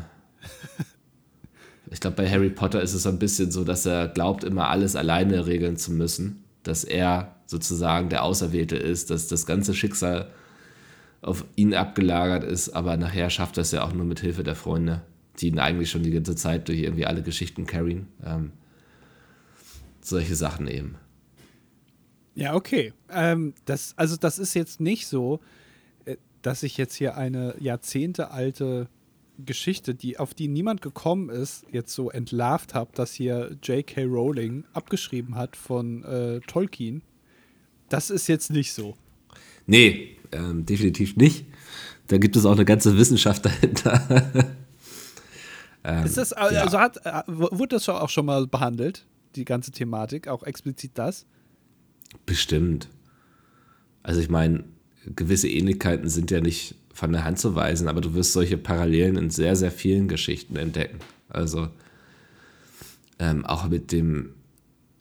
ich 1.90 2.00
glaube, 2.00 2.16
bei 2.16 2.30
Harry 2.30 2.50
Potter 2.50 2.82
ist 2.82 2.94
es 2.94 3.02
so 3.02 3.08
ein 3.08 3.18
bisschen 3.18 3.50
so, 3.50 3.64
dass 3.64 3.87
er 3.87 4.08
glaubt, 4.08 4.44
immer 4.44 4.68
alles 4.68 4.96
alleine 4.96 5.46
regeln 5.46 5.76
zu 5.76 5.92
müssen. 5.92 6.44
Dass 6.62 6.84
er 6.84 7.37
sozusagen 7.46 8.08
der 8.08 8.24
Auserwählte 8.24 8.76
ist, 8.76 9.11
dass 9.11 9.26
das 9.26 9.46
ganze 9.46 9.74
Schicksal 9.74 10.30
auf 11.20 11.44
ihn 11.56 11.74
abgelagert 11.74 12.44
ist, 12.44 12.70
aber 12.70 12.96
nachher 12.96 13.30
schafft 13.30 13.58
er 13.58 13.62
es 13.62 13.72
ja 13.72 13.84
auch 13.84 13.92
nur 13.92 14.04
mit 14.04 14.20
Hilfe 14.20 14.44
der 14.44 14.54
Freunde, 14.54 15.02
die 15.38 15.48
ihn 15.48 15.58
eigentlich 15.58 15.90
schon 15.90 16.02
die 16.02 16.11
ganze 16.11 16.37
Zeit 16.37 16.68
durch 16.68 16.78
irgendwie 16.78 17.06
alle 17.06 17.22
Geschichten 17.22 17.66
carryen. 17.66 18.06
Ähm, 18.24 18.52
solche 20.00 20.37
Sachen 20.37 20.68
eben. 20.68 20.96
Ja, 22.34 22.54
okay. 22.54 22.92
Ähm, 23.11 23.54
das, 23.64 23.94
also 23.96 24.16
das 24.16 24.38
ist 24.38 24.54
jetzt 24.54 24.80
nicht 24.80 25.08
so, 25.08 25.40
dass 26.48 26.62
ich 26.62 26.78
jetzt 26.78 26.94
hier 26.94 27.18
eine 27.18 27.54
jahrzehntealte 27.61 28.88
Geschichte, 29.44 29.94
die, 29.94 30.18
auf 30.18 30.32
die 30.32 30.48
niemand 30.48 30.80
gekommen 30.80 31.28
ist, 31.28 31.66
jetzt 31.70 31.92
so 31.92 32.11
entlarvt 32.11 32.72
habe, 32.72 32.90
dass 32.94 33.12
hier 33.12 33.58
J.K. 33.62 34.04
Rowling 34.04 34.64
abgeschrieben 34.72 35.34
hat 35.34 35.56
von 35.56 36.02
äh, 36.04 36.40
Tolkien. 36.40 37.02
Das 37.90 38.08
ist 38.08 38.28
jetzt 38.28 38.50
nicht 38.50 38.72
so. 38.72 38.96
Nee, 39.66 40.16
ähm, 40.32 40.64
definitiv 40.64 41.16
nicht. 41.16 41.44
Da 42.06 42.16
gibt 42.16 42.34
es 42.34 42.46
auch 42.46 42.52
eine 42.52 42.64
ganze 42.64 42.96
Wissenschaft 42.96 43.44
dahinter. 43.44 44.32
ähm, 45.84 46.04
ist 46.06 46.16
das, 46.16 46.32
also 46.32 46.76
ja. 46.76 46.80
hat, 46.80 47.04
äh, 47.04 47.22
wurde 47.26 47.76
das 47.76 47.87
auch 47.90 48.08
schon 48.08 48.24
mal 48.24 48.46
behandelt? 48.46 49.04
die 49.37 49.44
ganze 49.44 49.70
Thematik, 49.70 50.26
auch 50.26 50.42
explizit 50.42 50.92
das? 50.94 51.26
Bestimmt. 52.24 52.88
Also 54.02 54.22
ich 54.22 54.30
meine, 54.30 54.64
gewisse 55.14 55.49
Ähnlichkeiten 55.49 56.09
sind 56.09 56.31
ja 56.31 56.40
nicht 56.40 56.75
von 56.92 57.12
der 57.12 57.25
Hand 57.25 57.38
zu 57.38 57.55
weisen, 57.55 57.88
aber 57.88 58.01
du 58.01 58.14
wirst 58.14 58.33
solche 58.33 58.59
Parallelen 58.59 59.16
in 59.16 59.31
sehr, 59.31 59.57
sehr 59.57 59.71
vielen 59.71 60.09
Geschichten 60.09 60.57
entdecken. 60.57 60.99
Also 61.29 61.68
ähm, 63.18 63.44
auch 63.44 63.68
mit 63.68 63.92
dem 63.92 64.31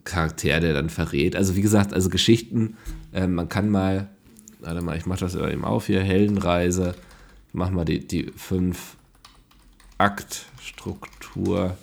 Charakter, 0.04 0.60
der 0.60 0.74
dann 0.74 0.90
verrät. 0.90 1.36
Also 1.36 1.56
wie 1.56 1.60
gesagt, 1.60 1.92
also 1.92 2.08
Geschichten, 2.08 2.76
äh, 3.12 3.26
man 3.26 3.48
kann 3.48 3.68
mal, 3.68 4.08
warte 4.60 4.80
mal, 4.80 4.96
ich 4.96 5.06
mache 5.06 5.20
das 5.20 5.34
eben 5.34 5.64
auf 5.64 5.86
hier, 5.86 6.02
Heldenreise, 6.02 6.94
mach 7.52 7.70
mal 7.70 7.84
die, 7.84 8.06
die 8.06 8.32
fünf 8.36 8.96
Aktstruktur. 9.98 11.76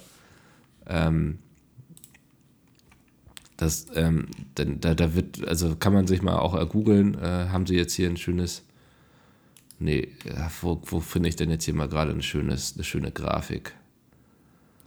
Ähm, 0.88 1.40
das, 3.58 3.88
ähm, 3.96 4.28
denn, 4.58 4.82
da, 4.82 4.94
da 4.96 5.15
wird, 5.15 5.48
also 5.48 5.76
kann 5.76 5.94
man 5.94 6.08
sich 6.08 6.22
mal 6.22 6.38
auch 6.38 6.70
googeln, 6.70 7.15
äh, 7.15 7.48
haben 7.50 7.65
sie 7.65 7.76
jetzt 7.76 7.94
hier 7.94 8.10
ein 8.10 8.18
schönes, 8.18 8.63
nee, 9.80 10.10
wo, 10.62 10.82
wo 10.86 11.00
finde 11.00 11.30
ich 11.30 11.36
denn 11.36 11.50
jetzt 11.50 11.63
hier 11.63 11.74
mal 11.74 11.88
gerade 11.88 12.12
ein 12.12 12.22
schönes, 12.22 12.74
eine 12.76 12.84
schöne 12.84 13.12
Grafik? 13.12 13.74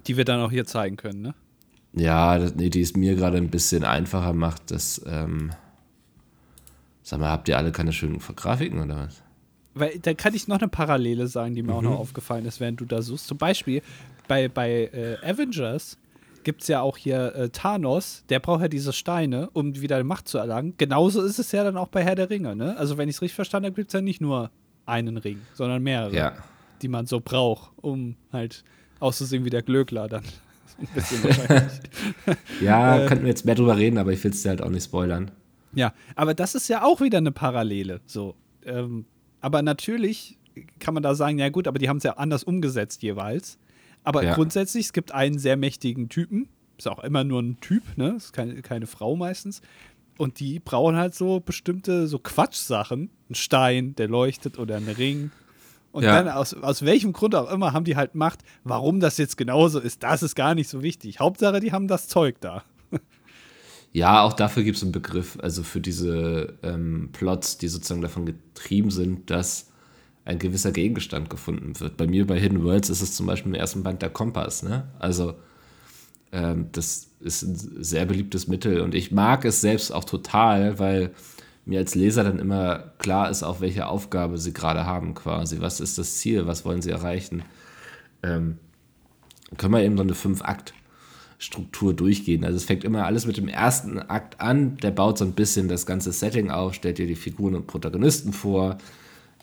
Die 0.07 0.17
wir 0.17 0.25
dann 0.25 0.41
auch 0.41 0.51
hier 0.51 0.67
zeigen 0.67 0.97
können, 0.97 1.23
ne? 1.23 1.35
Ja, 1.95 2.39
das, 2.39 2.55
nee, 2.55 2.69
die 2.69 2.83
es 2.83 2.95
mir 2.95 3.15
gerade 3.15 3.39
ein 3.39 3.49
bisschen 3.49 3.85
einfacher 3.85 4.35
macht, 4.35 4.71
das, 4.71 5.01
ähm, 5.07 5.53
sag 7.03 7.21
mal, 7.21 7.31
habt 7.31 7.49
ihr 7.49 7.57
alle 7.57 7.73
keine 7.73 7.93
schönen 7.93 8.19
Grafiken 8.19 8.83
oder 8.83 8.97
was? 8.97 9.23
Weil 9.75 9.99
da 10.01 10.13
kann 10.13 10.35
ich 10.35 10.49
noch 10.49 10.59
eine 10.59 10.69
Parallele 10.69 11.27
sagen, 11.29 11.55
die 11.55 11.63
mir 11.63 11.73
mhm. 11.73 11.79
auch 11.79 11.83
noch 11.83 11.99
aufgefallen 11.99 12.45
ist, 12.45 12.61
während 12.61 12.81
du 12.81 12.85
da 12.85 13.01
suchst. 13.01 13.29
Zum 13.29 13.39
Beispiel 13.39 13.83
bei, 14.27 14.49
bei 14.49 14.91
äh, 14.93 15.17
Avengers 15.23 15.97
gibt 16.45 16.63
es 16.63 16.69
ja 16.69 16.81
auch 16.81 16.97
hier 16.97 17.35
äh, 17.35 17.49
Thanos, 17.51 18.25
der 18.29 18.41
braucht 18.41 18.63
ja 18.63 18.69
diese 18.69 18.93
Steine, 18.93 19.51
um 19.53 19.81
wieder 19.81 20.03
Macht 20.05 20.29
zu 20.29 20.39
erlangen. 20.39 20.75
Genauso 20.79 21.23
ist 21.23 21.39
es 21.39 21.53
ja 21.53 21.65
dann 21.65 21.77
auch 21.77 21.89
bei 21.89 22.03
Herr 22.03 22.15
der 22.15 22.31
Ringe, 22.31 22.57
ne? 22.57 22.77
Also, 22.77 22.97
wenn 22.99 23.09
ich 23.09 23.17
es 23.17 23.23
richtig 23.23 23.35
verstanden 23.37 23.67
habe, 23.67 23.77
gibt 23.77 23.89
es 23.89 23.93
ja 23.95 24.01
nicht 24.01 24.21
nur 24.21 24.51
einen 24.87 25.17
Ring, 25.17 25.41
sondern 25.55 25.83
mehrere, 25.83 26.15
ja. 26.15 26.33
die 26.81 26.89
man 26.89 27.07
so 27.07 27.21
braucht, 27.21 27.73
um 27.77 28.17
halt 28.33 28.65
auszusehen 29.01 29.45
wie 29.45 29.51
der 29.51 29.63
Glöckler 29.63 30.09
dann. 30.09 30.25
Ein 30.79 30.89
bisschen 30.95 31.25
wahrscheinlich. 31.25 31.73
ja, 32.61 32.99
äh, 32.99 33.07
könnten 33.07 33.25
wir 33.25 33.31
jetzt 33.31 33.45
mehr 33.45 33.55
drüber 33.55 33.77
reden, 33.77 33.99
aber 33.99 34.13
ich 34.13 34.23
will 34.23 34.31
es 34.31 34.43
dir 34.43 34.51
halt 34.51 34.63
auch 34.63 34.71
nicht 34.71 34.85
spoilern. 34.85 35.31
Ja, 35.75 35.93
aber 36.15 36.35
das 36.35 36.55
ist 36.55 36.69
ja 36.69 36.83
auch 36.85 37.01
wieder 37.01 37.19
eine 37.19 37.33
Parallele. 37.33 38.01
So. 38.07 38.37
Ähm, 38.65 39.05
aber 39.41 39.63
natürlich 39.63 40.39
kann 40.79 40.95
man 40.95 41.03
da 41.03 41.15
sagen, 41.15 41.39
ja 41.39 41.49
gut, 41.51 41.69
aber 41.69 41.79
die 41.79 41.89
haben 41.89 41.99
es 41.99 42.05
ja 42.05 42.13
anders 42.13 42.45
umgesetzt 42.45 43.03
jeweils. 43.03 43.59
Aber 44.09 44.25
Ja. 44.25 44.35
grundsätzlich, 44.35 44.87
es 44.87 44.93
gibt 44.95 45.13
einen 45.13 45.39
sehr 45.39 45.59
mächtigen 45.59 46.09
Typen, 46.09 46.49
ist 46.79 46.89
auch 46.89 47.05
immer 47.05 47.25
nur 47.25 47.43
ein 47.43 47.61
Typ, 47.61 47.83
ne? 47.99 48.15
Ist 48.17 48.33
keine, 48.33 48.63
keine 48.63 48.87
Frau 48.87 49.17
meistens. 49.17 49.61
Und 50.17 50.41
die 50.41 50.61
brauchen 50.61 50.97
halt 50.97 51.15
so 51.15 51.41
bestimmte 51.41 52.07
so 52.07 52.19
Quatschsachen. 52.19 53.11
Ein 53.29 53.35
Stein, 53.35 53.95
der 53.97 54.09
leuchtet 54.09 54.59
oder 54.59 54.77
ein 54.79 54.89
Ring. 54.89 55.31
Und 55.93 56.05
Ja. 56.05 56.23
dann 56.23 56.29
aus, 56.35 56.55
aus 56.55 56.87
welchem 56.87 57.13
Grund 57.13 57.35
auch 57.35 57.51
immer 57.53 57.75
haben 57.75 57.85
die 57.85 57.97
halt 57.97 58.15
Macht. 58.15 58.41
Warum 58.65 58.99
das 58.99 59.19
jetzt 59.19 59.37
genauso 59.37 59.79
ist, 59.79 60.03
das 60.03 60.23
ist 60.23 60.35
gar 60.35 60.55
nicht 60.55 60.71
so 60.71 60.83
wichtig. 60.83 61.21
Hauptsache, 61.21 61.61
die 61.61 61.73
haben 61.73 61.87
das 61.87 62.09
Zeug 62.09 62.41
da. 62.41 62.65
Ja, 63.93 64.23
auch 64.23 64.33
dafür 64.33 64.63
gibt 64.65 64.77
es 64.79 64.83
einen 64.83 64.93
Begriff, 64.93 65.39
also 65.43 65.63
für 65.63 65.81
diese 65.81 66.59
ähm, 66.63 67.11
Plots, 67.13 67.59
die 67.59 67.69
sozusagen 67.69 68.01
davon 68.03 68.25
getrieben 68.27 68.91
sind, 68.91 69.31
dass 69.31 69.71
ein 70.29 70.39
gewisser 70.39 70.73
Gegenstand 70.73 71.31
gefunden 71.31 71.81
wird. 71.81 71.97
Bei 71.97 72.07
mir 72.07 72.27
bei 72.27 72.39
Hidden 72.39 72.63
Worlds 72.63 72.91
ist 72.91 73.01
es 73.01 73.17
zum 73.17 73.27
Beispiel 73.27 73.51
im 73.51 73.59
ersten 73.59 73.83
Band 73.83 74.03
der 74.03 74.11
Kompass, 74.11 74.63
ne? 74.63 74.87
Also 74.99 75.37
ähm, 76.33 76.67
das 76.73 77.09
ist 77.21 77.43
ein 77.43 77.83
sehr 77.83 78.05
beliebtes 78.05 78.47
Mittel 78.47 78.83
und 78.83 78.95
ich 78.95 79.11
mag 79.11 79.47
es 79.47 79.63
selbst 79.63 79.91
auch 79.91 80.05
total, 80.05 80.79
weil 80.79 81.13
mir 81.65 81.79
als 81.79 81.95
Leser 81.95 82.25
dann 82.25 82.39
immer 82.39 82.93
klar 82.99 83.31
ist, 83.31 83.43
auf 83.43 83.63
welche 83.63 83.87
Aufgabe 83.87 84.37
sie 84.37 84.53
gerade 84.53 84.85
haben 84.85 85.15
quasi. 85.15 85.61
Was 85.61 85.81
ist 85.81 85.97
das 85.97 86.19
Ziel? 86.19 86.47
Was 86.47 86.67
wollen 86.67 86.83
sie 86.83 86.91
erreichen? 86.91 87.43
Ähm, 88.23 88.59
können 89.57 89.73
wir 89.73 89.83
eben 89.83 89.97
so 89.97 90.03
eine 90.03 90.15
Fünf-Akt-Struktur 90.15 91.95
durchgehen. 91.95 92.45
Also 92.45 92.59
es 92.59 92.65
fängt 92.65 92.85
immer 92.85 93.07
alles 93.07 93.25
mit 93.25 93.39
dem 93.39 93.49
ersten 93.49 93.99
Akt 93.99 94.43
an, 94.43 94.77
der 94.77 94.91
baut 94.91 95.17
so 95.17 95.25
ein 95.25 95.33
bisschen 95.33 95.69
das 95.69 95.87
ganze 95.87 96.13
Setting 96.13 96.51
auf, 96.51 96.75
stellt 96.75 96.99
dir 96.99 97.07
die 97.07 97.17
Figuren 97.17 97.55
und 97.55 97.67
Protagonisten 97.67 98.35
vor. 98.35 98.77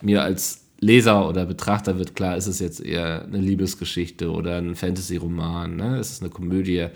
Mir 0.03 0.21
als 0.21 0.64
Leser 0.86 1.27
oder 1.27 1.45
Betrachter 1.45 1.97
wird 1.97 2.15
klar, 2.15 2.38
ist 2.38 2.45
es 2.45 2.59
jetzt 2.59 2.79
eher 2.79 3.23
eine 3.23 3.39
Liebesgeschichte 3.39 4.31
oder 4.31 4.57
ein 4.57 4.75
Fantasy-Roman, 4.75 5.75
ne? 5.75 5.99
ist 5.99 6.11
es 6.11 6.21
eine 6.21 6.29
Komödie. 6.29 6.88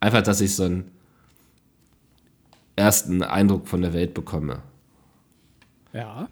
Einfach, 0.00 0.22
dass 0.22 0.40
ich 0.40 0.56
so 0.56 0.64
einen 0.64 0.90
ersten 2.76 3.22
Eindruck 3.22 3.68
von 3.68 3.82
der 3.82 3.92
Welt 3.92 4.14
bekomme. 4.14 4.62
Ja. 5.92 6.28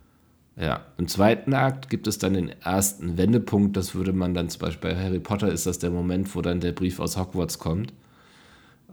Ja, 0.56 0.86
im 0.96 1.06
zweiten 1.06 1.52
Akt 1.52 1.90
gibt 1.90 2.06
es 2.06 2.18
dann 2.18 2.32
den 2.32 2.48
ersten 2.62 3.18
Wendepunkt. 3.18 3.76
Das 3.76 3.94
würde 3.94 4.14
man 4.14 4.32
dann 4.32 4.48
zum 4.48 4.60
Beispiel 4.60 4.90
bei 4.90 5.00
Harry 5.00 5.20
Potter 5.20 5.52
ist 5.52 5.66
das 5.66 5.78
der 5.78 5.90
Moment, 5.90 6.34
wo 6.34 6.40
dann 6.40 6.60
der 6.60 6.72
Brief 6.72 7.00
aus 7.00 7.16
Hogwarts 7.18 7.58
kommt. 7.58 7.92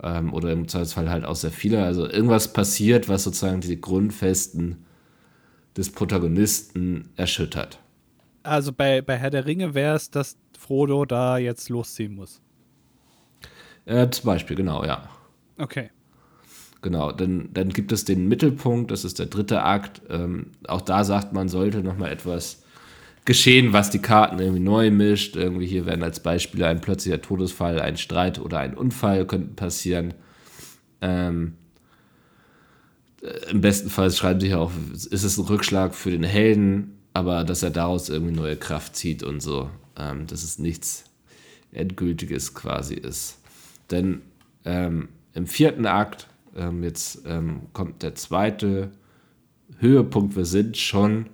Ähm, 0.04 0.34
oder 0.34 0.52
im 0.52 0.68
Zweifelsfall 0.68 1.10
halt 1.10 1.24
auch 1.24 1.36
sehr 1.36 1.52
viele. 1.52 1.84
Also 1.84 2.08
irgendwas 2.08 2.52
passiert, 2.52 3.08
was 3.08 3.24
sozusagen 3.24 3.62
die 3.62 3.80
Grundfesten 3.80 4.86
des 5.78 5.92
Protagonisten 5.92 7.10
erschüttert. 7.16 7.80
Also 8.46 8.72
bei, 8.72 9.02
bei 9.02 9.18
Herr 9.18 9.32
der 9.32 9.46
Ringe 9.46 9.74
wäre 9.74 9.96
es, 9.96 10.10
dass 10.10 10.38
Frodo 10.58 11.06
da 11.06 11.38
jetzt 11.38 11.70
losziehen 11.70 12.16
muss. 12.16 12.42
Äh, 13.86 14.10
zum 14.10 14.26
Beispiel, 14.26 14.56
genau, 14.56 14.84
ja. 14.84 15.10
Okay. 15.58 15.90
Genau, 16.82 17.12
dann, 17.12 17.50
dann 17.54 17.70
gibt 17.70 17.92
es 17.92 18.06
den 18.06 18.28
Mittelpunkt, 18.28 18.92
das 18.92 19.06
ist 19.06 19.18
der 19.18 19.26
dritte 19.26 19.64
Akt. 19.64 20.02
Ähm, 20.10 20.52
auch 20.68 20.82
da 20.82 21.04
sagt 21.04 21.34
man, 21.34 21.50
sollte 21.50 21.82
nochmal 21.82 22.12
etwas 22.12 22.64
geschehen, 23.26 23.74
was 23.74 23.90
die 23.90 24.02
Karten 24.02 24.40
irgendwie 24.40 24.62
neu 24.62 24.92
mischt. 24.92 25.36
Irgendwie 25.36 25.66
hier 25.66 25.86
werden 25.88 26.04
als 26.04 26.20
Beispiele 26.20 26.68
ein 26.68 26.82
plötzlicher 26.82 27.22
Todesfall, 27.22 27.80
ein 27.82 27.98
Streit 27.98 28.40
oder 28.40 28.60
ein 28.60 28.76
Unfall 28.76 29.26
könnten 29.26 29.56
passieren. 29.56 30.14
Ähm, 31.02 31.56
äh, 33.24 33.52
Im 33.52 33.62
besten 33.62 33.90
Fall 33.90 34.12
schreiben 34.12 34.40
sie 34.40 34.50
ja 34.50 34.60
auch, 34.60 34.72
ist 34.94 35.12
es 35.12 35.38
ein 35.38 35.46
Rückschlag 35.46 35.96
für 35.96 36.12
den 36.12 36.24
Helden, 36.24 36.95
aber 37.16 37.46
dass 37.46 37.64
er 37.64 37.70
daraus 37.70 38.10
irgendwie 38.10 38.36
neue 38.36 38.58
Kraft 38.58 38.98
zieht 38.98 39.24
und 39.24 39.40
so. 39.40 39.70
Ähm, 39.98 40.28
dass 40.28 40.44
es 40.44 40.60
nichts 40.60 41.06
Endgültiges 41.72 42.54
quasi 42.54 42.96
ist. 42.96 43.38
Denn 43.90 44.22
ähm, 44.66 45.08
im 45.34 45.48
vierten 45.48 45.86
Akt, 45.86 46.28
ähm, 46.58 46.84
jetzt 46.84 47.22
ähm, 47.26 47.62
kommt 47.72 48.04
der 48.04 48.16
zweite 48.16 48.92
Höhepunkt, 49.80 50.36
wir 50.36 50.44
sind 50.44 50.76
schon 50.76 51.28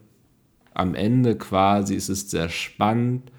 am 0.76 0.94
Ende 0.94 1.36
quasi, 1.36 1.96
es 1.96 2.10
ist 2.10 2.30
sehr 2.30 2.50
spannend. 2.50 3.32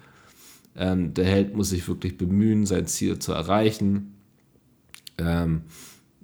Ähm, 0.75 1.13
der 1.13 1.25
Held 1.25 1.55
muss 1.55 1.69
sich 1.69 1.87
wirklich 1.87 2.17
bemühen, 2.17 2.65
sein 2.65 2.87
Ziel 2.87 3.19
zu 3.19 3.31
erreichen. 3.31 4.15
Ähm, 5.17 5.61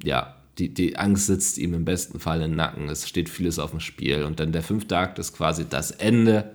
ja, 0.04 0.36
die, 0.60 0.74
die 0.74 0.98
Angst 0.98 1.28
sitzt 1.28 1.58
ihm 1.58 1.74
im 1.74 1.86
besten 1.86 2.20
Fall 2.20 2.42
im 2.42 2.56
Nacken. 2.56 2.90
Es 2.90 3.08
steht 3.08 3.30
vieles 3.30 3.60
auf 3.60 3.72
dem 3.72 3.80
Spiel. 3.80 4.24
Und 4.24 4.40
dann 4.40 4.52
der 4.52 4.62
fünfte 4.62 4.98
Akt 4.98 5.18
ist 5.18 5.34
quasi 5.34 5.66
das 5.68 5.92
Ende. 5.92 6.52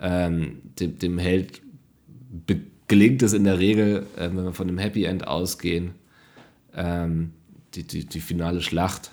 Ähm, 0.00 0.62
dem, 0.80 0.98
dem 0.98 1.18
Held 1.18 1.60
gelingt 2.88 3.22
es 3.22 3.34
in 3.34 3.44
der 3.44 3.58
Regel, 3.58 4.06
äh, 4.16 4.22
wenn 4.22 4.44
wir 4.44 4.52
von 4.52 4.68
einem 4.68 4.78
Happy 4.78 5.04
End 5.04 5.26
ausgehen, 5.26 5.92
ähm, 6.74 7.32
die, 7.74 7.84
die, 7.84 8.06
die 8.06 8.20
finale 8.20 8.62
Schlacht 8.62 9.12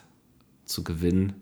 zu 0.65 0.83
gewinnen 0.83 1.33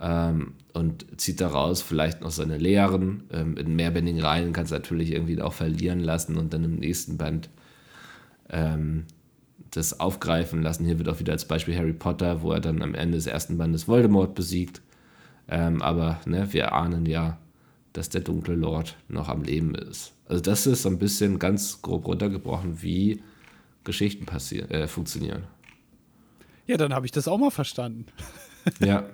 ähm, 0.00 0.54
und 0.72 1.06
zieht 1.20 1.40
daraus 1.40 1.82
vielleicht 1.82 2.20
noch 2.20 2.30
seine 2.30 2.56
Lehren. 2.56 3.24
Ähm, 3.32 3.56
in 3.56 3.74
mehrbändigen 3.74 4.20
Reihen 4.20 4.52
kann 4.52 4.64
es 4.64 4.70
natürlich 4.70 5.12
irgendwie 5.12 5.40
auch 5.42 5.52
verlieren 5.52 6.00
lassen 6.00 6.36
und 6.36 6.52
dann 6.52 6.64
im 6.64 6.76
nächsten 6.76 7.18
Band 7.18 7.50
ähm, 8.48 9.04
das 9.70 10.00
aufgreifen 10.00 10.62
lassen. 10.62 10.84
Hier 10.84 10.98
wird 10.98 11.08
auch 11.08 11.20
wieder 11.20 11.32
als 11.32 11.46
Beispiel 11.46 11.76
Harry 11.76 11.92
Potter, 11.92 12.42
wo 12.42 12.52
er 12.52 12.60
dann 12.60 12.82
am 12.82 12.94
Ende 12.94 13.16
des 13.16 13.26
ersten 13.26 13.58
Bandes 13.58 13.88
Voldemort 13.88 14.34
besiegt. 14.34 14.80
Ähm, 15.48 15.82
aber 15.82 16.20
ne, 16.26 16.52
wir 16.52 16.72
ahnen 16.72 17.06
ja, 17.06 17.38
dass 17.92 18.08
der 18.08 18.20
dunkle 18.20 18.54
Lord 18.54 18.96
noch 19.08 19.28
am 19.28 19.42
Leben 19.42 19.74
ist. 19.74 20.12
Also 20.26 20.42
das 20.42 20.66
ist 20.66 20.82
so 20.82 20.88
ein 20.88 20.98
bisschen 20.98 21.38
ganz 21.38 21.80
grob 21.82 22.06
runtergebrochen, 22.06 22.82
wie 22.82 23.22
Geschichten 23.84 24.26
passieren, 24.26 24.70
äh, 24.70 24.86
funktionieren. 24.86 25.44
Ja, 26.66 26.76
dann 26.76 26.92
habe 26.92 27.06
ich 27.06 27.12
das 27.12 27.28
auch 27.28 27.38
mal 27.38 27.50
verstanden. 27.50 28.06
Ja. 28.80 29.08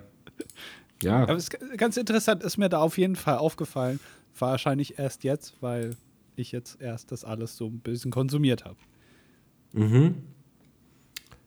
Ja, 1.00 1.22
Aber 1.22 1.36
es 1.36 1.48
ist 1.48 1.78
ganz 1.78 1.96
interessant, 1.96 2.42
ist 2.42 2.56
mir 2.56 2.68
da 2.68 2.78
auf 2.78 2.98
jeden 2.98 3.14
Fall 3.14 3.36
aufgefallen. 3.36 4.00
Wahrscheinlich 4.36 4.98
erst 4.98 5.22
jetzt, 5.22 5.54
weil 5.60 5.96
ich 6.34 6.50
jetzt 6.50 6.80
erst 6.80 7.12
das 7.12 7.24
alles 7.24 7.56
so 7.56 7.66
ein 7.66 7.78
bisschen 7.78 8.10
konsumiert 8.10 8.64
habe. 8.64 8.78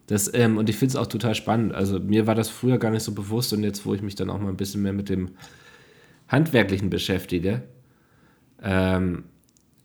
Das, 0.08 0.34
ähm, 0.34 0.58
und 0.58 0.70
ich 0.70 0.78
finde 0.78 0.92
es 0.92 0.96
auch 0.96 1.08
total 1.08 1.36
spannend. 1.36 1.74
Also 1.74 2.00
mir 2.00 2.28
war 2.28 2.36
das 2.36 2.50
früher 2.50 2.78
gar 2.78 2.92
nicht 2.92 3.04
so 3.04 3.14
bewusst 3.14 3.52
und 3.54 3.64
jetzt, 3.64 3.86
wo 3.86 3.94
ich 3.94 4.02
mich 4.02 4.16
dann 4.16 4.30
auch 4.30 4.40
mal 4.40 4.50
ein 4.50 4.58
bisschen 4.58 4.82
mehr 4.82 4.94
mit 4.94 5.10
dem 5.10 5.32
Handwerklichen 6.28 6.90
beschäftige, 6.90 7.64
ähm, 8.64 9.26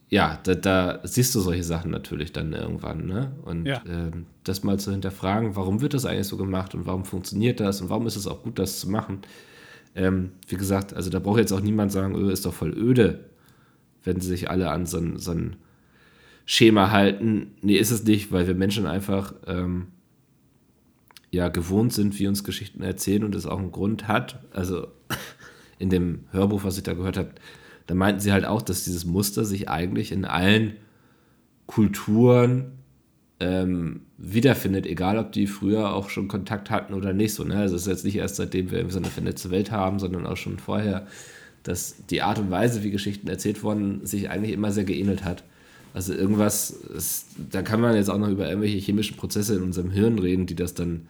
ja, 0.09 0.39
da, 0.45 0.55
da 0.55 1.01
siehst 1.05 1.35
du 1.35 1.41
solche 1.41 1.64
Sachen 1.64 1.91
natürlich 1.91 2.33
dann 2.33 2.53
irgendwann, 2.53 3.07
ne? 3.07 3.33
Und 3.45 3.64
Ja. 3.64 3.83
ähm, 3.89 4.27
das 4.45 4.62
mal 4.62 4.79
zu 4.79 4.91
hinterfragen, 4.91 5.57
warum 5.57 5.81
wird 5.81 5.95
das 5.95 6.05
eigentlich 6.05 6.27
so 6.27 6.37
gemacht 6.37 6.75
und 6.75 6.85
warum 6.85 7.05
funktioniert 7.05 7.61
das 7.61 7.81
und 7.81 7.89
warum 7.89 8.07
ist 8.07 8.16
es 8.16 8.27
auch 8.27 8.43
gut, 8.43 8.59
das 8.59 8.79
zu 8.81 8.91
machen. 8.91 9.20
Ähm, 9.95 10.33
wie 10.49 10.57
gesagt, 10.57 10.93
also 10.95 11.09
da 11.11 11.18
braucht 11.18 11.39
jetzt 11.39 11.53
auch 11.53 11.61
niemand 11.61 11.93
sagen, 11.93 12.14
öh, 12.14 12.31
ist 12.31 12.45
doch 12.45 12.53
voll 12.53 12.77
öde, 12.77 13.20
wenn 14.05 14.20
sie 14.20 14.29
sich 14.29 14.51
alle 14.51 14.70
an 14.70 14.85
so 14.85 14.99
ein, 14.99 15.18
so 15.18 15.31
ein 15.33 15.57
Schema 16.45 16.91
halten. 16.91 17.53
Nee, 17.62 17.77
ist 17.77 17.91
es 17.91 18.05
nicht, 18.05 18.33
weil 18.33 18.47
wir 18.47 18.55
Menschen 18.55 18.87
einfach 18.87 19.35
ähm, 19.47 19.87
ja 21.33 21.49
gewohnt 21.49 21.93
sind, 21.93 22.18
wie 22.18 22.28
uns 22.28 22.45
Geschichten 22.45 22.83
erzählen 22.83 23.24
und 23.24 23.35
es 23.35 23.47
auch 23.47 23.59
einen 23.59 23.72
Grund 23.72 24.07
hat. 24.07 24.39
Also 24.53 24.89
in 25.78 25.91
dem 25.91 26.26
Hörbuch, 26.30 26.62
was 26.62 26.76
ich 26.76 26.85
da 26.85 26.93
gehört 26.93 27.16
habe, 27.16 27.30
da 27.87 27.95
meinten 27.95 28.20
sie 28.20 28.33
halt 28.33 28.45
auch, 28.45 28.62
dass 28.62 28.85
dieses 28.85 29.05
Muster 29.05 29.45
sich 29.45 29.68
eigentlich 29.68 30.12
in 30.12 30.24
allen 30.24 30.74
Kulturen 31.66 32.72
ähm, 33.41 34.03
wiederfindet, 34.18 34.87
egal 34.87 35.18
ob 35.18 35.33
die 35.33 35.47
früher 35.47 35.93
auch 35.95 36.11
schon 36.11 36.28
Kontakt 36.28 36.70
hatten 36.70 36.95
oder 36.95 37.12
nicht. 37.12 37.35
So, 37.35 37.45
ne? 37.45 37.57
Also 37.57 37.74
es 37.74 37.83
ist 37.83 37.89
jetzt 37.89 38.05
nicht 38.05 38.16
erst 38.16 38.37
seitdem 38.37 38.70
wir 38.70 38.89
so 38.91 38.99
eine 38.99 39.09
vernetzte 39.09 39.51
Welt 39.51 39.72
haben, 39.72 39.99
sondern 39.99 40.26
auch 40.26 40.37
schon 40.37 40.59
vorher, 40.59 41.07
dass 41.62 42.07
die 42.07 42.22
Art 42.22 42.39
und 42.39 42.51
Weise, 42.51 42.83
wie 42.83 42.91
Geschichten 42.91 43.28
erzählt 43.28 43.62
wurden, 43.62 44.05
sich 44.05 44.30
eigentlich 44.30 44.53
immer 44.53 44.70
sehr 44.70 44.85
geähnelt 44.85 45.24
hat. 45.24 45.45
Also 45.95 46.14
irgendwas, 46.14 46.70
ist, 46.70 47.26
da 47.51 47.62
kann 47.62 47.80
man 47.80 47.97
jetzt 47.97 48.11
auch 48.11 48.18
noch 48.18 48.28
über 48.28 48.49
irgendwelche 48.49 48.78
chemischen 48.78 49.16
Prozesse 49.16 49.57
in 49.57 49.62
unserem 49.62 49.91
Hirn 49.91 50.18
reden, 50.18 50.47
die 50.47 50.55
das 50.55 50.74
dann 50.74 51.09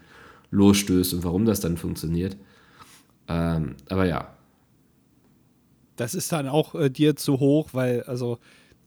losstößt 0.52 1.14
und 1.14 1.24
warum 1.24 1.44
das 1.44 1.58
dann 1.60 1.76
funktioniert. 1.76 2.36
Ähm, 3.28 3.74
aber 3.88 4.04
ja, 4.06 4.36
Das 5.96 6.14
ist 6.14 6.30
dann 6.32 6.46
auch 6.48 6.74
äh, 6.74 6.88
dir 6.90 7.16
zu 7.16 7.40
hoch, 7.40 7.70
weil, 7.72 8.02
also, 8.04 8.38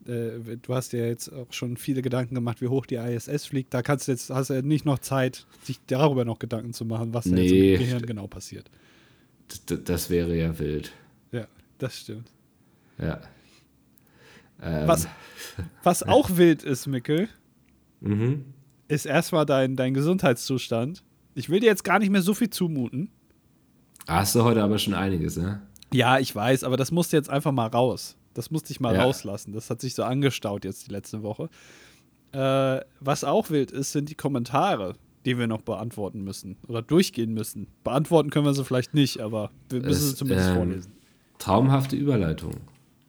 äh, 0.07 0.57
du 0.61 0.74
hast 0.76 0.93
ja 0.93 1.05
jetzt 1.05 1.32
auch 1.34 1.51
schon 1.51 1.78
viele 1.78 2.01
Gedanken 2.01 2.36
gemacht, 2.36 2.61
wie 2.61 2.68
hoch 2.68 2.86
die 2.86 2.95
ISS 2.95 3.45
fliegt. 3.45 3.74
Da 3.74 3.82
kannst 3.82 4.07
du 4.07 4.11
jetzt, 4.13 4.30
hast 4.30 4.49
du 4.49 4.53
ja 4.55 4.61
nicht 4.61 4.86
noch 4.86 4.99
Zeit, 4.99 5.45
sich 5.63 5.80
darüber 5.88 6.26
noch 6.26 6.39
Gedanken 6.39 6.74
zu 6.74 6.86
machen, 6.86 7.13
was 7.13 7.26
da 7.26 7.32
jetzt 7.36 7.51
Nee. 7.51 7.74
im 7.74 7.80
Gehirn 7.80 8.05
genau 8.05 8.28
passiert. 8.28 8.70
d- 9.70 9.78
das 9.84 10.09
wäre 10.09 10.36
ja 10.36 10.57
wild. 10.59 10.91
Ja, 11.32 11.47
das 11.80 11.99
stimmt. 11.99 12.32
Ja. 12.99 13.22
Ähm, 14.61 14.88
Was, 14.88 15.07
was 15.84 16.03
auch 16.07 16.38
wild 16.38 16.63
ist, 16.63 16.88
Mickel, 16.88 17.28
Mhm. 18.01 18.45
ist 18.88 19.05
erstmal 19.05 19.45
dein, 19.45 19.76
dein 19.76 19.93
Gesundheitszustand. 19.93 21.03
Ich 21.36 21.50
will 21.50 21.60
dir 21.60 21.68
jetzt 21.68 21.84
gar 21.84 22.00
nicht 22.00 22.10
mehr 22.10 22.22
so 22.22 22.34
viel 22.34 22.50
zumuten. 22.50 23.10
Hast 24.08 24.36
du 24.36 24.44
heute 24.44 24.64
aber 24.64 24.80
schon 24.80 24.94
einiges, 24.94 25.38
ne? 25.38 25.62
Ja, 25.94 26.20
ich 26.20 26.34
weiß, 26.36 26.64
aber 26.64 26.78
das 26.78 26.92
musste 26.92 27.18
jetzt 27.18 27.30
einfach 27.30 27.52
mal 27.52 27.68
raus. 27.68 28.16
Das 28.34 28.52
musste 28.52 28.72
ich 28.72 28.80
mal 28.80 28.96
Ja. 28.96 29.04
rauslassen. 29.04 29.54
Das 29.54 29.70
hat 29.70 29.82
sich 29.82 29.96
so 29.96 30.04
angestaut 30.04 30.66
jetzt 30.66 30.88
die 30.88 30.92
letzte 30.92 31.24
Woche. 31.24 31.50
Äh, 32.32 32.82
was 33.00 33.24
auch 33.24 33.50
wild 33.50 33.72
ist, 33.72 33.92
sind 33.92 34.10
die 34.10 34.16
Kommentare, 34.16 34.96
die 35.26 35.38
wir 35.38 35.48
noch 35.48 35.62
beantworten 35.62 36.24
müssen 36.24 36.58
oder 36.68 36.82
durchgehen 36.82 37.34
müssen. 37.34 37.68
Beantworten 37.84 38.30
können 38.30 38.46
wir 38.46 38.54
sie 38.54 38.64
vielleicht 38.66 38.94
nicht, 38.94 39.20
aber 39.22 39.52
wir 39.70 39.82
müssen 39.82 39.92
Es, 40.04 40.10
sie 40.12 40.16
zumindest 40.16 40.50
ähm, 40.50 40.56
vorlesen. 40.56 40.92
Traumhafte 41.40 41.96
Überleitung. 41.96 42.54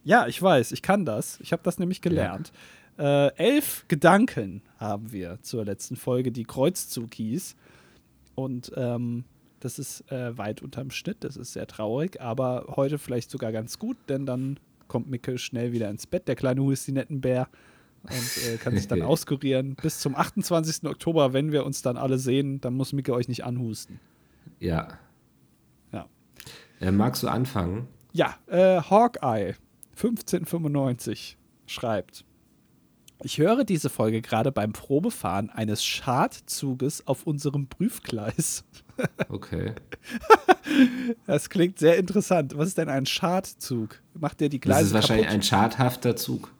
Ja, 0.03 0.27
ich 0.27 0.41
weiß, 0.41 0.71
ich 0.71 0.81
kann 0.81 1.05
das. 1.05 1.39
Ich 1.41 1.51
habe 1.51 1.61
das 1.63 1.79
nämlich 1.79 2.01
gelernt. 2.01 2.51
Äh, 2.97 3.33
elf 3.35 3.85
Gedanken 3.89 4.61
haben 4.77 5.11
wir 5.11 5.39
zur 5.41 5.65
letzten 5.65 5.95
Folge, 5.97 6.31
die 6.31 6.45
Kreuzzug 6.45 7.13
hieß. 7.13 7.55
Und 8.37 8.71
ähm, 8.75 9.23
das 9.59 9.79
ist 9.79 10.11
äh, 10.11 10.37
weit 10.37 10.61
unterm 10.61 10.91
Schnitt, 10.91 11.23
das 11.23 11.37
ist 11.37 11.53
sehr 11.53 11.65
traurig, 11.65 12.21
aber 12.21 12.65
heute 12.75 12.99
vielleicht 12.99 13.31
sogar 13.31 13.51
ganz 13.51 13.79
gut, 13.79 13.97
denn 14.09 14.27
dann 14.27 14.59
kommt 14.87 15.09
Micke 15.09 15.39
schnell 15.39 15.71
wieder 15.71 15.89
ins 15.89 16.05
Bett, 16.05 16.27
der 16.27 16.35
kleine 16.35 16.61
Hustinettenbär, 16.61 17.47
und 18.03 18.37
äh, 18.45 18.57
kann 18.57 18.77
sich 18.77 18.87
dann 18.87 19.01
auskurieren. 19.01 19.75
Bis 19.81 19.99
zum 19.99 20.15
28. 20.15 20.85
Oktober, 20.85 21.33
wenn 21.33 21.51
wir 21.51 21.65
uns 21.65 21.81
dann 21.81 21.97
alle 21.97 22.19
sehen, 22.19 22.61
dann 22.61 22.75
muss 22.75 22.93
Micke 22.93 23.11
euch 23.11 23.27
nicht 23.27 23.43
anhusten. 23.43 23.99
Ja. 24.59 24.99
Ja. 25.91 26.05
Äh, 26.79 26.91
magst 26.91 27.23
du 27.23 27.27
anfangen? 27.27 27.87
Ja, 28.13 28.35
äh, 28.45 28.81
Hawkeye 28.81 29.55
1595 29.95 31.39
schreibt. 31.65 32.23
Ich 33.23 33.39
höre 33.39 33.63
diese 33.63 33.89
Folge 33.89 34.21
gerade 34.21 34.51
beim 34.51 34.73
Probefahren 34.73 35.49
eines 35.49 35.83
Schadzuges 35.83 37.05
auf 37.07 37.25
unserem 37.25 37.67
Prüfgleis. 37.67 38.63
Okay. 39.29 39.73
Das 41.27 41.51
klingt 41.51 41.77
sehr 41.77 41.97
interessant. 41.97 42.57
Was 42.57 42.69
ist 42.69 42.79
denn 42.79 42.89
ein 42.89 43.05
Schadzug? 43.05 44.01
Macht 44.15 44.39
der 44.39 44.49
die 44.49 44.59
Das 44.59 44.65
Gleise 44.65 44.87
ist 44.87 44.93
wahrscheinlich 44.95 45.27
kaputt? 45.27 45.37
ein 45.39 45.43
schadhafter 45.43 46.15
Zug. 46.15 46.51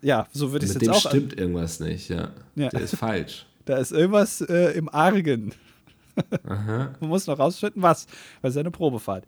ja, 0.00 0.26
so 0.32 0.50
würde 0.50 0.64
ich 0.64 0.70
es 0.72 0.74
Mit 0.74 0.82
jetzt 0.82 0.90
dem 0.90 0.96
auch. 0.96 1.08
stimmt 1.08 1.38
irgendwas 1.38 1.78
nicht, 1.78 2.08
ja. 2.08 2.30
Ja. 2.56 2.68
Der 2.70 2.80
ist 2.80 2.96
falsch. 2.96 3.46
Da 3.64 3.76
ist 3.76 3.92
irgendwas 3.92 4.40
äh, 4.40 4.72
im 4.76 4.88
Argen. 4.88 5.54
Man 6.42 6.96
muss 6.98 7.28
noch 7.28 7.38
rausfinden, 7.38 7.80
was, 7.80 8.08
weil 8.40 8.48
es 8.48 8.56
ist 8.56 8.60
eine 8.60 8.72
Probefahrt. 8.72 9.24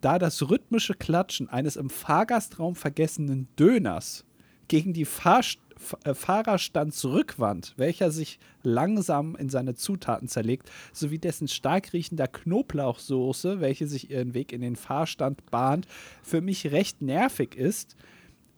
Da 0.00 0.18
das 0.18 0.42
rhythmische 0.50 0.94
Klatschen 0.94 1.48
eines 1.48 1.76
im 1.76 1.88
Fahrgastraum 1.88 2.74
vergessenen 2.74 3.46
Döners 3.56 4.24
gegen 4.66 4.92
die 4.92 5.04
Fahrst 5.04 5.60
Äh, 6.04 6.14
Fahrerstandsrückwand, 6.14 7.74
welcher 7.76 8.10
sich 8.10 8.38
langsam 8.62 9.36
in 9.36 9.48
seine 9.48 9.74
Zutaten 9.74 10.28
zerlegt, 10.28 10.70
sowie 10.92 11.18
dessen 11.18 11.48
stark 11.48 11.92
riechender 11.92 12.28
Knoblauchsoße, 12.28 13.60
welche 13.60 13.86
sich 13.86 14.10
ihren 14.10 14.34
Weg 14.34 14.52
in 14.52 14.60
den 14.60 14.76
Fahrstand 14.76 15.50
bahnt, 15.50 15.86
für 16.22 16.40
mich 16.40 16.70
recht 16.70 17.02
nervig 17.02 17.56
ist, 17.56 17.96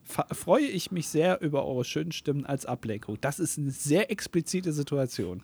freue 0.04 0.66
ich 0.66 0.90
mich 0.90 1.08
sehr 1.08 1.40
über 1.40 1.64
eure 1.64 1.84
schönen 1.84 2.12
Stimmen 2.12 2.44
als 2.44 2.66
Ablenkung. 2.66 3.18
Das 3.20 3.38
ist 3.38 3.58
eine 3.58 3.70
sehr 3.70 4.10
explizite 4.10 4.72
Situation. 4.72 5.42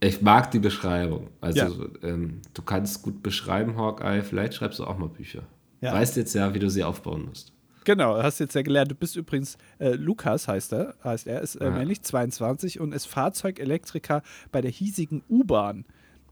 Ich 0.00 0.22
mag 0.22 0.50
die 0.50 0.60
Beschreibung. 0.60 1.28
Also, 1.40 1.60
Ja. 1.60 1.70
ähm, 2.02 2.40
du 2.54 2.62
kannst 2.62 3.02
gut 3.02 3.22
beschreiben, 3.22 3.76
Hawkeye. 3.76 4.22
Vielleicht 4.22 4.54
schreibst 4.54 4.78
du 4.78 4.84
auch 4.84 4.96
mal 4.96 5.08
Bücher. 5.08 5.42
Ja. 5.80 5.92
Weißt 5.92 6.16
jetzt 6.16 6.34
ja, 6.34 6.54
wie 6.54 6.58
du 6.58 6.70
sie 6.70 6.84
aufbauen 6.84 7.26
musst. 7.26 7.52
Genau, 7.88 8.22
hast 8.22 8.38
jetzt 8.38 8.54
ja 8.54 8.60
gelernt. 8.60 8.90
Du 8.90 8.94
bist 8.94 9.16
übrigens, 9.16 9.56
äh, 9.78 9.92
Lukas 9.92 10.46
heißt 10.46 10.74
er, 10.74 10.94
heißt 11.02 11.26
er, 11.26 11.40
ist 11.40 11.54
äh, 11.54 11.70
männlich 11.70 12.02
22 12.02 12.80
und 12.80 12.92
ist 12.92 13.06
Fahrzeugelektriker 13.06 14.20
bei 14.52 14.60
der 14.60 14.70
hiesigen 14.70 15.22
U-Bahn. 15.30 15.86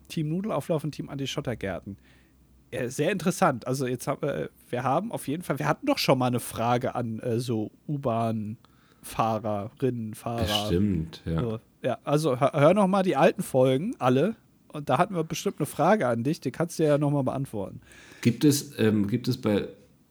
Team 0.09 0.29
Nudelauflauf 0.29 0.85
und 0.85 0.93
Team 0.93 1.09
Anti-Schottergärten. 1.09 1.97
Äh, 2.71 2.91
sehr 2.91 3.11
interessant. 3.11 3.67
Also 3.67 3.87
jetzt 3.87 4.07
haben 4.07 4.21
wir, 4.21 4.51
wir 4.69 4.83
haben 4.83 5.11
auf 5.11 5.27
jeden 5.29 5.43
Fall, 5.43 5.59
wir 5.59 5.67
hatten 5.67 5.87
doch 5.87 5.97
schon 5.97 6.19
mal 6.19 6.27
eine 6.27 6.41
Frage 6.41 6.95
an 6.95 7.21
äh, 7.21 7.41
so 7.41 7.71
U-Bahn-Fahrerinnen, 7.89 10.13
Fahrer. 10.13 10.43
Bestimmt, 10.43 11.23
ja. 11.25 11.41
So, 11.41 11.59
ja, 11.81 11.97
also 12.05 12.39
hör, 12.39 12.53
hör 12.53 12.75
noch 12.75 12.87
mal 12.87 13.03
die 13.03 13.17
alten 13.17 13.43
Folgen, 13.43 13.95
alle. 13.99 14.37
Und 14.69 14.91
da 14.91 14.99
hatten 14.99 15.15
wir 15.15 15.25
bestimmt 15.25 15.59
eine 15.59 15.65
Frage 15.65 16.07
an 16.07 16.23
dich, 16.23 16.39
die 16.39 16.51
kannst 16.51 16.79
du 16.79 16.85
ja 16.85 16.99
noch 16.99 17.11
mal 17.11 17.23
beantworten. 17.23 17.81
Gibt 18.21 18.45
es, 18.45 18.79
ähm, 18.79 19.09
gibt 19.09 19.27
es 19.27 19.41
bei. 19.41 19.69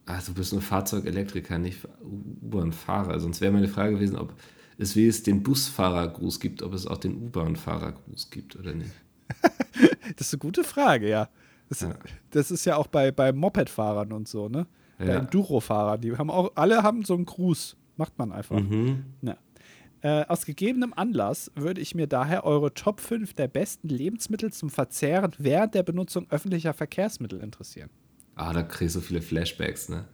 Ach, 0.07 0.23
du 0.23 0.33
bist 0.33 0.53
nur 0.53 0.61
Fahrzeugelektriker, 0.61 1.57
nicht 1.57 1.79
U-Bahn-Fahrer. 2.03 3.19
Sonst 3.19 3.41
wäre 3.41 3.51
meine 3.51 3.67
Frage 3.67 3.93
gewesen, 3.95 4.17
ob 4.17 4.33
es 4.77 4.95
wie 4.95 5.07
es 5.07 5.23
den 5.23 5.41
Busfahrergruß 5.41 6.39
gibt, 6.39 6.61
ob 6.61 6.73
es 6.73 6.85
auch 6.85 6.97
den 6.97 7.15
U-Bahn-Fahrergruß 7.15 8.29
gibt 8.29 8.55
oder 8.55 8.73
nicht. 8.73 8.91
Das 10.17 10.27
ist 10.27 10.33
eine 10.35 10.39
gute 10.39 10.63
Frage, 10.63 11.09
ja. 11.09 11.29
Das, 11.67 11.81
Ja. 11.81 11.95
das 12.29 12.51
ist 12.51 12.63
ja 12.65 12.77
auch 12.77 12.87
bei, 12.87 13.11
bei 13.11 13.33
Moped-Fahrern 13.33 14.11
und 14.13 14.27
so, 14.27 14.47
ne? 14.49 14.67
Bei 14.99 15.07
Ja. 15.07 15.15
Enduro-Fahrern. 15.19 15.99
Die 15.99 16.15
haben 16.15 16.29
auch, 16.29 16.51
alle 16.55 16.83
haben 16.83 17.03
so 17.03 17.15
einen 17.15 17.25
Gruß. 17.25 17.75
Macht 17.97 18.17
man 18.19 18.31
einfach. 18.31 18.59
Mhm. 18.59 19.03
Ja. 19.23 19.37
Äh, 20.01 20.25
aus 20.27 20.45
gegebenem 20.45 20.93
Anlass 20.93 21.51
würde 21.55 21.81
ich 21.81 21.95
mir 21.95 22.05
daher 22.07 22.43
eure 22.45 22.73
Top 22.73 22.99
5 23.01 23.33
der 23.33 23.47
besten 23.47 23.89
Lebensmittel 23.89 24.53
zum 24.53 24.69
Verzehren 24.69 25.31
während 25.39 25.73
der 25.73 25.83
Benutzung 25.83 26.27
öffentlicher 26.29 26.73
Verkehrsmittel 26.73 27.39
interessieren. 27.41 27.89
Ah, 28.35 28.53
da 28.53 28.63
kriegst 28.63 28.95
du 28.95 28.99
viele 29.01 29.21
Flashbacks, 29.21 29.89
ne? 29.89 30.05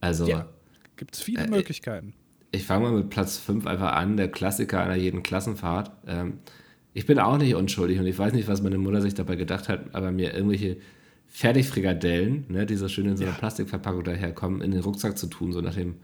Also, 0.00 0.26
Ja. 0.28 0.48
Gibt 0.96 1.14
es 1.16 1.22
viele 1.22 1.42
Äh, 1.44 1.48
Möglichkeiten. 1.50 2.14
ich 2.52 2.64
fange 2.64 2.84
mal 2.84 2.92
mit 2.92 3.10
Platz 3.10 3.36
5 3.38 3.66
einfach 3.66 3.92
an, 3.94 4.16
der 4.16 4.28
Klassiker 4.28 4.80
einer 4.82 4.94
jeden 4.94 5.22
Klassenfahrt. 5.24 5.90
Ähm, 6.06 6.34
ich 6.92 7.04
bin 7.06 7.18
auch 7.18 7.36
nicht 7.36 7.54
unschuldig 7.56 7.98
und 7.98 8.06
ich 8.06 8.16
weiß 8.16 8.32
nicht, 8.32 8.46
was 8.46 8.62
meine 8.62 8.78
Mutter 8.78 9.00
sich 9.00 9.14
dabei 9.14 9.34
gedacht 9.34 9.68
hat, 9.68 9.92
aber 9.94 10.12
mir 10.12 10.32
irgendwelche 10.32 10.76
Fertigfrikadellen, 11.26 12.44
ne, 12.48 12.64
die 12.64 12.76
so 12.76 12.88
schön 12.88 13.06
in 13.06 13.16
so 13.16 13.24
einer 13.24 13.32
Plastikverpackung 13.32 14.04
daherkommen, 14.04 14.60
in 14.62 14.70
den 14.70 14.80
Rucksack 14.80 15.18
zu 15.18 15.26
tun, 15.26 15.52
so 15.52 15.60
nach 15.60 15.74
dem 15.74 15.96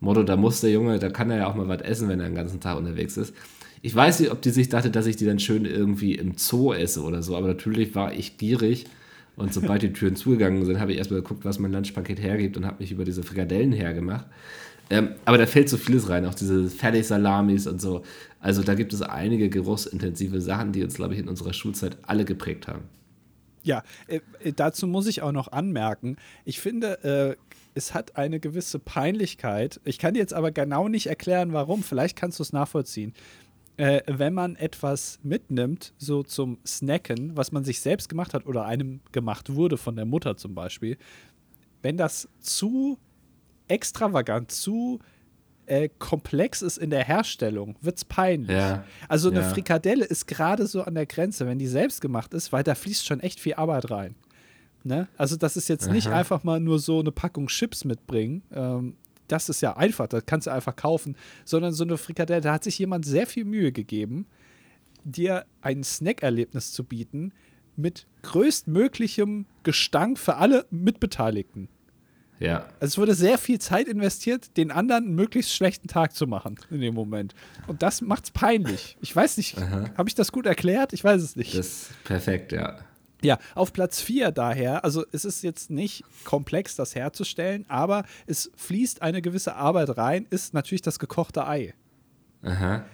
Motto, 0.00 0.22
da 0.22 0.36
muss 0.36 0.60
der 0.60 0.70
Junge, 0.70 1.00
da 1.00 1.08
kann 1.10 1.30
er 1.30 1.38
ja 1.38 1.46
auch 1.48 1.56
mal 1.56 1.66
was 1.66 1.82
essen, 1.82 2.08
wenn 2.08 2.20
er 2.20 2.28
den 2.28 2.36
ganzen 2.36 2.60
Tag 2.60 2.78
unterwegs 2.78 3.16
ist. 3.16 3.34
Ich 3.82 3.94
weiß 3.94 4.20
nicht, 4.20 4.30
ob 4.30 4.40
die 4.40 4.50
sich 4.50 4.68
dachte, 4.68 4.90
dass 4.92 5.06
ich 5.06 5.16
die 5.16 5.26
dann 5.26 5.40
schön 5.40 5.64
irgendwie 5.64 6.14
im 6.14 6.34
Zoo 6.38 6.72
esse 6.72 7.02
oder 7.02 7.22
so, 7.22 7.36
aber 7.36 7.48
natürlich 7.48 7.94
war 7.96 8.12
ich 8.14 8.38
gierig 8.38 8.86
und 9.38 9.54
sobald 9.54 9.82
die 9.82 9.92
Türen 9.92 10.16
zugegangen 10.16 10.64
sind, 10.64 10.80
habe 10.80 10.92
ich 10.92 10.98
erstmal 10.98 11.20
geguckt, 11.20 11.44
was 11.44 11.58
mein 11.58 11.72
Lunchpaket 11.72 12.20
hergibt 12.20 12.56
und 12.56 12.66
habe 12.66 12.76
mich 12.80 12.92
über 12.92 13.04
diese 13.04 13.22
Frikadellen 13.22 13.72
hergemacht. 13.72 14.26
Ähm, 14.90 15.10
aber 15.24 15.38
da 15.38 15.46
fällt 15.46 15.68
so 15.68 15.76
vieles 15.76 16.08
rein, 16.08 16.24
auch 16.24 16.34
diese 16.34 16.68
Fertigsalamis 16.68 17.66
und 17.66 17.80
so. 17.80 18.02
Also 18.40 18.62
da 18.62 18.74
gibt 18.74 18.92
es 18.92 19.02
einige 19.02 19.48
geruchsintensive 19.48 20.40
Sachen, 20.40 20.72
die 20.72 20.82
uns, 20.82 20.94
glaube 20.94 21.14
ich, 21.14 21.20
in 21.20 21.28
unserer 21.28 21.52
Schulzeit 21.52 21.98
alle 22.02 22.24
geprägt 22.24 22.68
haben. 22.68 22.82
Ja, 23.62 23.82
äh, 24.06 24.20
äh, 24.42 24.52
dazu 24.52 24.86
muss 24.86 25.06
ich 25.06 25.22
auch 25.22 25.32
noch 25.32 25.52
anmerken, 25.52 26.16
ich 26.44 26.60
finde, 26.60 27.36
äh, 27.36 27.36
es 27.74 27.94
hat 27.94 28.16
eine 28.16 28.40
gewisse 28.40 28.78
Peinlichkeit. 28.78 29.80
Ich 29.84 29.98
kann 29.98 30.14
dir 30.14 30.20
jetzt 30.20 30.34
aber 30.34 30.50
genau 30.50 30.88
nicht 30.88 31.06
erklären, 31.06 31.52
warum. 31.52 31.84
Vielleicht 31.84 32.16
kannst 32.16 32.40
du 32.40 32.42
es 32.42 32.52
nachvollziehen. 32.52 33.14
Äh, 33.78 34.02
wenn 34.08 34.34
man 34.34 34.56
etwas 34.56 35.20
mitnimmt, 35.22 35.94
so 35.98 36.24
zum 36.24 36.58
Snacken, 36.66 37.36
was 37.36 37.52
man 37.52 37.62
sich 37.64 37.80
selbst 37.80 38.08
gemacht 38.08 38.34
hat 38.34 38.44
oder 38.44 38.64
einem 38.64 39.00
gemacht 39.12 39.54
wurde 39.54 39.76
von 39.76 39.94
der 39.94 40.04
Mutter 40.04 40.36
zum 40.36 40.54
Beispiel, 40.54 40.98
wenn 41.80 41.96
das 41.96 42.28
zu 42.40 42.98
extravagant, 43.68 44.50
zu 44.50 44.98
äh, 45.66 45.88
komplex 45.98 46.62
ist 46.62 46.78
in 46.78 46.90
der 46.90 47.04
Herstellung, 47.04 47.76
wird 47.80 47.98
es 47.98 48.04
peinlich. 48.04 48.50
Ja, 48.50 48.84
Also 49.08 49.30
eine 49.30 49.40
ja. 49.40 49.48
Frikadelle 49.48 50.04
ist 50.04 50.26
gerade 50.26 50.66
so 50.66 50.82
an 50.82 50.94
der 50.94 51.06
Grenze, 51.06 51.46
wenn 51.46 51.58
die 51.60 51.68
selbst 51.68 52.00
gemacht 52.00 52.34
ist, 52.34 52.52
weil 52.52 52.64
da 52.64 52.74
fließt 52.74 53.06
schon 53.06 53.20
echt 53.20 53.38
viel 53.38 53.54
Arbeit 53.54 53.90
rein. 53.92 54.16
Ne? 54.82 55.06
Also 55.16 55.36
das 55.36 55.56
ist 55.56 55.68
jetzt 55.68 55.90
nicht 55.90 56.08
Aha. 56.08 56.16
einfach 56.16 56.42
mal 56.42 56.58
nur 56.58 56.78
so 56.78 57.00
eine 57.00 57.12
Packung 57.12 57.46
Chips 57.48 57.84
mitbringen. 57.84 58.42
Ähm, 58.52 58.96
das 59.28 59.48
ist 59.48 59.60
ja 59.60 59.76
einfach, 59.76 60.06
das 60.06 60.26
kannst 60.26 60.46
du 60.46 60.52
einfach 60.52 60.76
kaufen. 60.76 61.16
Sondern 61.44 61.72
so 61.72 61.84
eine 61.84 61.96
Frikadelle, 61.96 62.40
da 62.40 62.54
hat 62.54 62.64
sich 62.64 62.78
jemand 62.78 63.04
sehr 63.04 63.26
viel 63.26 63.44
Mühe 63.44 63.72
gegeben, 63.72 64.26
dir 65.04 65.46
ein 65.60 65.84
Snackerlebnis 65.84 66.72
zu 66.72 66.84
bieten 66.84 67.32
mit 67.76 68.06
größtmöglichem 68.22 69.46
Gestank 69.62 70.18
für 70.18 70.36
alle 70.36 70.66
Mitbeteiligten. 70.70 71.68
Ja. 72.40 72.66
Also 72.80 72.86
es 72.86 72.98
wurde 72.98 73.14
sehr 73.14 73.38
viel 73.38 73.58
Zeit 73.58 73.88
investiert, 73.88 74.56
den 74.56 74.70
anderen 74.70 75.06
einen 75.06 75.14
möglichst 75.14 75.54
schlechten 75.54 75.88
Tag 75.88 76.14
zu 76.14 76.26
machen 76.26 76.56
in 76.70 76.80
dem 76.80 76.94
Moment. 76.94 77.34
Und 77.66 77.82
das 77.82 78.00
macht's 78.00 78.30
peinlich. 78.30 78.96
Ich 79.00 79.14
weiß 79.14 79.36
nicht, 79.36 79.56
habe 79.56 80.08
ich 80.08 80.14
das 80.14 80.30
gut 80.32 80.46
erklärt? 80.46 80.92
Ich 80.92 81.02
weiß 81.02 81.22
es 81.22 81.36
nicht. 81.36 81.56
Das 81.56 81.66
ist 81.66 82.04
perfekt, 82.04 82.52
ja. 82.52 82.78
Ja, 83.22 83.38
auf 83.54 83.72
Platz 83.72 84.00
4 84.00 84.30
daher, 84.30 84.84
also 84.84 85.04
es 85.12 85.24
ist 85.24 85.42
jetzt 85.42 85.70
nicht 85.70 86.04
komplex, 86.24 86.76
das 86.76 86.94
herzustellen, 86.94 87.64
aber 87.68 88.04
es 88.26 88.50
fließt 88.56 89.02
eine 89.02 89.22
gewisse 89.22 89.56
Arbeit 89.56 89.96
rein, 89.96 90.26
ist 90.30 90.54
natürlich 90.54 90.82
das 90.82 90.98
gekochte 90.98 91.46
Ei. 91.46 91.74
Aha. 92.42 92.84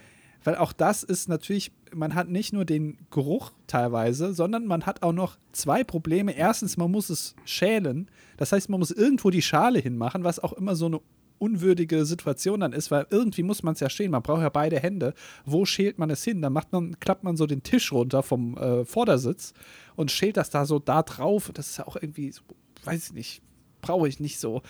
Weil 0.45 0.57
auch 0.57 0.73
das 0.73 1.03
ist 1.03 1.29
natürlich, 1.29 1.73
man 1.93 2.15
hat 2.15 2.29
nicht 2.29 2.53
nur 2.53 2.67
den 2.67 2.99
Geruch 3.11 3.53
teilweise, 3.67 4.35
sondern 4.35 4.67
man 4.67 4.85
hat 4.85 5.03
auch 5.03 5.13
noch 5.13 5.39
zwei 5.53 5.85
Probleme. 5.85 6.37
Erstens, 6.37 6.77
man 6.77 6.91
muss 6.91 7.09
es 7.09 7.35
schälen. 7.47 8.11
Das 8.37 8.53
heißt, 8.53 8.69
man 8.69 8.79
muss 8.79 8.91
irgendwo 8.91 9.31
die 9.31 9.41
Schale 9.41 9.79
hinmachen, 9.79 10.23
was 10.23 10.39
auch 10.39 10.53
immer 10.53 10.77
so 10.77 10.87
eine 10.87 11.01
unwürdige 11.45 12.05
Situation 12.05 12.61
dann 12.61 12.73
ist, 12.73 12.91
weil 12.91 13.07
irgendwie 13.11 13.43
muss 13.43 13.63
man 13.63 13.75
es 13.75 13.81
ja 13.81 13.91
stehen. 13.91 14.11
Man 14.11 14.23
braucht 14.23 14.43
ja 14.43 14.49
beide 14.49 14.79
Hände. 14.79 15.15
Wo 15.45 15.65
schält 15.65 15.99
man 15.99 16.11
es 16.11 16.25
hin? 16.25 16.43
Dann 16.43 16.53
macht 16.53 16.73
man, 16.73 16.99
klappt 17.01 17.25
man 17.25 17.37
so 17.37 17.47
den 17.47 17.63
Tisch 17.63 17.93
runter 17.93 18.23
vom 18.23 18.57
äh, 18.57 18.85
Vordersitz 18.85 19.53
und 19.97 20.11
schält 20.11 20.37
das 20.37 20.51
da 20.51 20.67
so 20.67 20.79
da 20.79 21.03
drauf. 21.03 21.51
Das 21.55 21.71
ist 21.71 21.77
ja 21.79 21.87
auch 21.87 21.97
irgendwie 21.97 22.33
so 22.33 22.43
weiß 22.87 23.07
ich 23.07 23.13
nicht, 23.13 23.43
brauche 23.81 24.09
ich 24.09 24.21
nicht 24.21 24.39
so. 24.39 24.63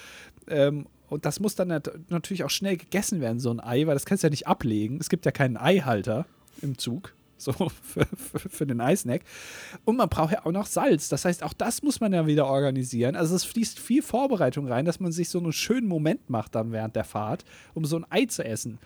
Ähm, 0.48 0.86
und 1.08 1.24
das 1.24 1.40
muss 1.40 1.54
dann 1.54 1.68
natürlich 2.08 2.44
auch 2.44 2.50
schnell 2.50 2.76
gegessen 2.76 3.20
werden, 3.20 3.38
so 3.38 3.50
ein 3.50 3.60
Ei, 3.60 3.86
weil 3.86 3.94
das 3.94 4.06
kannst 4.06 4.24
du 4.24 4.26
ja 4.26 4.30
nicht 4.30 4.46
ablegen. 4.46 4.98
Es 5.00 5.08
gibt 5.08 5.26
ja 5.26 5.32
keinen 5.32 5.56
Eihalter 5.56 6.26
im 6.62 6.78
Zug, 6.78 7.14
so 7.44 7.52
für, 7.82 8.06
für, 8.16 8.48
für 8.48 8.66
den 8.66 8.80
Eisnack. 8.80 9.22
Und 9.84 9.96
man 9.96 10.08
braucht 10.08 10.32
ja 10.32 10.44
auch 10.44 10.52
noch 10.52 10.66
Salz. 10.66 11.08
Das 11.08 11.24
heißt, 11.24 11.42
auch 11.42 11.52
das 11.52 11.82
muss 11.82 12.00
man 12.00 12.12
ja 12.12 12.26
wieder 12.26 12.46
organisieren. 12.46 13.16
Also 13.16 13.36
es 13.36 13.44
fließt 13.44 13.78
viel 13.78 14.02
Vorbereitung 14.02 14.66
rein, 14.66 14.84
dass 14.84 15.00
man 15.00 15.12
sich 15.12 15.28
so 15.28 15.38
einen 15.38 15.52
schönen 15.52 15.86
Moment 15.86 16.30
macht 16.30 16.54
dann 16.54 16.72
während 16.72 16.96
der 16.96 17.04
Fahrt, 17.04 17.44
um 17.74 17.84
so 17.84 17.96
ein 17.96 18.06
Ei 18.10 18.26
zu 18.26 18.44
essen. 18.44 18.78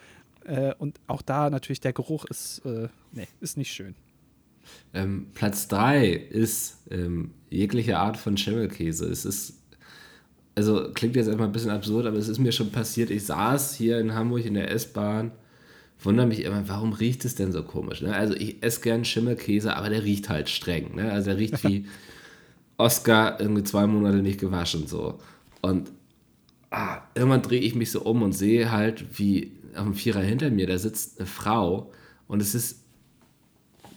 Äh, 0.45 0.75
und 0.79 0.99
auch 1.07 1.23
da 1.23 1.51
natürlich 1.51 1.81
der 1.81 1.93
Geruch 1.93 2.25
ist, 2.27 2.63
äh, 2.65 2.89
nee, 3.13 3.29
ist 3.41 3.57
nicht 3.57 3.73
schön. 3.73 3.95
Ähm, 4.95 5.29
Platz 5.35 5.69
3 5.69 6.09
ist 6.09 6.79
ähm, 6.91 7.33
jegliche 7.51 7.99
Art 7.99 8.17
von 8.17 8.37
Schimmelkäse. 8.37 9.07
Es 9.07 9.25
ist, 9.25 9.55
also 10.55 10.91
klingt 10.93 11.17
jetzt 11.17 11.27
erstmal 11.27 11.49
ein 11.49 11.53
bisschen 11.53 11.71
absurd, 11.71 12.07
aber 12.07 12.17
es 12.17 12.29
ist 12.29 12.39
mir 12.39 12.53
schon 12.53 12.71
passiert. 12.71 13.11
Ich 13.11 13.27
saß 13.27 13.75
hier 13.75 13.99
in 13.99 14.15
Hamburg 14.15 14.45
in 14.45 14.55
der 14.55 14.71
S-Bahn, 14.71 15.33
wundere 16.01 16.27
mich 16.27 16.45
immer, 16.45 16.69
warum 16.69 16.93
riecht 16.93 17.25
es 17.25 17.35
denn 17.35 17.53
so 17.53 17.63
komisch? 17.63 18.03
Ne? 18.03 18.15
Also 18.15 18.35
ich 18.35 18.63
esse 18.63 18.81
gern 18.81 19.05
Schimmelkäse, 19.05 19.77
aber 19.77 19.91
der 19.91 20.05
riecht 20.05 20.29
halt 20.29 20.49
streng. 20.49 20.95
Ne? 20.95 21.11
Also 21.11 21.31
der 21.31 21.39
riecht 21.39 21.63
wie 21.65 21.87
Oscar 22.77 23.41
irgendwie 23.41 23.65
zwei 23.65 23.87
Monate 23.87 24.19
nicht 24.19 24.41
gewaschen 24.41 24.87
so. 24.87 25.19
Und 25.61 25.91
ah, 26.71 27.03
irgendwann 27.15 27.43
drehe 27.43 27.61
ich 27.61 27.75
mich 27.75 27.91
so 27.91 28.03
um 28.03 28.23
und 28.23 28.33
sehe 28.33 28.71
halt, 28.71 29.19
wie 29.19 29.53
auf 29.75 29.85
dem 29.85 29.95
Vierer 29.95 30.21
hinter 30.21 30.51
mir, 30.51 30.67
da 30.67 30.79
sitzt 30.79 31.19
eine 31.19 31.27
Frau 31.27 31.93
und 32.27 32.41
es 32.41 32.55
ist 32.55 32.85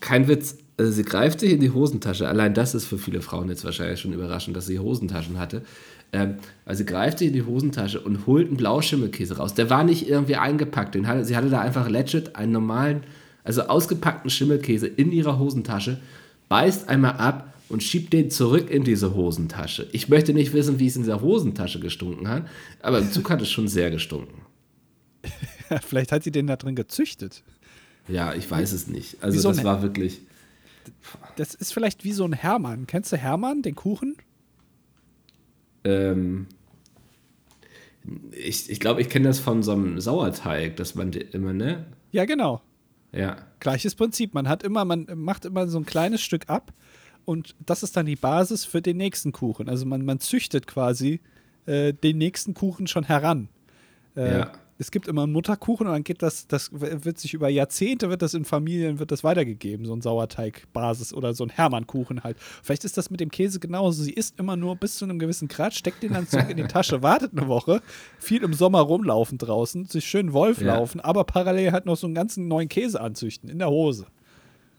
kein 0.00 0.26
Witz, 0.26 0.58
also 0.76 0.90
sie 0.90 1.04
greift 1.04 1.40
sich 1.40 1.52
in 1.52 1.60
die 1.60 1.70
Hosentasche. 1.70 2.28
Allein 2.28 2.54
das 2.54 2.74
ist 2.74 2.86
für 2.86 2.98
viele 2.98 3.22
Frauen 3.22 3.48
jetzt 3.48 3.64
wahrscheinlich 3.64 4.00
schon 4.00 4.12
überraschend, 4.12 4.56
dass 4.56 4.66
sie 4.66 4.78
Hosentaschen 4.78 5.38
hatte. 5.38 5.62
Ähm, 6.12 6.36
also 6.64 6.78
sie 6.78 6.86
greift 6.86 7.18
sich 7.18 7.28
in 7.28 7.34
die 7.34 7.44
Hosentasche 7.44 8.00
und 8.00 8.26
holt 8.26 8.48
einen 8.48 8.56
Blauschimmelkäse 8.56 9.38
raus. 9.38 9.54
Der 9.54 9.70
war 9.70 9.84
nicht 9.84 10.08
irgendwie 10.08 10.36
eingepackt. 10.36 10.94
Den 10.94 11.06
hatte, 11.06 11.24
sie 11.24 11.36
hatte 11.36 11.50
da 11.50 11.60
einfach 11.60 11.88
legit 11.88 12.36
einen 12.36 12.52
normalen, 12.52 13.04
also 13.44 13.62
ausgepackten 13.62 14.30
Schimmelkäse 14.30 14.86
in 14.86 15.12
ihrer 15.12 15.38
Hosentasche, 15.38 16.00
beißt 16.48 16.88
einmal 16.88 17.12
ab 17.12 17.54
und 17.68 17.82
schiebt 17.82 18.12
den 18.12 18.30
zurück 18.30 18.70
in 18.70 18.84
diese 18.84 19.14
Hosentasche. 19.14 19.88
Ich 19.92 20.08
möchte 20.08 20.34
nicht 20.34 20.52
wissen, 20.52 20.78
wie 20.78 20.86
es 20.86 20.96
in 20.96 21.02
dieser 21.02 21.22
Hosentasche 21.22 21.80
gestunken 21.80 22.28
hat, 22.28 22.46
aber 22.82 22.98
im 22.98 23.10
Zug 23.10 23.30
hat 23.30 23.40
es 23.40 23.50
schon 23.50 23.68
sehr 23.68 23.90
gestunken. 23.90 24.42
Vielleicht 25.86 26.12
hat 26.12 26.22
sie 26.22 26.30
den 26.30 26.46
da 26.46 26.56
drin 26.56 26.76
gezüchtet. 26.76 27.42
Ja, 28.08 28.34
ich 28.34 28.50
weiß 28.50 28.72
es 28.72 28.88
nicht. 28.88 29.22
Also 29.22 29.40
so 29.40 29.48
das 29.48 29.64
war 29.64 29.80
wirklich 29.80 30.20
das 31.36 31.54
ist 31.54 31.72
vielleicht 31.72 32.04
wie 32.04 32.12
so 32.12 32.24
ein 32.24 32.32
Hermann. 32.32 32.86
Kennst 32.86 33.12
du 33.12 33.16
Hermann, 33.16 33.62
den 33.62 33.74
Kuchen? 33.74 34.16
Ähm, 35.84 36.46
ich 38.32 38.70
ich 38.70 38.80
glaube, 38.80 39.00
ich 39.00 39.08
kenne 39.08 39.28
das 39.28 39.38
von 39.38 39.62
so 39.62 39.72
einem 39.72 40.00
Sauerteig, 40.00 40.76
dass 40.76 40.94
man 40.94 41.12
immer, 41.12 41.52
ne? 41.52 41.86
Ja, 42.10 42.24
genau. 42.24 42.62
Ja. 43.12 43.36
Gleiches 43.60 43.94
Prinzip. 43.94 44.34
Man 44.34 44.48
hat 44.48 44.62
immer, 44.62 44.84
man 44.84 45.06
macht 45.14 45.44
immer 45.44 45.68
so 45.68 45.78
ein 45.78 45.86
kleines 45.86 46.22
Stück 46.22 46.48
ab 46.48 46.72
und 47.24 47.54
das 47.64 47.82
ist 47.82 47.96
dann 47.96 48.06
die 48.06 48.16
Basis 48.16 48.64
für 48.64 48.82
den 48.82 48.96
nächsten 48.96 49.32
Kuchen. 49.32 49.68
Also 49.68 49.86
man, 49.86 50.04
man 50.04 50.18
züchtet 50.18 50.66
quasi 50.66 51.20
äh, 51.66 51.92
den 51.92 52.18
nächsten 52.18 52.54
Kuchen 52.54 52.86
schon 52.86 53.04
heran. 53.04 53.48
Äh, 54.16 54.38
ja 54.38 54.52
es 54.82 54.90
gibt 54.90 55.06
immer 55.06 55.22
einen 55.22 55.32
Mutterkuchen 55.32 55.86
und 55.86 55.92
dann 55.92 56.02
geht 56.02 56.22
das, 56.22 56.48
das 56.48 56.70
wird 56.72 57.16
sich 57.16 57.34
über 57.34 57.48
Jahrzehnte 57.48 58.10
wird 58.10 58.20
das 58.20 58.34
in 58.34 58.44
Familien, 58.44 58.98
wird 58.98 59.12
das 59.12 59.22
weitergegeben, 59.22 59.86
so 59.86 59.94
ein 59.94 60.00
Sauerteigbasis 60.00 61.14
oder 61.14 61.34
so 61.34 61.44
ein 61.44 61.50
Hermannkuchen 61.50 62.24
halt. 62.24 62.36
Vielleicht 62.64 62.84
ist 62.84 62.96
das 62.96 63.08
mit 63.08 63.20
dem 63.20 63.30
Käse 63.30 63.60
genauso. 63.60 64.02
Sie 64.02 64.12
isst 64.12 64.40
immer 64.40 64.56
nur 64.56 64.74
bis 64.74 64.96
zu 64.96 65.04
einem 65.04 65.20
gewissen 65.20 65.46
Grad, 65.46 65.72
steckt 65.72 66.02
den 66.02 66.14
dann 66.14 66.26
zurück 66.26 66.50
in 66.50 66.56
die 66.56 66.64
Tasche, 66.64 67.00
wartet 67.02 67.30
eine 67.32 67.46
Woche, 67.46 67.80
viel 68.18 68.42
im 68.42 68.54
Sommer 68.54 68.80
rumlaufen 68.80 69.38
draußen, 69.38 69.86
sich 69.86 70.04
schön 70.04 70.32
Wolf 70.32 70.60
ja. 70.60 70.74
laufen, 70.74 71.00
aber 71.00 71.22
parallel 71.22 71.70
halt 71.70 71.86
noch 71.86 71.96
so 71.96 72.08
einen 72.08 72.14
ganzen 72.16 72.48
neuen 72.48 72.68
Käse 72.68 73.00
anzüchten 73.00 73.48
in 73.48 73.60
der 73.60 73.70
Hose. 73.70 74.06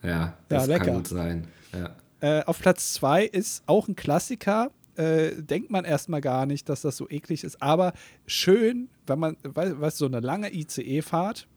Ja, 0.01 0.38
das 0.49 0.68
ja, 0.68 0.80
kann 0.80 0.95
gut 0.95 1.08
sein. 1.08 1.47
Ja. 1.72 1.95
Äh, 2.20 2.43
auf 2.43 2.60
Platz 2.60 2.93
zwei 2.93 3.24
ist 3.24 3.64
auch 3.68 3.88
ein 3.88 3.95
Klassiker, 3.95 4.70
äh, 4.96 5.41
denkt 5.41 5.72
man 5.72 5.86
erstmal 5.86 6.22
gar 6.22 6.46
nicht, 6.46 6.70
dass 6.70 6.82
das 6.82 6.98
so 6.98 7.10
eklig 7.10 7.44
ist. 7.44 7.62
Aber 7.62 7.94
schön, 8.26 8.89
wenn 9.08 9.20
man, 9.20 9.38
weißt 9.44 10.00
du, 10.00 10.06
so 10.06 10.06
eine 10.06 10.20
lange 10.20 10.54
ICE-Fahrt, 10.54 11.48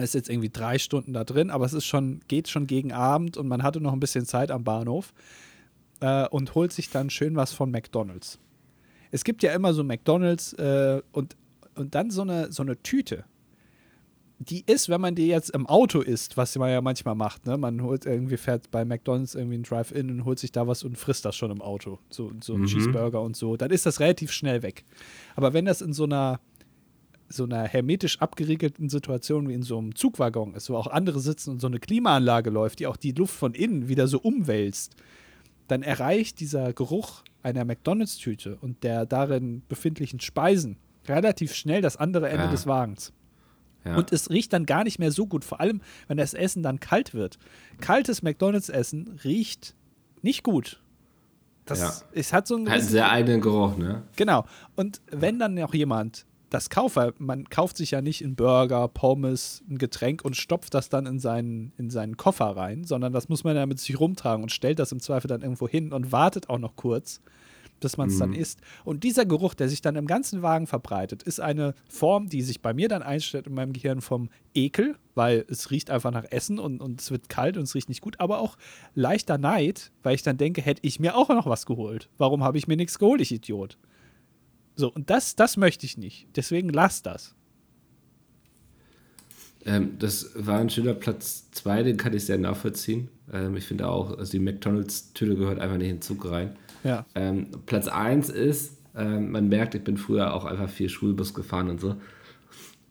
ist 0.00 0.14
jetzt 0.14 0.30
irgendwie 0.30 0.50
drei 0.50 0.78
Stunden 0.78 1.12
da 1.12 1.24
drin, 1.24 1.50
aber 1.50 1.64
es 1.66 1.72
ist 1.72 1.84
schon, 1.84 2.20
geht 2.28 2.48
schon 2.48 2.66
gegen 2.66 2.92
Abend 2.92 3.36
und 3.36 3.48
man 3.48 3.62
hatte 3.62 3.80
noch 3.80 3.92
ein 3.92 4.00
bisschen 4.00 4.24
Zeit 4.24 4.50
am 4.50 4.64
Bahnhof 4.64 5.12
äh, 6.00 6.26
und 6.28 6.54
holt 6.54 6.72
sich 6.72 6.90
dann 6.90 7.10
schön 7.10 7.36
was 7.36 7.52
von 7.52 7.70
McDonalds. 7.70 8.38
Es 9.10 9.24
gibt 9.24 9.42
ja 9.42 9.52
immer 9.52 9.74
so 9.74 9.84
McDonalds 9.84 10.52
äh, 10.54 11.02
und, 11.12 11.36
und 11.74 11.94
dann 11.94 12.10
so 12.10 12.22
eine, 12.22 12.52
so 12.52 12.62
eine 12.62 12.80
Tüte 12.82 13.24
die 14.42 14.64
ist, 14.66 14.88
wenn 14.88 15.02
man 15.02 15.14
die 15.14 15.26
jetzt 15.26 15.50
im 15.50 15.66
Auto 15.66 16.00
isst, 16.00 16.38
was 16.38 16.56
man 16.56 16.70
ja 16.70 16.80
manchmal 16.80 17.14
macht, 17.14 17.46
ne? 17.46 17.58
Man 17.58 17.82
holt 17.82 18.06
irgendwie, 18.06 18.38
fährt 18.38 18.70
bei 18.70 18.86
McDonalds 18.86 19.34
irgendwie 19.34 19.58
ein 19.58 19.62
Drive-In 19.62 20.10
und 20.10 20.24
holt 20.24 20.38
sich 20.38 20.50
da 20.50 20.66
was 20.66 20.82
und 20.82 20.96
frisst 20.96 21.26
das 21.26 21.36
schon 21.36 21.50
im 21.50 21.60
Auto. 21.60 21.98
So, 22.08 22.32
so 22.40 22.54
ein 22.54 22.62
mhm. 22.62 22.66
Cheeseburger 22.66 23.20
und 23.20 23.36
so. 23.36 23.58
Dann 23.58 23.70
ist 23.70 23.84
das 23.84 24.00
relativ 24.00 24.32
schnell 24.32 24.62
weg. 24.62 24.84
Aber 25.36 25.52
wenn 25.52 25.66
das 25.66 25.82
in 25.82 25.92
so 25.92 26.04
einer 26.04 26.40
so 27.32 27.44
einer 27.44 27.62
hermetisch 27.62 28.20
abgeriegelten 28.20 28.88
Situation 28.88 29.48
wie 29.48 29.54
in 29.54 29.62
so 29.62 29.78
einem 29.78 29.94
Zugwaggon 29.94 30.54
ist, 30.54 30.68
wo 30.68 30.74
auch 30.74 30.88
andere 30.88 31.20
sitzen 31.20 31.50
und 31.50 31.60
so 31.60 31.68
eine 31.68 31.78
Klimaanlage 31.78 32.50
läuft, 32.50 32.80
die 32.80 32.88
auch 32.88 32.96
die 32.96 33.12
Luft 33.12 33.36
von 33.36 33.54
innen 33.54 33.86
wieder 33.86 34.08
so 34.08 34.18
umwälzt, 34.18 34.96
dann 35.68 35.84
erreicht 35.84 36.40
dieser 36.40 36.72
Geruch 36.72 37.22
einer 37.44 37.64
McDonalds-Tüte 37.64 38.56
und 38.60 38.82
der 38.82 39.06
darin 39.06 39.62
befindlichen 39.68 40.18
Speisen 40.18 40.76
relativ 41.06 41.54
schnell 41.54 41.82
das 41.82 41.96
andere 41.96 42.28
Ende 42.30 42.46
ja. 42.46 42.50
des 42.50 42.66
Wagens. 42.66 43.12
Ja. 43.84 43.96
Und 43.96 44.12
es 44.12 44.30
riecht 44.30 44.52
dann 44.52 44.66
gar 44.66 44.84
nicht 44.84 44.98
mehr 44.98 45.10
so 45.10 45.26
gut, 45.26 45.44
vor 45.44 45.60
allem 45.60 45.80
wenn 46.08 46.18
das 46.18 46.34
Essen 46.34 46.62
dann 46.62 46.80
kalt 46.80 47.14
wird. 47.14 47.38
Kaltes 47.80 48.22
McDonalds-Essen 48.22 49.20
riecht 49.24 49.74
nicht 50.22 50.42
gut. 50.42 50.80
Das 51.64 51.80
ja. 51.80 51.92
es 52.12 52.32
hat 52.32 52.46
so 52.46 52.56
einen, 52.56 52.68
hat 52.68 52.80
einen 52.80 52.88
sehr 52.88 53.10
eigenen 53.10 53.40
Geruch, 53.40 53.76
ne? 53.76 54.02
Genau. 54.16 54.44
Und 54.76 55.00
wenn 55.10 55.38
dann 55.38 55.54
noch 55.54 55.72
jemand 55.72 56.26
das 56.50 56.68
kauft, 56.68 56.96
weil 56.96 57.12
man 57.18 57.48
kauft 57.48 57.76
sich 57.76 57.92
ja 57.92 58.02
nicht 58.02 58.24
einen 58.24 58.34
Burger, 58.34 58.88
Pommes, 58.88 59.62
ein 59.70 59.78
Getränk 59.78 60.24
und 60.24 60.36
stopft 60.36 60.74
das 60.74 60.88
dann 60.88 61.06
in 61.06 61.20
seinen, 61.20 61.72
in 61.78 61.90
seinen 61.90 62.16
Koffer 62.16 62.56
rein, 62.56 62.84
sondern 62.84 63.12
das 63.12 63.28
muss 63.28 63.44
man 63.44 63.56
ja 63.56 63.66
mit 63.66 63.78
sich 63.78 63.98
rumtragen 63.98 64.42
und 64.42 64.50
stellt 64.50 64.80
das 64.80 64.90
im 64.90 65.00
Zweifel 65.00 65.28
dann 65.28 65.42
irgendwo 65.42 65.68
hin 65.68 65.92
und 65.92 66.12
wartet 66.12 66.50
auch 66.50 66.58
noch 66.58 66.74
kurz 66.74 67.20
bis 67.80 67.96
man 67.96 68.08
es 68.08 68.16
mhm. 68.16 68.20
dann 68.20 68.32
isst. 68.34 68.60
Und 68.84 69.04
dieser 69.04 69.24
Geruch, 69.24 69.54
der 69.54 69.68
sich 69.68 69.82
dann 69.82 69.96
im 69.96 70.06
ganzen 70.06 70.42
Wagen 70.42 70.66
verbreitet, 70.66 71.22
ist 71.22 71.40
eine 71.40 71.74
Form, 71.88 72.28
die 72.28 72.42
sich 72.42 72.60
bei 72.60 72.72
mir 72.74 72.88
dann 72.88 73.02
einstellt 73.02 73.46
in 73.46 73.54
meinem 73.54 73.72
Gehirn 73.72 74.00
vom 74.00 74.28
Ekel, 74.54 74.96
weil 75.14 75.44
es 75.48 75.70
riecht 75.70 75.90
einfach 75.90 76.10
nach 76.10 76.24
Essen 76.30 76.58
und, 76.58 76.80
und 76.80 77.00
es 77.00 77.10
wird 77.10 77.28
kalt 77.28 77.56
und 77.56 77.64
es 77.64 77.74
riecht 77.74 77.88
nicht 77.88 78.00
gut, 78.00 78.20
aber 78.20 78.38
auch 78.38 78.56
leichter 78.94 79.38
Neid, 79.38 79.90
weil 80.02 80.14
ich 80.14 80.22
dann 80.22 80.36
denke, 80.36 80.62
hätte 80.62 80.82
ich 80.84 81.00
mir 81.00 81.16
auch 81.16 81.28
noch 81.28 81.46
was 81.46 81.66
geholt. 81.66 82.08
Warum 82.18 82.44
habe 82.44 82.58
ich 82.58 82.68
mir 82.68 82.76
nichts 82.76 82.98
geholt, 82.98 83.20
ich 83.20 83.32
Idiot? 83.32 83.78
So, 84.76 84.92
und 84.92 85.10
das, 85.10 85.36
das 85.36 85.56
möchte 85.56 85.84
ich 85.84 85.98
nicht. 85.98 86.28
Deswegen 86.36 86.70
lass 86.70 87.02
das. 87.02 87.34
Ähm, 89.64 89.98
das 89.98 90.30
war 90.34 90.58
ein 90.58 90.70
schöner 90.70 90.94
Platz 90.94 91.50
2, 91.52 91.82
den 91.82 91.96
kann 91.96 92.14
ich 92.14 92.24
sehr 92.24 92.38
nachvollziehen. 92.38 93.08
Ähm, 93.32 93.56
ich 93.56 93.64
finde 93.64 93.88
auch, 93.88 94.16
also 94.16 94.32
die 94.32 94.38
McDonalds-Tüte 94.38 95.36
gehört 95.36 95.58
einfach 95.58 95.76
nicht 95.76 95.90
in 95.90 95.96
den 95.96 96.02
Zug 96.02 96.30
rein. 96.30 96.56
Ja. 96.84 97.06
Ähm, 97.14 97.48
Platz 97.66 97.88
1 97.88 98.30
ist, 98.30 98.78
ähm, 98.96 99.30
man 99.30 99.48
merkt, 99.48 99.74
ich 99.74 99.84
bin 99.84 99.96
früher 99.96 100.34
auch 100.34 100.44
einfach 100.44 100.68
viel 100.68 100.88
Schulbus 100.88 101.34
gefahren 101.34 101.68
und 101.68 101.80
so. 101.80 101.96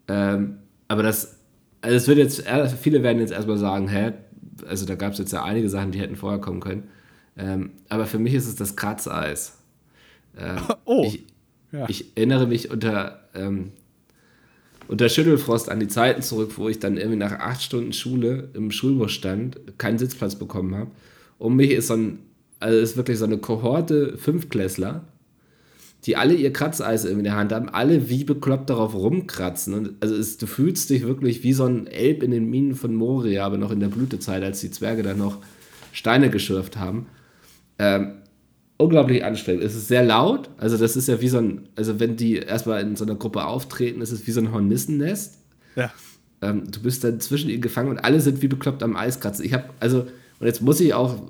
Ähm, 0.08 0.60
aber 0.88 1.04
das, 1.04 1.38
also 1.82 1.96
es 1.96 2.08
wird 2.08 2.18
jetzt, 2.18 2.44
viele 2.82 3.04
werden 3.04 3.20
jetzt 3.20 3.32
erstmal 3.32 3.58
sagen, 3.58 3.88
hä, 3.88 4.14
also 4.68 4.86
da 4.86 4.96
gab 4.96 5.14
es 5.14 5.20
jetzt 5.20 5.32
ja 5.32 5.44
einige 5.44 5.70
Sachen, 5.70 5.92
die 5.92 6.00
hätten 6.00 6.16
vorher 6.16 6.40
kommen 6.40 6.60
können. 6.60 6.90
Ähm, 7.38 7.72
aber 7.88 8.06
für 8.06 8.20
mich 8.20 8.34
ist 8.34 8.48
es 8.48 8.56
das 8.56 8.76
Kratzeis. 8.76 9.58
Ähm, 10.38 10.58
oh. 10.86 11.04
Ich, 11.06 11.26
ja. 11.72 11.88
ich, 11.88 12.18
erinnere 12.18 12.48
mich 12.48 12.72
unter, 12.72 13.30
ähm, 13.34 13.72
unter 14.88 15.08
Schüttelfrost 15.08 15.70
an 15.70 15.80
die 15.80 15.88
Zeiten 15.88 16.22
zurück, 16.22 16.54
wo 16.58 16.68
ich 16.68 16.80
dann 16.80 16.98
irgendwie 16.98 17.18
nach 17.18 17.40
acht 17.40 17.62
Stunden 17.62 17.94
Schule 17.94 18.50
im 18.54 18.72
Schulbus 18.72 19.12
stand, 19.12 19.78
keinen 19.78 20.00
Sitzplatz 20.00 20.36
bekommen 20.36 20.76
habe. 20.76 20.92
Um 21.38 21.56
mich 21.56 21.72
ist 21.72 21.88
so 21.88 21.94
ein 21.94 22.20
also 22.60 22.78
es 22.78 22.92
ist 22.92 22.98
wirklich 22.98 23.18
so 23.18 23.26
eine 23.26 23.38
Kohorte 23.38 24.18
Fünftklässler, 24.18 25.04
die 26.06 26.16
alle 26.16 26.34
ihr 26.34 26.54
Kratzeis 26.54 27.06
in 27.06 27.24
der 27.24 27.36
Hand 27.36 27.52
haben, 27.52 27.70
alle 27.70 28.10
wie 28.10 28.24
bekloppt 28.24 28.70
darauf 28.70 28.96
rumkratzen. 28.96 29.74
Und 29.74 29.92
also 30.00 30.16
es, 30.16 30.38
du 30.38 30.48
fühlst 30.48 30.90
dich 30.90 31.06
wirklich 31.06 31.44
wie 31.44 31.54
so 31.54 31.66
ein 31.66 31.88
Elb 31.88 32.24
in 32.24 32.32
den 32.32 32.50
Minen 32.50 32.76
von 32.76 32.96
Moria, 32.96 33.46
aber 33.46 33.58
noch 33.58 33.72
in 33.72 33.80
der 33.80 33.88
Blütezeit, 33.88 34.44
als 34.44 34.62
die 34.62 34.72
Zwerge 34.72 35.04
dann 35.04 35.18
noch 35.18 35.38
Steine 35.92 36.30
geschürft 36.30 36.78
haben. 36.78 37.08
Ähm, 37.78 38.14
unglaublich 38.78 39.26
anstrengend. 39.26 39.64
Es 39.64 39.76
ist 39.76 39.90
sehr 39.90 40.04
laut, 40.04 40.50
also 40.58 40.78
das 40.78 40.96
ist 40.96 41.10
ja 41.10 41.20
wie 41.20 41.28
so 41.28 41.40
ein, 41.40 41.68
also 41.76 42.00
wenn 42.00 42.16
die 42.16 42.38
erstmal 42.38 42.82
in 42.82 42.96
so 42.96 43.04
einer 43.04 43.16
Gruppe 43.16 43.46
auftreten, 43.46 44.02
ist 44.02 44.12
es 44.12 44.26
wie 44.26 44.32
so 44.32 44.40
ein 44.40 44.54
Hornissennest. 44.54 45.38
Ja. 45.76 45.92
Ähm, 46.42 46.72
du 46.72 46.82
bist 46.82 47.04
dann 47.04 47.20
zwischen 47.20 47.50
ihnen 47.50 47.62
gefangen 47.62 47.90
und 47.90 48.00
alle 48.00 48.22
sind 48.22 48.42
wie 48.42 48.48
bekloppt 48.48 48.82
am 48.84 48.96
Eiskratzen. 48.96 49.44
Ich 49.44 49.54
habe, 49.54 49.66
also, 49.82 50.08
und 50.40 50.48
jetzt 50.48 50.62
muss 50.62 50.80
ich 50.80 50.94
auch 50.94 51.30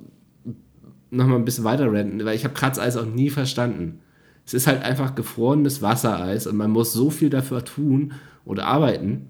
nochmal 1.11 1.37
ein 1.37 1.45
bisschen 1.45 1.63
weiter 1.63 1.91
renten, 1.91 2.23
weil 2.25 2.35
ich 2.35 2.43
habe 2.43 2.53
Kratzeis 2.53 2.97
auch 2.97 3.05
nie 3.05 3.29
verstanden. 3.29 3.99
Es 4.45 4.53
ist 4.53 4.67
halt 4.67 4.81
einfach 4.81 5.15
gefrorenes 5.15 5.81
Wassereis 5.81 6.47
und 6.47 6.57
man 6.57 6.71
muss 6.71 6.93
so 6.93 7.09
viel 7.09 7.29
dafür 7.29 7.63
tun 7.63 8.13
oder 8.45 8.65
arbeiten, 8.65 9.27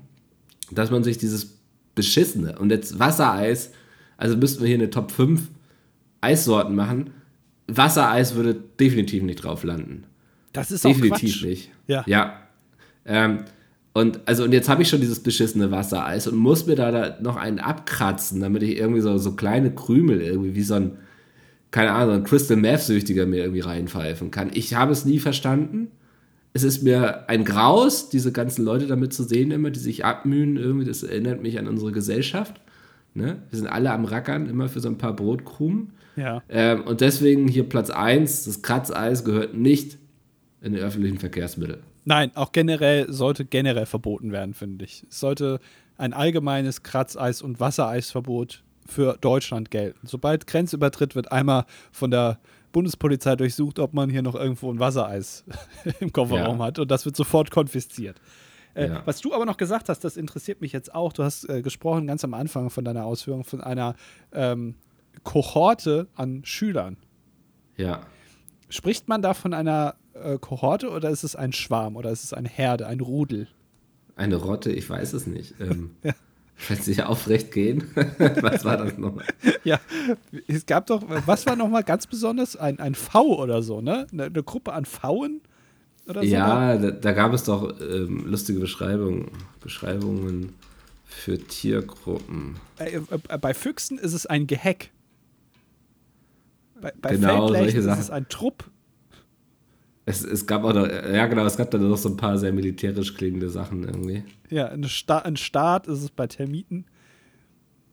dass 0.71 0.91
man 0.91 1.03
sich 1.03 1.17
dieses 1.17 1.59
beschissene 1.95 2.57
und 2.57 2.69
jetzt 2.69 2.99
Wassereis, 2.99 3.71
also 4.17 4.37
müssten 4.37 4.61
wir 4.61 4.67
hier 4.67 4.77
eine 4.77 4.89
Top 4.89 5.11
5 5.11 5.49
Eissorten 6.21 6.75
machen. 6.75 7.11
Wassereis 7.67 8.35
würde 8.35 8.55
definitiv 8.79 9.23
nicht 9.23 9.43
drauf 9.43 9.63
landen. 9.63 10.05
Das 10.53 10.71
ist 10.71 10.83
definitiv 10.83 11.11
auch 11.11 11.19
Quatsch. 11.19 11.43
nicht. 11.43 11.71
Ja. 11.87 12.03
Ja. 12.07 12.39
Ähm, 13.05 13.39
und 13.93 14.21
also 14.25 14.43
und 14.43 14.53
jetzt 14.53 14.69
habe 14.69 14.81
ich 14.81 14.89
schon 14.89 15.01
dieses 15.01 15.21
beschissene 15.21 15.71
Wassereis 15.71 16.27
und 16.27 16.37
muss 16.37 16.65
mir 16.65 16.75
da, 16.75 16.91
da 16.91 17.17
noch 17.21 17.35
einen 17.35 17.59
abkratzen, 17.59 18.39
damit 18.39 18.63
ich 18.63 18.77
irgendwie 18.77 19.01
so, 19.01 19.17
so 19.17 19.33
kleine 19.33 19.73
Krümel 19.73 20.21
irgendwie 20.21 20.55
wie 20.55 20.63
so 20.63 20.75
ein 20.75 20.97
keine 21.71 21.91
Ahnung, 21.91 22.15
ein 22.15 22.23
Crystal 22.23 22.57
Meth 22.57 22.81
Süchtiger 22.81 23.25
mir 23.25 23.37
irgendwie 23.37 23.61
reinpfeifen 23.61 24.31
kann. 24.31 24.49
Ich 24.53 24.73
habe 24.73 24.91
es 24.91 25.05
nie 25.05 25.19
verstanden. 25.19 25.89
Es 26.51 26.63
ist 26.63 26.81
mir 26.81 27.29
ein 27.29 27.45
Graus, 27.45 28.09
diese 28.09 28.31
ganzen 28.31 28.65
Leute 28.65 28.87
damit 28.87 29.13
zu 29.13 29.23
sehen 29.23 29.51
immer, 29.51 29.69
die 29.69 29.79
sich 29.79 30.03
abmühen 30.03 30.57
irgendwie. 30.57 30.85
Das 30.85 31.03
erinnert 31.03 31.41
mich 31.43 31.59
an 31.59 31.67
unsere 31.67 31.91
Gesellschaft. 31.91 32.59
Ne? 33.13 33.37
Wir 33.49 33.59
sind 33.59 33.67
alle 33.67 33.91
am 33.91 34.05
Rackern, 34.05 34.49
immer 34.49 34.67
für 34.67 34.79
so 34.79 34.89
ein 34.89 34.97
paar 34.97 35.15
Brotkrumen. 35.15 35.91
Ja. 36.15 36.41
Ähm, 36.49 36.83
und 36.83 37.01
deswegen 37.01 37.47
hier 37.47 37.69
Platz 37.69 37.89
1, 37.89 38.45
das 38.45 38.61
Kratzeis 38.61 39.23
gehört 39.23 39.53
nicht 39.53 39.97
in 40.61 40.73
die 40.73 40.79
öffentlichen 40.79 41.19
Verkehrsmittel. 41.19 41.79
Nein, 42.05 42.31
auch 42.35 42.51
generell 42.51 43.11
sollte 43.11 43.45
generell 43.45 43.85
verboten 43.85 44.31
werden, 44.31 44.53
finde 44.53 44.85
ich. 44.85 45.05
Es 45.09 45.19
sollte 45.19 45.59
ein 45.97 46.13
allgemeines 46.13 46.81
Kratzeis- 46.81 47.41
und 47.41 47.59
Wassereisverbot 47.59 48.63
für 48.89 49.17
Deutschland 49.21 49.71
gelten. 49.71 50.05
Sobald 50.07 50.47
Grenzübertritt 50.47 51.15
wird 51.15 51.31
einmal 51.31 51.65
von 51.91 52.11
der 52.11 52.39
Bundespolizei 52.71 53.35
durchsucht, 53.35 53.79
ob 53.79 53.93
man 53.93 54.09
hier 54.09 54.21
noch 54.21 54.35
irgendwo 54.35 54.71
ein 54.71 54.79
Wassereis 54.79 55.43
im 55.99 56.11
Kofferraum 56.13 56.59
Ja. 56.59 56.65
hat 56.65 56.79
und 56.79 56.89
das 56.91 57.05
wird 57.05 57.15
sofort 57.15 57.51
konfisziert. 57.51 58.19
Äh, 58.75 58.87
Ja. 58.89 59.01
Was 59.05 59.21
du 59.21 59.33
aber 59.33 59.45
noch 59.45 59.57
gesagt 59.57 59.89
hast, 59.89 60.03
das 60.03 60.17
interessiert 60.17 60.61
mich 60.61 60.71
jetzt 60.71 60.93
auch. 60.93 61.11
Du 61.13 61.23
hast 61.23 61.49
äh, 61.49 61.61
gesprochen 61.61 62.05
ganz 62.07 62.23
am 62.23 62.33
Anfang 62.35 62.69
von 62.69 62.85
deiner 62.85 63.05
Ausführung 63.05 63.43
von 63.43 63.61
einer 63.61 63.95
ähm, 64.31 64.75
Kohorte 65.23 66.07
an 66.15 66.41
Schülern. 66.45 66.97
Ja. 67.77 68.01
Spricht 68.69 69.07
man 69.07 69.21
da 69.23 69.33
von 69.33 69.53
einer 69.55 69.95
äh, 70.13 70.37
Kohorte 70.37 70.89
oder 70.91 71.09
ist 71.09 71.23
es 71.23 71.35
ein 71.35 71.53
Schwarm 71.53 71.95
oder 71.95 72.11
ist 72.11 72.23
es 72.23 72.33
eine 72.33 72.49
Herde, 72.49 72.85
ein 72.87 72.99
Rudel? 72.99 73.47
Eine 74.15 74.35
Rotte, 74.35 74.71
ich 74.71 74.87
weiß 74.89 75.13
es 75.13 75.25
nicht. 75.27 75.55
Ähm, 75.59 75.95
Kann 76.67 76.77
sich 76.77 77.03
aufrecht 77.03 77.51
gehen? 77.51 77.83
Was 78.17 78.65
war 78.65 78.77
das 78.77 78.97
nochmal? 78.97 79.25
Ja, 79.63 79.79
es 80.47 80.65
gab 80.65 80.87
doch, 80.87 81.03
was 81.25 81.45
war 81.45 81.55
nochmal 81.55 81.83
ganz 81.83 82.05
besonders? 82.05 82.55
Ein, 82.55 82.79
ein 82.79 82.95
V 82.95 83.39
oder 83.41 83.63
so, 83.63 83.81
ne? 83.81 84.07
Eine, 84.11 84.25
eine 84.25 84.43
Gruppe 84.43 84.73
an 84.73 84.85
Pfauen 84.85 85.41
oder 86.07 86.21
so? 86.21 86.27
Ja, 86.27 86.77
da, 86.77 86.91
da 86.91 87.11
gab 87.13 87.33
es 87.33 87.43
doch 87.43 87.79
ähm, 87.79 88.25
lustige 88.25 88.59
Beschreibungen, 88.59 89.31
Beschreibungen 89.61 90.53
für 91.05 91.37
Tiergruppen. 91.37 92.55
Äh, 92.77 92.97
äh, 92.97 93.37
bei 93.37 93.53
Füchsen 93.53 93.97
ist 93.97 94.13
es 94.13 94.25
ein 94.25 94.45
Geheck. 94.45 94.91
Bei, 96.81 96.93
bei 97.01 97.15
Genau, 97.15 97.47
Feldlechten 97.47 97.89
ist 97.89 97.99
es 97.99 98.09
ein 98.09 98.27
Trupp. 98.29 98.69
Es, 100.09 100.23
es 100.23 100.47
gab 100.47 100.63
auch 100.63 100.73
noch, 100.73 100.87
ja 100.87 101.27
genau, 101.27 101.45
es 101.45 101.55
gab 101.55 101.69
da 101.69 101.77
noch 101.77 101.95
so 101.95 102.09
ein 102.09 102.17
paar 102.17 102.37
sehr 102.39 102.51
militärisch 102.51 103.13
klingende 103.13 103.49
Sachen 103.49 103.83
irgendwie. 103.83 104.23
Ja, 104.49 104.67
eine 104.67 104.89
Sta 104.89 105.19
ein 105.19 105.37
Staat 105.37 105.85
ist 105.87 106.01
es 106.01 106.09
bei 106.09 106.25
Termiten. 106.25 106.85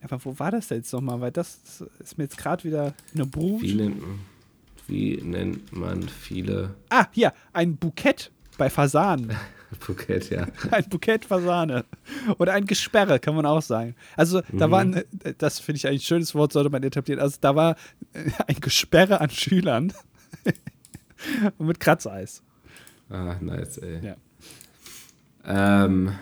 Aber 0.01 0.25
wo 0.25 0.39
war 0.39 0.51
das 0.51 0.69
denn 0.69 0.79
jetzt 0.79 0.93
nochmal? 0.93 1.21
Weil 1.21 1.33
das 1.33 1.85
ist 1.99 2.17
mir 2.17 2.25
jetzt 2.25 2.39
gerade 2.39 2.64
wieder 2.64 2.95
eine 3.14 3.27
Brut. 3.27 3.61
Wie 3.61 3.75
nennt, 3.75 4.03
wie 4.87 5.21
nennt 5.23 5.77
man 5.77 6.09
viele 6.09 6.75
Ah, 6.89 7.07
hier, 7.12 7.35
ein 7.53 7.77
Bukett 7.77 8.31
bei 8.57 8.71
Fasanen. 8.71 9.37
Bukett, 9.87 10.31
ja. 10.31 10.47
ein 10.71 10.89
Bukett 10.89 11.25
Fasane. 11.25 11.85
Oder 12.39 12.55
ein 12.55 12.67
Gesperre, 12.67 13.19
kann 13.19 13.35
man 13.35 13.47
auch 13.47 13.62
sagen. 13.62 13.95
Also, 14.17 14.43
da 14.53 14.71
waren, 14.71 15.03
das 15.39 15.59
finde 15.59 15.79
ich 15.79 15.87
eigentlich 15.87 16.03
ein 16.03 16.07
schönes 16.07 16.35
Wort, 16.35 16.53
sollte 16.53 16.71
man 16.71 16.83
etablieren. 16.83 17.21
Also, 17.21 17.39
da 17.41 17.55
war 17.57 17.77
ein 18.47 18.61
Gesperre 18.61 19.21
an 19.21 19.31
Schülern. 19.31 19.93
Und 21.59 21.67
mit 21.67 21.81
Kratzeis. 21.81 22.43
Ah, 23.09 23.37
nice, 23.41 23.79
ey. 23.79 24.01
Ja. 24.05 24.17
Ähm, 25.85 26.12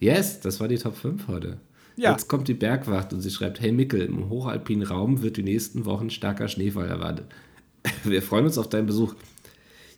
yes, 0.00 0.40
das 0.40 0.60
war 0.60 0.68
die 0.68 0.78
Top 0.78 0.96
5 0.96 1.28
heute. 1.28 1.58
Ja. 1.96 2.12
Jetzt 2.12 2.28
kommt 2.28 2.46
die 2.46 2.54
Bergwacht 2.54 3.12
und 3.12 3.20
sie 3.20 3.30
schreibt, 3.30 3.60
hey 3.60 3.72
Mickel, 3.72 4.02
im 4.02 4.28
hochalpinen 4.28 4.86
Raum 4.86 5.22
wird 5.22 5.36
die 5.36 5.42
nächsten 5.42 5.84
Wochen 5.84 6.10
starker 6.10 6.46
Schneefall 6.46 6.88
erwartet. 6.88 7.26
Wir 8.04 8.22
freuen 8.22 8.44
uns 8.44 8.56
auf 8.56 8.68
deinen 8.68 8.86
Besuch. 8.86 9.14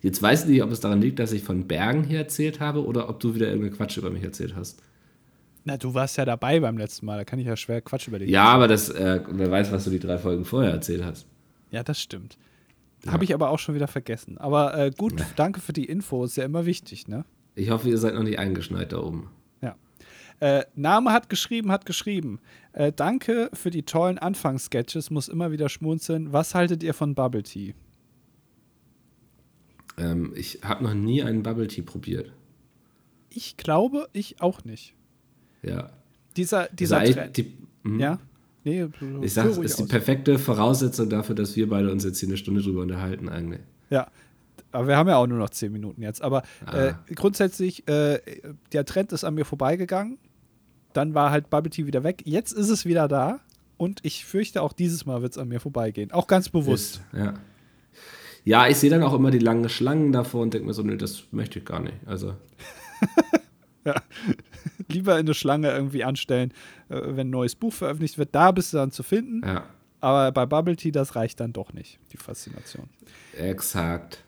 Jetzt 0.01 0.21
weiß 0.21 0.43
ich 0.43 0.49
nicht, 0.49 0.63
ob 0.63 0.71
es 0.71 0.79
daran 0.79 0.99
liegt, 0.99 1.19
dass 1.19 1.31
ich 1.31 1.43
von 1.43 1.67
Bergen 1.67 2.03
hier 2.03 2.17
erzählt 2.17 2.59
habe 2.59 2.83
oder 2.85 3.07
ob 3.07 3.19
du 3.19 3.35
wieder 3.35 3.47
irgendeinen 3.47 3.75
Quatsch 3.75 3.97
über 3.97 4.09
mich 4.09 4.23
erzählt 4.23 4.55
hast. 4.55 4.81
Na, 5.63 5.77
du 5.77 5.93
warst 5.93 6.17
ja 6.17 6.25
dabei 6.25 6.59
beim 6.59 6.77
letzten 6.77 7.05
Mal, 7.05 7.17
da 7.17 7.23
kann 7.23 7.37
ich 7.37 7.45
ja 7.45 7.55
schwer 7.55 7.81
Quatsch 7.81 8.07
über 8.07 8.17
dich. 8.17 8.29
Ja, 8.29 8.45
aber 8.45 8.67
das, 8.67 8.89
äh, 8.89 9.21
wer 9.29 9.51
weiß, 9.51 9.71
was 9.71 9.83
du 9.83 9.91
die 9.91 9.99
drei 9.99 10.17
Folgen 10.17 10.43
vorher 10.43 10.71
erzählt 10.71 11.03
hast. 11.05 11.27
Ja, 11.69 11.83
das 11.83 12.01
stimmt. 12.01 12.35
Habe 13.07 13.23
ich 13.23 13.33
aber 13.33 13.49
auch 13.49 13.59
schon 13.59 13.75
wieder 13.75 13.87
vergessen. 13.87 14.37
Aber 14.37 14.77
äh, 14.77 14.91
gut, 14.95 15.13
danke 15.35 15.59
für 15.59 15.73
die 15.73 15.85
Info, 15.85 16.23
ist 16.23 16.37
ja 16.37 16.45
immer 16.45 16.65
wichtig, 16.65 17.07
ne? 17.07 17.25
Ich 17.55 17.69
hoffe, 17.69 17.89
ihr 17.89 17.97
seid 17.97 18.13
noch 18.13 18.23
nicht 18.23 18.39
eingeschneit 18.39 18.93
da 18.93 18.99
oben. 18.99 19.29
Ja. 19.61 19.75
Äh, 20.39 20.65
Name 20.75 21.11
hat 21.11 21.29
geschrieben, 21.29 21.71
hat 21.71 21.85
geschrieben. 21.85 22.39
Äh, 22.73 22.91
danke 22.91 23.49
für 23.53 23.71
die 23.71 23.83
tollen 23.83 24.17
Anfangssketches, 24.17 25.09
muss 25.09 25.27
immer 25.27 25.51
wieder 25.51 25.67
schmunzeln. 25.67 26.31
Was 26.31 26.55
haltet 26.55 26.83
ihr 26.83 26.93
von 26.93 27.15
Bubble 27.15 27.43
Tea? 27.43 27.73
Ähm, 29.97 30.33
ich 30.35 30.59
habe 30.63 30.83
noch 30.83 30.93
nie 30.93 31.23
einen 31.23 31.43
Bubble 31.43 31.67
Tea 31.67 31.81
probiert. 31.81 32.31
Ich 33.29 33.57
glaube, 33.57 34.09
ich 34.13 34.41
auch 34.41 34.63
nicht. 34.63 34.93
Ja. 35.63 35.91
Dieser, 36.37 36.67
dieser 36.67 37.03
Trend. 37.03 37.37
die, 37.37 37.53
mhm. 37.83 37.99
Ja? 37.99 38.19
Nee, 38.63 38.87
Ich 39.21 39.33
sag, 39.33 39.45
es 39.47 39.57
ist 39.57 39.79
die 39.79 39.83
aus. 39.83 39.89
perfekte 39.89 40.37
Voraussetzung 40.37 41.09
dafür, 41.09 41.33
dass 41.35 41.55
wir 41.55 41.67
beide 41.69 41.91
uns 41.91 42.03
jetzt 42.03 42.19
hier 42.19 42.29
eine 42.29 42.37
Stunde 42.37 42.61
drüber 42.61 42.81
unterhalten 42.81 43.27
eigentlich. 43.29 43.61
Ja. 43.89 44.07
Aber 44.71 44.87
wir 44.87 44.95
haben 44.97 45.09
ja 45.09 45.17
auch 45.17 45.27
nur 45.27 45.39
noch 45.39 45.49
zehn 45.49 45.71
Minuten 45.71 46.01
jetzt. 46.01 46.21
Aber 46.21 46.43
äh, 46.71 46.91
Ah. 46.91 46.99
grundsätzlich, 47.15 47.87
äh, 47.87 48.19
der 48.71 48.85
Trend 48.85 49.11
ist 49.11 49.23
an 49.23 49.33
mir 49.33 49.45
vorbeigegangen. 49.45 50.17
Dann 50.93 51.13
war 51.13 51.31
halt 51.31 51.49
Bubble 51.49 51.69
Tea 51.71 51.87
wieder 51.87 52.03
weg. 52.03 52.21
Jetzt 52.25 52.51
ist 52.51 52.69
es 52.69 52.85
wieder 52.85 53.07
da. 53.07 53.39
Und 53.77 53.99
ich 54.03 54.25
fürchte, 54.25 54.61
auch 54.61 54.73
dieses 54.73 55.05
Mal 55.05 55.21
wird 55.23 55.31
es 55.31 55.37
an 55.39 55.47
mir 55.47 55.59
vorbeigehen. 55.59 56.11
Auch 56.11 56.27
ganz 56.27 56.49
bewusst. 56.49 57.01
Ist, 57.11 57.17
ja. 57.19 57.33
Ja, 58.45 58.67
ich 58.67 58.77
sehe 58.77 58.89
dann 58.89 59.03
auch 59.03 59.13
immer 59.13 59.31
die 59.31 59.39
langen 59.39 59.67
Schlangen 59.69 60.11
davor 60.11 60.41
und 60.41 60.53
denke 60.53 60.67
mir 60.67 60.73
so, 60.73 60.83
nö, 60.83 60.97
das 60.97 61.23
möchte 61.31 61.59
ich 61.59 61.65
gar 61.65 61.79
nicht. 61.79 61.95
Also, 62.05 62.35
Lieber 64.89 65.13
in 65.13 65.25
eine 65.25 65.33
Schlange 65.33 65.71
irgendwie 65.71 66.03
anstellen, 66.03 66.53
äh, 66.89 66.95
wenn 67.01 67.27
ein 67.27 67.31
neues 67.31 67.55
Buch 67.55 67.73
veröffentlicht 67.73 68.17
wird. 68.17 68.33
Da 68.33 68.51
bist 68.51 68.73
du 68.73 68.77
dann 68.77 68.91
zu 68.91 69.03
finden. 69.03 69.41
ja, 69.45 69.63
Aber 69.99 70.31
bei 70.31 70.45
Bubble 70.45 70.75
Tea, 70.75 70.91
das 70.91 71.15
reicht 71.15 71.39
dann 71.39 71.53
doch 71.53 71.73
nicht, 71.73 71.99
die 72.11 72.17
Faszination. 72.17 72.89
exakt. 73.37 74.23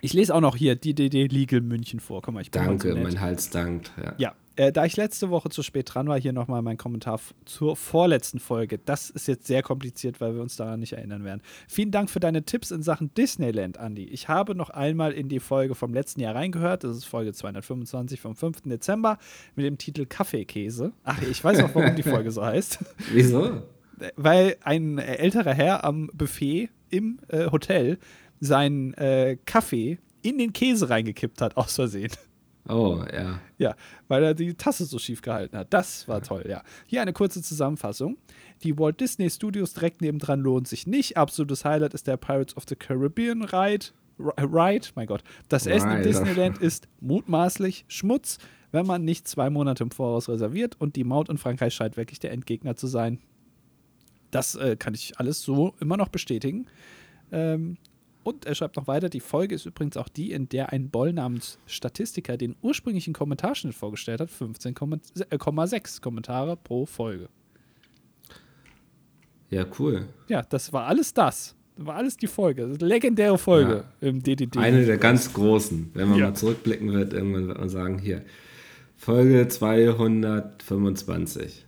Ich 0.00 0.12
lese 0.12 0.32
auch 0.32 0.40
noch 0.40 0.54
hier 0.54 0.76
DDD 0.76 1.26
Legal 1.26 1.60
München 1.60 1.98
vor. 1.98 2.22
Guck 2.22 2.32
mal, 2.34 2.40
ich 2.40 2.52
Danke, 2.52 2.94
mein 2.94 3.20
Hals 3.20 3.50
dankt. 3.50 3.90
Ja. 4.00 4.14
Ja, 4.18 4.34
äh, 4.58 4.72
da 4.72 4.84
ich 4.84 4.96
letzte 4.96 5.30
Woche 5.30 5.50
zu 5.50 5.62
spät 5.62 5.94
dran 5.94 6.08
war, 6.08 6.18
hier 6.18 6.32
nochmal 6.32 6.62
mein 6.62 6.76
Kommentar 6.76 7.20
zur 7.44 7.76
vorletzten 7.76 8.40
Folge. 8.40 8.78
Das 8.78 9.08
ist 9.08 9.28
jetzt 9.28 9.46
sehr 9.46 9.62
kompliziert, 9.62 10.20
weil 10.20 10.34
wir 10.34 10.42
uns 10.42 10.56
daran 10.56 10.80
nicht 10.80 10.94
erinnern 10.94 11.22
werden. 11.22 11.42
Vielen 11.68 11.92
Dank 11.92 12.10
für 12.10 12.18
deine 12.18 12.42
Tipps 12.42 12.72
in 12.72 12.82
Sachen 12.82 13.14
Disneyland, 13.14 13.76
Andy. 13.76 14.02
Ich 14.04 14.28
habe 14.28 14.56
noch 14.56 14.70
einmal 14.70 15.12
in 15.12 15.28
die 15.28 15.38
Folge 15.38 15.76
vom 15.76 15.94
letzten 15.94 16.20
Jahr 16.20 16.34
reingehört. 16.34 16.82
Das 16.82 16.96
ist 16.96 17.04
Folge 17.04 17.32
225 17.32 18.20
vom 18.20 18.34
5. 18.34 18.62
Dezember 18.62 19.18
mit 19.54 19.64
dem 19.64 19.78
Titel 19.78 20.06
Kaffeekäse. 20.06 20.92
Ach, 21.04 21.22
ich 21.22 21.42
weiß 21.42 21.62
auch, 21.62 21.72
warum 21.74 21.94
die 21.94 22.02
Folge 22.02 22.32
so 22.32 22.44
heißt. 22.44 22.80
Wieso? 23.12 23.62
Weil 24.16 24.56
ein 24.62 24.98
älterer 24.98 25.54
Herr 25.54 25.84
am 25.84 26.10
Buffet 26.12 26.68
im 26.90 27.20
äh, 27.28 27.48
Hotel 27.52 27.98
seinen 28.40 28.92
äh, 28.94 29.36
Kaffee 29.46 29.98
in 30.22 30.36
den 30.36 30.52
Käse 30.52 30.90
reingekippt 30.90 31.40
hat, 31.40 31.56
aus 31.56 31.76
Versehen. 31.76 32.10
Oh, 32.68 33.02
ja. 33.12 33.40
Ja, 33.56 33.74
weil 34.08 34.22
er 34.22 34.34
die 34.34 34.54
Tasse 34.54 34.84
so 34.84 34.98
schief 34.98 35.22
gehalten 35.22 35.56
hat. 35.56 35.72
Das 35.72 36.06
war 36.06 36.22
toll, 36.22 36.44
ja. 36.48 36.62
Hier 36.86 37.02
eine 37.02 37.12
kurze 37.12 37.42
Zusammenfassung. 37.42 38.18
Die 38.62 38.78
Walt 38.78 39.00
Disney 39.00 39.30
Studios 39.30 39.72
direkt 39.72 40.00
nebendran 40.02 40.40
lohnt 40.40 40.68
sich 40.68 40.86
nicht. 40.86 41.16
Absolutes 41.16 41.64
Highlight 41.64 41.94
ist 41.94 42.06
der 42.06 42.16
Pirates 42.16 42.56
of 42.56 42.64
the 42.68 42.76
Caribbean 42.76 43.42
Ride. 43.42 43.86
R- 44.18 44.34
Ride, 44.38 44.88
mein 44.96 45.06
Gott. 45.06 45.22
Das 45.48 45.66
Essen 45.66 45.90
in 45.90 45.96
Ride. 45.98 46.08
Disneyland 46.08 46.58
ist 46.58 46.88
mutmaßlich 47.00 47.84
Schmutz, 47.88 48.38
wenn 48.72 48.86
man 48.86 49.04
nicht 49.04 49.26
zwei 49.26 49.48
Monate 49.48 49.82
im 49.84 49.90
Voraus 49.90 50.28
reserviert 50.28 50.76
und 50.78 50.96
die 50.96 51.04
Maut 51.04 51.28
in 51.28 51.38
Frankreich 51.38 51.72
scheint 51.74 51.96
wirklich 51.96 52.18
der 52.18 52.32
Endgegner 52.32 52.76
zu 52.76 52.86
sein. 52.86 53.18
Das 54.30 54.56
äh, 54.56 54.76
kann 54.76 54.92
ich 54.92 55.18
alles 55.18 55.40
so 55.42 55.74
immer 55.80 55.96
noch 55.96 56.08
bestätigen. 56.08 56.66
Ähm, 57.32 57.78
und 58.28 58.44
er 58.46 58.54
schreibt 58.54 58.76
noch 58.76 58.86
weiter, 58.86 59.08
die 59.08 59.20
Folge 59.20 59.54
ist 59.54 59.66
übrigens 59.66 59.96
auch 59.96 60.08
die, 60.08 60.32
in 60.32 60.48
der 60.48 60.72
ein 60.72 60.90
Boll 60.90 61.12
namens 61.12 61.58
Statistiker 61.66 62.36
den 62.36 62.56
ursprünglichen 62.62 63.12
Kommentarschnitt 63.14 63.74
vorgestellt 63.74 64.20
hat. 64.20 64.30
15,6 64.30 66.00
Kommentare 66.00 66.56
pro 66.56 66.86
Folge. 66.86 67.28
Ja, 69.50 69.64
cool. 69.78 70.08
Ja, 70.28 70.42
das 70.42 70.72
war 70.72 70.86
alles 70.86 71.14
das. 71.14 71.54
War 71.76 71.96
alles 71.96 72.16
die 72.16 72.26
Folge. 72.26 72.62
Das 72.62 72.72
ist 72.72 72.82
eine 72.82 72.88
legendäre 72.92 73.38
Folge 73.38 73.84
Ja. 74.00 74.08
im 74.08 74.22
DDD. 74.22 74.58
Eine 74.58 74.84
der 74.84 74.98
ganz 74.98 75.32
großen. 75.32 75.90
Wenn 75.94 76.08
man 76.08 76.18
Ja. 76.18 76.26
mal 76.26 76.34
zurückblicken 76.34 76.92
wird, 76.92 77.12
irgendwann 77.12 77.48
wird 77.48 77.58
man 77.58 77.68
sagen, 77.68 77.98
hier, 77.98 78.24
Folge 78.96 79.46
225. 79.48 81.64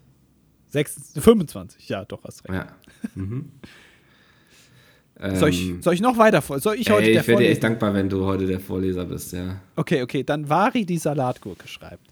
6, 0.68 1.14
25, 1.18 1.88
ja, 1.88 2.04
doch, 2.04 2.22
hast 2.24 2.44
recht. 2.48 2.54
Ja. 2.54 2.66
Mhm. 3.14 3.50
Soll, 5.34 5.50
ich, 5.50 5.68
Ähm, 5.68 5.82
soll 5.82 5.94
ich 5.94 6.00
noch 6.00 6.16
weiter 6.16 6.40
vor? 6.40 6.60
Soll 6.60 6.76
ich 6.76 6.90
heute 6.90 7.10
ey, 7.10 7.18
ich 7.18 7.26
wäre 7.28 7.42
dir 7.42 7.50
echt 7.50 7.62
dankbar, 7.62 7.92
wenn 7.92 8.08
du 8.08 8.24
heute 8.24 8.46
der 8.46 8.58
Vorleser 8.58 9.04
bist, 9.04 9.32
ja. 9.32 9.60
Okay, 9.76 10.02
okay, 10.02 10.24
dann 10.24 10.48
Vari 10.48 10.86
die 10.86 10.96
Salatgurke 10.96 11.68
schreibt. 11.68 12.06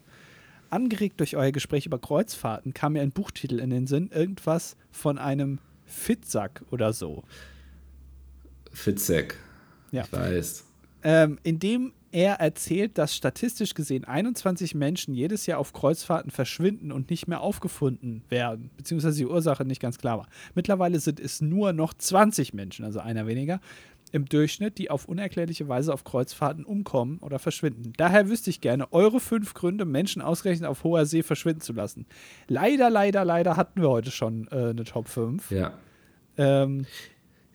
Angeregt 0.69 1.19
durch 1.19 1.35
euer 1.35 1.51
Gespräch 1.51 1.87
über 1.87 1.97
Kreuzfahrten 1.97 2.75
kam 2.75 2.93
mir 2.93 3.01
ein 3.01 3.11
Buchtitel 3.11 3.59
in 3.59 3.71
den 3.71 3.87
Sinn, 3.87 4.11
irgendwas 4.13 4.77
von 4.91 5.17
einem 5.17 5.57
Fitzsack 5.87 6.61
oder 6.69 6.93
so. 6.93 7.23
Fitzek. 8.71 9.35
Ja. 9.91 10.03
Ich 10.03 10.13
weiß. 10.13 10.65
ähm, 11.03 11.39
in 11.41 11.57
dem 11.57 11.93
er 12.11 12.35
erzählt, 12.35 12.97
dass 12.97 13.15
statistisch 13.15 13.73
gesehen 13.73 14.05
21 14.05 14.75
Menschen 14.75 15.13
jedes 15.13 15.45
Jahr 15.45 15.59
auf 15.59 15.73
Kreuzfahrten 15.73 16.31
verschwinden 16.31 16.91
und 16.91 17.09
nicht 17.09 17.27
mehr 17.27 17.41
aufgefunden 17.41 18.23
werden, 18.29 18.71
beziehungsweise 18.77 19.17
die 19.17 19.27
Ursache 19.27 19.65
nicht 19.65 19.81
ganz 19.81 19.97
klar 19.97 20.19
war. 20.19 20.27
Mittlerweile 20.55 20.99
sind 20.99 21.19
es 21.19 21.41
nur 21.41 21.73
noch 21.73 21.93
20 21.93 22.53
Menschen, 22.53 22.85
also 22.85 22.99
einer 22.99 23.27
weniger, 23.27 23.59
im 24.11 24.25
Durchschnitt, 24.25 24.77
die 24.77 24.89
auf 24.89 25.05
unerklärliche 25.05 25.67
Weise 25.67 25.93
auf 25.93 26.03
Kreuzfahrten 26.03 26.65
umkommen 26.65 27.19
oder 27.19 27.39
verschwinden. 27.39 27.93
Daher 27.97 28.27
wüsste 28.27 28.49
ich 28.49 28.61
gerne 28.61 28.91
eure 28.91 29.19
fünf 29.19 29.53
Gründe, 29.53 29.85
Menschen 29.85 30.21
ausgerechnet 30.21 30.67
auf 30.69 30.83
hoher 30.83 31.05
See 31.05 31.23
verschwinden 31.23 31.61
zu 31.61 31.73
lassen. 31.73 32.05
Leider, 32.47 32.89
leider, 32.89 33.23
leider 33.23 33.55
hatten 33.55 33.81
wir 33.81 33.89
heute 33.89 34.11
schon 34.11 34.47
äh, 34.51 34.69
eine 34.69 34.83
Top 34.83 35.07
5. 35.07 35.51
Ja. 35.51 35.73
Ähm, 36.37 36.85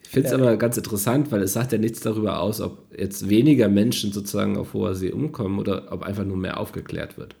Ich 0.05 0.11
finde 0.11 0.27
es 0.27 0.31
Ja. 0.33 0.37
aber 0.39 0.55
ganz 0.57 0.77
interessant, 0.77 1.31
weil 1.31 1.41
es 1.41 1.53
sagt 1.53 1.71
ja 1.71 1.77
nichts 1.79 1.99
darüber 1.99 2.39
aus, 2.39 2.61
ob 2.61 2.77
jetzt 2.97 3.27
weniger 3.27 3.69
Menschen 3.69 4.11
sozusagen 4.11 4.55
auf 4.57 4.73
hoher 4.73 4.93
See 4.95 5.11
umkommen 5.11 5.57
oder 5.59 5.91
ob 5.91 6.03
einfach 6.03 6.23
nur 6.25 6.37
mehr 6.37 6.59
aufgeklärt 6.59 7.17
wird. 7.17 7.35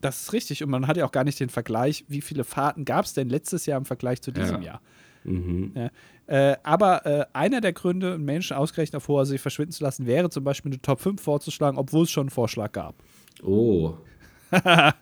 Das 0.00 0.22
ist 0.22 0.32
richtig. 0.32 0.62
Und 0.64 0.70
man 0.70 0.86
hat 0.86 0.96
ja 0.96 1.06
auch 1.06 1.12
gar 1.12 1.24
nicht 1.24 1.38
den 1.40 1.48
Vergleich, 1.48 2.04
wie 2.08 2.20
viele 2.20 2.44
Fahrten 2.44 2.84
gab 2.84 3.04
es 3.04 3.14
denn 3.14 3.28
letztes 3.28 3.66
Jahr 3.66 3.78
im 3.78 3.84
Vergleich 3.84 4.20
zu 4.20 4.32
diesem 4.32 4.62
Ja. 4.62 4.66
Jahr. 4.72 4.80
Mhm. 5.24 5.72
Ja. 5.74 5.90
Äh, 6.26 6.56
aber 6.62 7.06
äh, 7.06 7.24
einer 7.32 7.60
der 7.60 7.72
Gründe, 7.72 8.18
Menschen 8.18 8.56
ausgerechnet 8.56 8.96
auf 8.96 9.08
hoher 9.08 9.24
See 9.24 9.38
verschwinden 9.38 9.72
zu 9.72 9.84
lassen, 9.84 10.06
wäre 10.06 10.28
zum 10.30 10.42
Beispiel 10.44 10.72
eine 10.72 10.82
Top 10.82 11.00
5 11.00 11.22
vorzuschlagen, 11.22 11.78
obwohl 11.78 12.02
es 12.04 12.10
schon 12.10 12.24
einen 12.24 12.30
Vorschlag 12.30 12.72
gab. 12.72 12.96
Oh. 13.42 13.94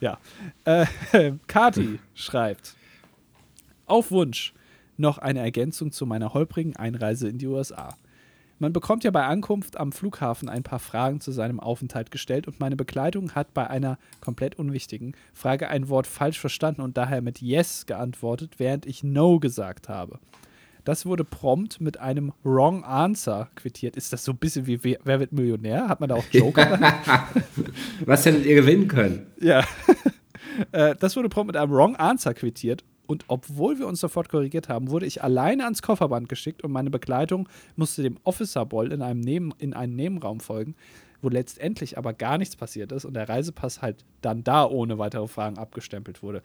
Ja. 0.00 0.18
Äh, 0.64 0.86
Kati 1.46 1.98
schreibt: 2.14 2.74
Auf 3.86 4.10
Wunsch 4.10 4.52
noch 4.96 5.18
eine 5.18 5.40
Ergänzung 5.40 5.92
zu 5.92 6.06
meiner 6.06 6.34
holprigen 6.34 6.76
Einreise 6.76 7.28
in 7.28 7.38
die 7.38 7.46
USA. 7.46 7.96
Man 8.58 8.72
bekommt 8.72 9.02
ja 9.02 9.10
bei 9.10 9.24
Ankunft 9.24 9.76
am 9.76 9.90
Flughafen 9.90 10.48
ein 10.48 10.62
paar 10.62 10.78
Fragen 10.78 11.20
zu 11.20 11.32
seinem 11.32 11.58
Aufenthalt 11.58 12.12
gestellt 12.12 12.46
und 12.46 12.60
meine 12.60 12.76
Begleitung 12.76 13.32
hat 13.32 13.52
bei 13.54 13.68
einer 13.68 13.98
komplett 14.20 14.56
unwichtigen 14.56 15.14
Frage 15.34 15.68
ein 15.68 15.88
Wort 15.88 16.06
falsch 16.06 16.38
verstanden 16.38 16.80
und 16.80 16.96
daher 16.96 17.22
mit 17.22 17.42
Yes 17.42 17.86
geantwortet, 17.86 18.54
während 18.58 18.86
ich 18.86 19.02
No 19.02 19.40
gesagt 19.40 19.88
habe. 19.88 20.20
Das 20.84 21.06
wurde 21.06 21.24
prompt 21.24 21.80
mit 21.80 21.98
einem 21.98 22.32
Wrong 22.44 22.84
Answer 22.84 23.48
quittiert. 23.54 23.96
Ist 23.96 24.12
das 24.12 24.24
so 24.24 24.32
ein 24.32 24.38
bisschen 24.38 24.66
wie 24.66 24.82
Wer, 24.82 25.20
wird 25.20 25.32
Millionär? 25.32 25.88
Hat 25.88 25.98
man 26.00 26.08
da 26.08 26.16
auch 26.16 26.24
Joker? 26.30 26.78
Was 28.04 28.26
hättet 28.26 28.46
ihr 28.46 28.54
gewinnen 28.54 28.88
können? 28.88 29.26
Ja. 29.40 29.64
Äh, 30.70 30.94
das 31.00 31.16
wurde 31.16 31.30
prompt 31.30 31.46
mit 31.46 31.56
einem 31.56 31.72
Wrong 31.72 31.96
Answer 31.96 32.34
quittiert. 32.34 32.84
Und 33.06 33.24
obwohl 33.28 33.78
wir 33.78 33.86
uns 33.86 34.00
sofort 34.00 34.28
korrigiert 34.28 34.68
haben, 34.68 34.90
wurde 34.90 35.06
ich 35.06 35.22
alleine 35.22 35.64
ans 35.64 35.82
Kofferband 35.82 36.28
geschickt 36.28 36.62
und 36.62 36.72
meine 36.72 36.90
Begleitung 36.90 37.48
musste 37.76 38.02
dem 38.02 38.18
Officer 38.24 38.64
Boll 38.64 38.92
in, 38.92 39.02
einem 39.02 39.20
Neben, 39.20 39.52
in 39.58 39.74
einen 39.74 39.96
Nebenraum 39.96 40.40
folgen, 40.40 40.76
wo 41.20 41.28
letztendlich 41.28 41.98
aber 41.98 42.12
gar 42.14 42.38
nichts 42.38 42.56
passiert 42.56 42.92
ist 42.92 43.04
und 43.04 43.14
der 43.14 43.28
Reisepass 43.28 43.82
halt 43.82 44.04
dann 44.20 44.44
da 44.44 44.64
ohne 44.64 44.98
weitere 44.98 45.28
Fragen 45.28 45.58
abgestempelt 45.58 46.22
wurde. 46.22 46.42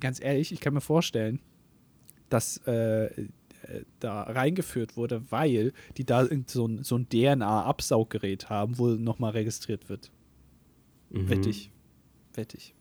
Ganz 0.00 0.22
ehrlich, 0.22 0.52
ich 0.52 0.60
kann 0.60 0.74
mir 0.74 0.80
vorstellen, 0.80 1.40
dass 2.28 2.58
äh, 2.66 3.06
äh, 3.06 3.84
da 3.98 4.22
reingeführt 4.22 4.96
wurde, 4.96 5.22
weil 5.30 5.72
die 5.96 6.04
da 6.04 6.26
so 6.46 6.66
ein, 6.66 6.82
so 6.82 6.96
ein 6.96 7.08
DNA-Absauggerät 7.08 8.48
haben, 8.48 8.78
wo 8.78 8.88
nochmal 8.88 9.32
registriert 9.32 9.88
wird. 9.88 10.10
Mhm. 11.10 11.28
Wettig. 11.30 11.70
Wettig. 12.34 12.75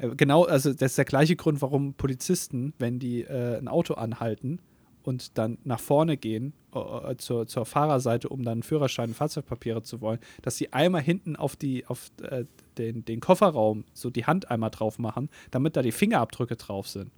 Äh, 0.00 0.14
Genau, 0.16 0.44
also 0.44 0.72
das 0.72 0.92
ist 0.92 0.98
der 0.98 1.04
gleiche 1.04 1.36
Grund, 1.36 1.60
warum 1.62 1.94
Polizisten, 1.94 2.72
wenn 2.78 2.98
die 2.98 3.22
äh, 3.22 3.58
ein 3.58 3.68
Auto 3.68 3.94
anhalten 3.94 4.60
und 5.02 5.38
dann 5.38 5.58
nach 5.64 5.80
vorne 5.80 6.16
gehen 6.16 6.52
äh, 6.74 7.16
zur, 7.16 7.46
zur 7.46 7.64
Fahrerseite, 7.66 8.28
um 8.28 8.42
dann 8.42 8.62
Führerschein, 8.62 9.14
Fahrzeugpapiere 9.14 9.82
zu 9.82 10.00
wollen, 10.00 10.18
dass 10.42 10.56
sie 10.56 10.72
einmal 10.72 11.00
hinten 11.02 11.36
auf 11.36 11.56
die 11.56 11.86
auf 11.86 12.10
äh, 12.22 12.44
den, 12.78 13.04
den 13.04 13.20
Kofferraum 13.20 13.84
so 13.94 14.10
die 14.10 14.26
Hand 14.26 14.50
einmal 14.50 14.70
drauf 14.70 14.98
machen, 14.98 15.28
damit 15.50 15.76
da 15.76 15.82
die 15.82 15.92
Fingerabdrücke 15.92 16.56
drauf 16.56 16.88
sind. 16.88 17.10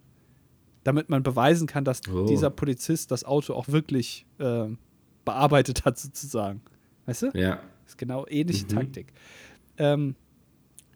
Damit 0.85 1.09
man 1.09 1.23
beweisen 1.23 1.67
kann, 1.69 1.85
dass 1.85 2.01
Oh. 2.13 2.27
dieser 2.27 2.51
Polizist 2.51 3.11
das 3.13 3.25
Auto 3.25 3.55
auch 3.55 3.69
wirklich 3.69 4.27
äh, 4.39 4.67
bearbeitet 5.25 5.85
hat, 5.85 5.99
sozusagen. 5.99 6.61
Weißt 7.07 7.23
du? 7.23 7.27
Ja. 7.35 7.57
Das 7.85 7.93
ist 7.93 7.99
genau 7.99 8.27
ähnliche 8.29 8.65
Mhm. 8.65 8.69
Taktik. 8.69 9.13
Ähm, 9.79 10.15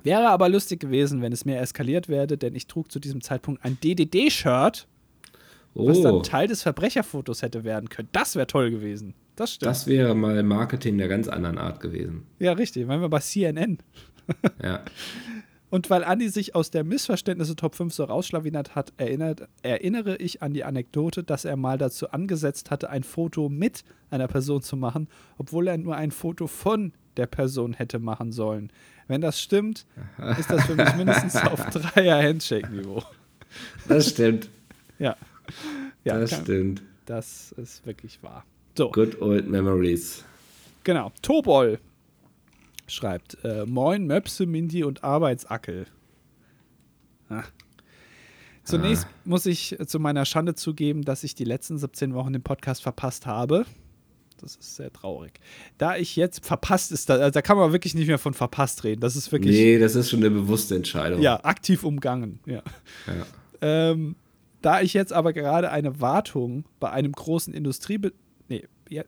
wäre 0.02 0.28
aber 0.28 0.48
lustig 0.48 0.80
gewesen, 0.80 1.22
wenn 1.22 1.32
es 1.32 1.44
mehr 1.44 1.60
eskaliert 1.60 2.08
wäre, 2.08 2.26
denn 2.26 2.54
ich 2.54 2.66
trug 2.66 2.90
zu 2.90 3.00
diesem 3.00 3.20
Zeitpunkt 3.20 3.64
ein 3.64 3.78
DDD-Shirt, 3.82 4.86
was 5.74 6.00
dann 6.00 6.14
Oh, 6.14 6.20
Teil 6.22 6.48
des 6.48 6.62
Verbrecherfotos 6.62 7.42
hätte 7.42 7.64
werden 7.64 7.88
können. 7.88 8.08
Das 8.12 8.34
wäre 8.36 8.46
toll 8.46 8.70
gewesen. 8.70 9.14
Das 9.36 9.52
stimmt. 9.52 9.68
das 9.68 9.86
wäre 9.86 10.14
mal 10.14 10.42
Marketing 10.42 10.96
der 10.96 11.08
ganz 11.08 11.28
anderen 11.28 11.58
Art 11.58 11.80
gewesen. 11.80 12.26
ja, 12.38 12.52
richtig. 12.52 12.88
Waren 12.88 13.00
wir 13.00 13.08
bei 13.08 13.20
CNN. 13.20 13.78
Ja. 14.62 14.82
Und 15.70 15.90
weil 15.90 16.02
Andi 16.04 16.28
sich 16.28 16.54
aus 16.54 16.70
der 16.70 16.82
Missverständnisse 16.84 17.54
Top 17.54 17.74
5 17.74 17.92
so 17.92 18.04
rausschlawinert 18.04 18.74
hat, 18.74 18.92
erinnert, 18.96 19.48
erinnere 19.62 20.16
ich 20.16 20.42
an 20.42 20.54
die 20.54 20.64
Anekdote, 20.64 21.22
dass 21.22 21.44
er 21.44 21.56
mal 21.56 21.76
dazu 21.78 22.10
angesetzt 22.10 22.70
hatte, 22.70 22.88
ein 22.90 23.02
Foto 23.04 23.48
mit 23.48 23.84
einer 24.10 24.26
Person 24.28 24.62
zu 24.62 24.76
machen, 24.76 25.08
obwohl 25.38 25.68
er 25.68 25.78
nur 25.78 25.96
ein 25.96 26.10
Foto 26.12 26.46
von 26.46 26.92
der 27.16 27.26
Person 27.26 27.72
hätte 27.72 27.98
machen 27.98 28.30
sollen. 28.32 28.70
Wenn 29.08 29.20
das 29.20 29.40
stimmt, 29.40 29.86
ist 30.38 30.50
das 30.50 30.64
für 30.66 30.74
mich 30.74 30.94
mindestens 30.96 31.36
auf 31.36 31.64
Dreier-Handshake-Niveau. 31.70 33.02
Das 33.88 34.10
stimmt. 34.10 34.50
Ja. 34.98 35.16
Ja, 36.04 36.18
das 36.18 36.30
kann, 36.30 36.42
stimmt. 36.42 36.82
das 37.04 37.52
ist 37.52 37.86
wirklich 37.86 38.22
wahr. 38.22 38.44
So, 38.76 38.90
Good 38.90 39.20
old 39.20 39.48
memories. 39.48 40.24
genau. 40.84 41.12
Tobol 41.22 41.78
schreibt: 42.88 43.38
äh, 43.44 43.64
Moin, 43.64 44.06
Möpse, 44.06 44.46
Mindy 44.46 44.84
und 44.84 45.02
Arbeitsackel. 45.04 45.86
Ah. 47.28 47.44
Zunächst 48.64 49.06
muss 49.24 49.46
ich 49.46 49.76
zu 49.86 50.00
meiner 50.00 50.24
Schande 50.24 50.54
zugeben, 50.56 51.02
dass 51.02 51.22
ich 51.22 51.34
die 51.36 51.44
letzten 51.44 51.78
17 51.78 52.14
Wochen 52.14 52.32
den 52.32 52.42
Podcast 52.42 52.82
verpasst 52.82 53.24
habe. 53.26 53.64
Das 54.40 54.56
ist 54.56 54.76
sehr 54.76 54.92
traurig. 54.92 55.40
Da 55.78 55.96
ich 55.96 56.16
jetzt 56.16 56.44
verpasst 56.44 56.92
ist, 56.92 57.08
da, 57.08 57.30
da 57.30 57.42
kann 57.42 57.56
man 57.56 57.72
wirklich 57.72 57.94
nicht 57.94 58.06
mehr 58.08 58.18
von 58.18 58.34
verpasst 58.34 58.84
reden. 58.84 59.00
Das 59.00 59.16
ist 59.16 59.32
wirklich 59.32 59.54
Nee, 59.56 59.78
das 59.78 59.94
ist 59.94 60.10
schon 60.10 60.20
eine 60.20 60.30
bewusste 60.30 60.74
Entscheidung. 60.76 61.20
ja, 61.22 61.42
aktiv 61.44 61.84
umgangen. 61.84 62.40
Ja. 62.46 62.62
Ja. 63.06 63.26
Ähm, 63.90 64.16
da 64.62 64.80
ich 64.80 64.94
jetzt 64.94 65.12
aber 65.12 65.32
gerade 65.32 65.70
eine 65.70 66.00
Wartung 66.00 66.64
bei 66.80 66.90
einem 66.90 67.12
großen 67.12 67.54
Industriebetrieb, 67.54 68.18
nee, 68.48 68.64
äh, 68.90 69.02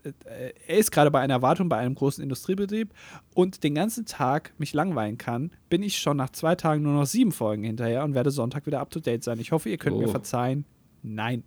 er 0.67 0.77
ist 0.79 0.91
gerade 0.91 1.11
bei 1.11 1.21
einer 1.21 1.43
Wartung 1.43 1.69
bei 1.69 1.77
einem 1.79 1.95
großen 1.95 2.23
Industriebetrieb 2.23 2.91
und 3.35 3.63
den 3.65 3.75
ganzen 3.75 4.07
Tag 4.07 4.53
mich 4.59 4.73
langweilen 4.75 5.19
kann, 5.19 5.51
bin 5.69 5.83
ich 5.83 5.99
schon 5.99 6.17
nach 6.17 6.31
zwei 6.31 6.55
Tagen 6.55 6.83
nur 6.83 6.95
noch 6.95 7.07
sieben 7.07 7.33
Folgen 7.33 7.65
hinterher 7.65 8.05
und 8.05 8.15
werde 8.15 8.31
Sonntag 8.31 8.67
wieder 8.67 8.81
up 8.81 8.91
to 8.91 9.01
date 9.01 9.23
sein. 9.25 9.39
Ich 9.41 9.53
hoffe, 9.53 9.69
ihr 9.69 9.79
könnt 9.79 9.99
mir 9.99 10.09
Oh. 10.09 10.11
verzeihen. 10.11 10.65
Nein. 11.03 11.45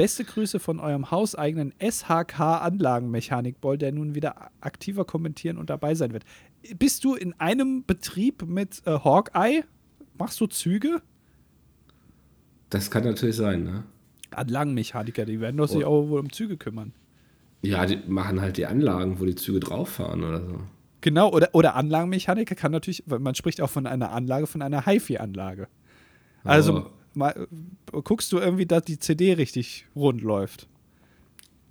Beste 0.00 0.24
Grüße 0.24 0.60
von 0.60 0.80
eurem 0.80 1.10
hauseigenen 1.10 1.74
SHK-Anlagenmechanik-Boll, 1.78 3.76
der 3.76 3.92
nun 3.92 4.14
wieder 4.14 4.50
aktiver 4.62 5.04
kommentieren 5.04 5.58
und 5.58 5.68
dabei 5.68 5.94
sein 5.94 6.14
wird. 6.14 6.24
Bist 6.78 7.04
du 7.04 7.14
in 7.16 7.34
einem 7.38 7.84
Betrieb 7.84 8.46
mit 8.46 8.80
äh, 8.86 8.92
Hawkeye? 8.92 9.62
Machst 10.18 10.40
du 10.40 10.46
Züge? 10.46 11.02
Das 12.70 12.90
kann 12.90 13.04
natürlich 13.04 13.36
sein, 13.36 13.62
ne? 13.64 13.84
Anlagenmechaniker, 14.30 15.26
die 15.26 15.38
werden 15.38 15.58
doch 15.58 15.68
sich 15.68 15.84
Oh. 15.84 15.88
auch 16.04 16.08
wohl 16.08 16.20
um 16.20 16.32
Züge 16.32 16.56
kümmern. 16.56 16.94
Ja, 17.60 17.84
die 17.84 17.98
machen 18.08 18.40
halt 18.40 18.56
die 18.56 18.64
Anlagen, 18.64 19.20
wo 19.20 19.26
die 19.26 19.34
Züge 19.34 19.60
drauf 19.60 19.90
fahren 19.90 20.24
oder 20.24 20.40
so. 20.46 20.60
Genau, 21.02 21.30
oder, 21.30 21.50
oder 21.52 21.74
Anlagenmechaniker 21.76 22.54
kann 22.54 22.72
natürlich, 22.72 23.02
weil 23.04 23.18
man 23.18 23.34
spricht 23.34 23.60
auch 23.60 23.68
von 23.68 23.86
einer 23.86 24.12
Anlage, 24.12 24.46
von 24.46 24.62
einer 24.62 24.86
HiFi-Anlage. 24.86 25.68
Also 26.42 26.86
Oh. 26.86 26.90
Mal, 27.14 27.30
äh, 27.92 28.00
guckst 28.02 28.32
du 28.32 28.38
irgendwie, 28.38 28.66
dass 28.66 28.84
die 28.84 28.98
CD 28.98 29.34
richtig 29.34 29.86
rund 29.94 30.22
läuft. 30.22 30.66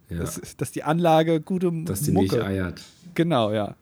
Ja, 0.10 0.20
Das, 0.20 0.42
dass 0.58 0.72
die 0.72 0.84
Anlage 0.84 1.40
gute 1.40 1.72
dass 1.86 2.02
die 2.02 2.12
Mucke. 2.12 2.38
nicht 2.38 2.46
eiert. 2.46 2.82
Genau, 3.16 3.52
ja. 3.52 3.76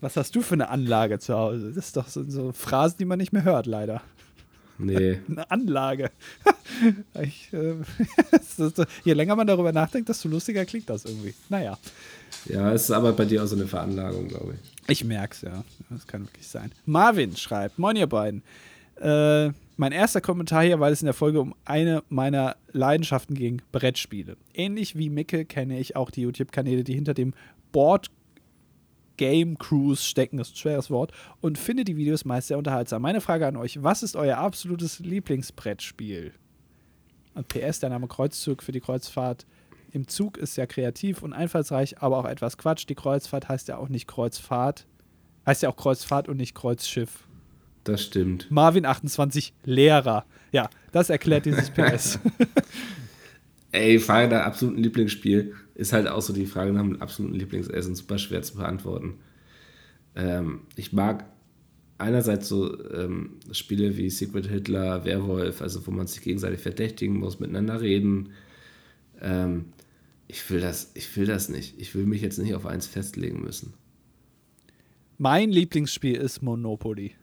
Was 0.00 0.16
hast 0.16 0.34
du 0.36 0.42
für 0.42 0.54
eine 0.54 0.68
Anlage 0.68 1.18
zu 1.18 1.34
Hause? 1.34 1.72
Das 1.72 1.86
ist 1.86 1.96
doch 1.96 2.08
so, 2.08 2.22
so 2.28 2.52
Phrasen, 2.52 2.98
die 2.98 3.04
man 3.04 3.18
nicht 3.18 3.32
mehr 3.32 3.44
hört, 3.44 3.66
leider. 3.66 4.02
Nee. 4.78 5.20
Eine 5.28 5.50
Anlage. 5.50 6.10
ich, 7.22 7.50
äh, 7.52 7.76
je 9.04 9.12
länger 9.14 9.34
man 9.36 9.46
darüber 9.46 9.72
nachdenkt, 9.72 10.08
desto 10.10 10.28
lustiger 10.28 10.66
klingt 10.66 10.90
das 10.90 11.06
irgendwie. 11.06 11.34
Naja. 11.48 11.78
Ja, 12.44 12.72
es 12.72 12.82
ist 12.84 12.90
aber 12.90 13.12
bei 13.14 13.24
dir 13.24 13.42
auch 13.42 13.46
so 13.46 13.56
eine 13.56 13.66
Veranlagung, 13.66 14.28
glaube 14.28 14.54
ich. 14.54 14.90
Ich 14.90 15.04
merk's, 15.04 15.40
ja. 15.40 15.64
Das 15.88 16.06
kann 16.06 16.26
wirklich 16.26 16.46
sein. 16.46 16.72
Marvin 16.84 17.34
schreibt: 17.36 17.78
Moin, 17.78 17.96
ihr 17.96 18.06
beiden. 18.06 18.42
Äh, 18.96 19.50
mein 19.76 19.92
erster 19.92 20.20
Kommentar 20.20 20.64
hier, 20.64 20.80
weil 20.80 20.92
es 20.92 21.02
in 21.02 21.06
der 21.06 21.14
Folge 21.14 21.40
um 21.40 21.54
eine 21.64 22.02
meiner 22.08 22.56
Leidenschaften 22.72 23.34
ging: 23.34 23.62
Brettspiele. 23.72 24.36
Ähnlich 24.54 24.96
wie 24.96 25.10
Micke 25.10 25.44
kenne 25.44 25.78
ich 25.78 25.96
auch 25.96 26.10
die 26.10 26.22
YouTube-Kanäle, 26.22 26.84
die 26.84 26.94
hinter 26.94 27.14
dem 27.14 27.34
Board 27.72 28.10
Game 29.16 29.56
Cruise 29.58 30.02
stecken, 30.02 30.36
das 30.36 30.48
ist 30.48 30.54
ein 30.54 30.58
schweres 30.58 30.90
Wort, 30.90 31.12
und 31.40 31.58
finde 31.58 31.84
die 31.84 31.96
Videos 31.96 32.24
meist 32.24 32.48
sehr 32.48 32.58
unterhaltsam. 32.58 33.02
Meine 33.02 33.20
Frage 33.20 33.46
an 33.46 33.56
euch: 33.56 33.82
Was 33.82 34.02
ist 34.02 34.16
euer 34.16 34.38
absolutes 34.38 35.00
Lieblingsbrettspiel? 35.00 36.32
Und 37.34 37.48
PS, 37.48 37.80
der 37.80 37.90
Name 37.90 38.08
Kreuzzug 38.08 38.62
für 38.62 38.72
die 38.72 38.80
Kreuzfahrt 38.80 39.46
im 39.92 40.08
Zug 40.08 40.36
ist 40.36 40.56
ja 40.56 40.66
kreativ 40.66 41.22
und 41.22 41.32
einfallsreich, 41.32 42.02
aber 42.02 42.18
auch 42.18 42.24
etwas 42.24 42.58
Quatsch. 42.58 42.86
Die 42.88 42.94
Kreuzfahrt 42.94 43.48
heißt 43.48 43.68
ja 43.68 43.78
auch 43.78 43.88
nicht 43.88 44.06
Kreuzfahrt. 44.06 44.86
Heißt 45.46 45.62
ja 45.62 45.68
auch 45.68 45.76
Kreuzfahrt 45.76 46.28
und 46.28 46.38
nicht 46.38 46.54
Kreuzschiff. 46.54 47.25
Das 47.86 48.02
stimmt. 48.02 48.50
Marvin 48.50 48.84
28, 48.84 49.54
Lehrer. 49.64 50.26
Ja, 50.50 50.68
das 50.90 51.08
erklärt 51.08 51.46
dieses 51.46 51.70
PS. 51.70 52.18
Ey, 53.72 54.00
Frage 54.00 54.34
nach 54.34 54.44
absoluten 54.44 54.82
Lieblingsspiel 54.82 55.54
ist 55.76 55.92
halt 55.92 56.08
auch 56.08 56.20
so 56.20 56.32
die 56.32 56.46
Frage 56.46 56.72
nach 56.72 56.82
dem 56.82 57.00
absoluten 57.00 57.36
Lieblingsessen 57.36 57.94
super 57.94 58.18
schwer 58.18 58.42
zu 58.42 58.56
beantworten. 58.56 59.20
Ähm, 60.16 60.62
ich 60.74 60.92
mag 60.92 61.26
einerseits 61.96 62.48
so 62.48 62.76
ähm, 62.90 63.34
Spiele 63.52 63.96
wie 63.96 64.10
Secret 64.10 64.48
Hitler, 64.48 65.04
Werwolf, 65.04 65.62
also 65.62 65.86
wo 65.86 65.92
man 65.92 66.08
sich 66.08 66.22
gegenseitig 66.22 66.58
verdächtigen 66.58 67.16
muss, 67.16 67.38
miteinander 67.38 67.80
reden. 67.80 68.30
Ähm, 69.20 69.66
ich 70.26 70.50
will 70.50 70.60
das, 70.60 70.90
ich 70.94 71.16
will 71.16 71.26
das 71.26 71.48
nicht. 71.48 71.80
Ich 71.80 71.94
will 71.94 72.04
mich 72.04 72.20
jetzt 72.20 72.38
nicht 72.38 72.56
auf 72.56 72.66
eins 72.66 72.88
festlegen 72.88 73.42
müssen. 73.42 73.74
Mein 75.18 75.50
Lieblingsspiel 75.50 76.16
ist 76.16 76.42
Monopoly. 76.42 77.14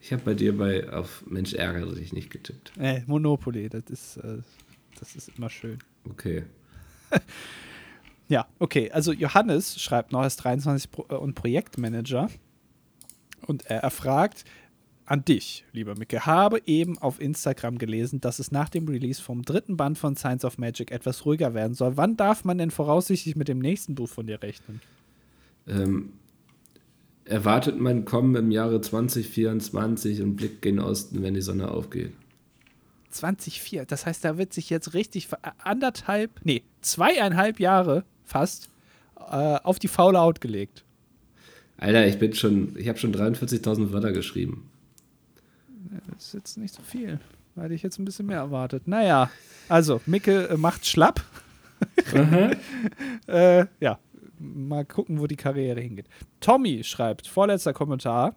Ich 0.00 0.12
habe 0.12 0.22
bei 0.22 0.34
dir 0.34 0.56
bei 0.56 0.88
auf 0.90 1.24
Mensch 1.26 1.54
ärgere 1.54 1.94
dich 1.94 2.12
nicht 2.12 2.30
getippt. 2.30 2.72
Äh, 2.78 3.02
Monopoly, 3.06 3.68
das 3.68 3.84
ist, 3.90 4.16
äh, 4.18 4.38
das 4.98 5.16
ist 5.16 5.30
immer 5.36 5.50
schön. 5.50 5.78
Okay. 6.08 6.44
ja, 8.28 8.46
okay. 8.58 8.90
Also 8.92 9.12
Johannes 9.12 9.80
schreibt 9.80 10.12
noch, 10.12 10.20
er 10.20 10.28
ist 10.28 10.36
23 10.36 10.90
Pro 10.90 11.02
und 11.18 11.34
Projektmanager. 11.34 12.28
Und 13.46 13.66
er, 13.66 13.82
er 13.82 13.90
fragt 13.90 14.44
an 15.08 15.24
dich, 15.24 15.64
lieber 15.72 15.94
Micke, 15.96 16.26
habe 16.26 16.60
eben 16.66 16.98
auf 16.98 17.20
Instagram 17.20 17.78
gelesen, 17.78 18.20
dass 18.20 18.38
es 18.38 18.52
nach 18.52 18.68
dem 18.68 18.86
Release 18.88 19.22
vom 19.22 19.42
dritten 19.42 19.76
Band 19.76 19.96
von 19.96 20.16
Science 20.16 20.44
of 20.44 20.58
Magic 20.58 20.90
etwas 20.90 21.24
ruhiger 21.24 21.54
werden 21.54 21.74
soll. 21.74 21.96
Wann 21.96 22.16
darf 22.16 22.44
man 22.44 22.58
denn 22.58 22.70
voraussichtlich 22.70 23.34
mit 23.34 23.48
dem 23.48 23.58
nächsten 23.58 23.94
Buch 23.94 24.08
von 24.08 24.26
dir 24.26 24.42
rechnen? 24.42 24.80
Ähm, 25.66 26.12
erwartet 27.28 27.78
mein 27.78 28.04
Kommen 28.04 28.34
im 28.36 28.50
Jahre 28.50 28.80
2024 28.80 30.22
und 30.22 30.36
blickt 30.36 30.62
gen 30.62 30.78
Osten, 30.78 31.22
wenn 31.22 31.34
die 31.34 31.40
Sonne 31.40 31.70
aufgeht. 31.70 32.12
2004, 33.10 33.86
das 33.86 34.06
heißt, 34.06 34.24
da 34.24 34.38
wird 34.38 34.52
sich 34.52 34.70
jetzt 34.70 34.94
richtig 34.94 35.28
anderthalb, 35.62 36.30
nee, 36.44 36.62
zweieinhalb 36.82 37.58
Jahre 37.58 38.04
fast 38.24 38.68
äh, 39.16 39.22
auf 39.62 39.78
die 39.78 39.88
faule 39.88 40.18
Haut 40.18 40.40
gelegt. 40.40 40.84
Alter, 41.78 42.06
ich 42.06 42.18
bin 42.18 42.34
schon, 42.34 42.76
ich 42.76 42.88
habe 42.88 42.98
schon 42.98 43.14
43.000 43.14 43.92
Wörter 43.92 44.12
geschrieben. 44.12 44.70
Das 46.12 46.26
ist 46.26 46.34
jetzt 46.34 46.58
nicht 46.58 46.74
so 46.74 46.82
viel. 46.82 47.20
Hätte 47.56 47.74
ich 47.74 47.82
jetzt 47.82 47.98
ein 47.98 48.04
bisschen 48.04 48.26
mehr 48.26 48.38
erwartet. 48.38 48.86
Naja, 48.86 49.30
also, 49.68 50.00
Micke 50.06 50.48
äh, 50.48 50.56
macht 50.56 50.86
schlapp. 50.86 51.24
äh, 53.26 53.66
ja, 53.80 53.98
mal 54.38 54.84
gucken, 54.84 55.20
wo 55.20 55.26
die 55.26 55.36
Karriere 55.36 55.80
hingeht. 55.80 56.08
Tommy 56.40 56.84
schreibt, 56.84 57.26
vorletzter 57.26 57.72
Kommentar, 57.72 58.34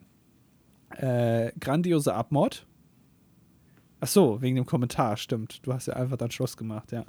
äh, 0.98 1.52
grandiose 1.60 2.14
Abmord. 2.14 2.66
Ach 4.00 4.08
so, 4.08 4.42
wegen 4.42 4.56
dem 4.56 4.66
Kommentar, 4.66 5.18
stimmt. 5.18 5.66
Du 5.66 5.74
hast 5.74 5.88
ja 5.88 5.96
einfach 5.96 6.18
dann 6.18 6.32
Schluss 6.32 6.58
gemacht, 6.58 6.92
ja. 6.92 7.06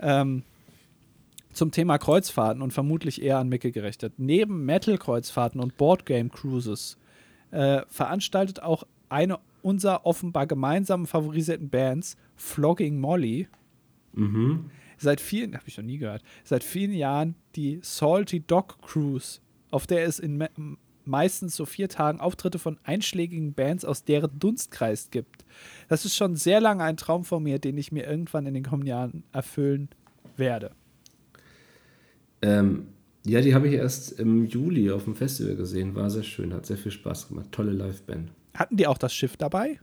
Ähm, 0.00 0.42
zum 1.52 1.70
Thema 1.70 1.98
Kreuzfahrten 1.98 2.62
und 2.62 2.72
vermutlich 2.72 3.22
eher 3.22 3.38
an 3.38 3.48
Micke 3.48 3.72
gerichtet. 3.72 4.14
Neben 4.16 4.64
Metal-Kreuzfahrten 4.64 5.60
und 5.60 5.76
Boardgame-Cruises 5.76 6.98
äh, 7.50 7.82
veranstaltet 7.88 8.62
auch 8.62 8.84
eine 9.08 9.38
unserer 9.62 10.06
offenbar 10.06 10.46
gemeinsam 10.46 11.06
favorisierten 11.06 11.68
Bands, 11.68 12.16
Flogging 12.36 13.00
Molly, 13.00 13.48
mhm. 14.12 14.70
Seit 14.98 15.20
vielen, 15.20 15.54
habe 15.54 15.64
ich 15.66 15.76
noch 15.76 15.84
nie 15.84 15.98
gehört, 15.98 16.22
seit 16.44 16.64
vielen 16.64 16.92
Jahren 16.92 17.34
die 17.56 17.80
Salty 17.82 18.40
Dog 18.40 18.80
Cruise, 18.82 19.40
auf 19.70 19.86
der 19.86 20.04
es 20.04 20.18
in 20.18 20.36
me 20.36 20.50
meistens 21.04 21.56
so 21.56 21.64
vier 21.64 21.88
Tagen 21.88 22.20
Auftritte 22.20 22.58
von 22.58 22.78
einschlägigen 22.84 23.54
Bands 23.54 23.86
aus 23.86 24.04
deren 24.04 24.38
Dunstkreis 24.38 25.10
gibt. 25.10 25.46
Das 25.88 26.04
ist 26.04 26.14
schon 26.14 26.36
sehr 26.36 26.60
lange 26.60 26.84
ein 26.84 26.98
Traum 26.98 27.24
von 27.24 27.42
mir, 27.42 27.58
den 27.58 27.78
ich 27.78 27.90
mir 27.90 28.06
irgendwann 28.06 28.44
in 28.44 28.52
den 28.52 28.62
kommenden 28.62 28.88
Jahren 28.88 29.24
erfüllen 29.32 29.88
werde. 30.36 30.72
Ähm, 32.42 32.88
ja, 33.24 33.40
die 33.40 33.54
habe 33.54 33.68
ich 33.68 33.74
erst 33.74 34.20
im 34.20 34.46
Juli 34.46 34.90
auf 34.90 35.04
dem 35.04 35.16
Festival 35.16 35.56
gesehen. 35.56 35.94
War 35.94 36.10
sehr 36.10 36.22
schön, 36.22 36.54
hat 36.54 36.66
sehr 36.66 36.76
viel 36.76 36.92
Spaß 36.92 37.28
gemacht. 37.28 37.48
Tolle 37.52 37.72
Liveband. 37.72 38.30
Hatten 38.54 38.76
die 38.76 38.86
auch 38.86 38.98
das 38.98 39.14
Schiff 39.14 39.36
dabei? 39.36 39.80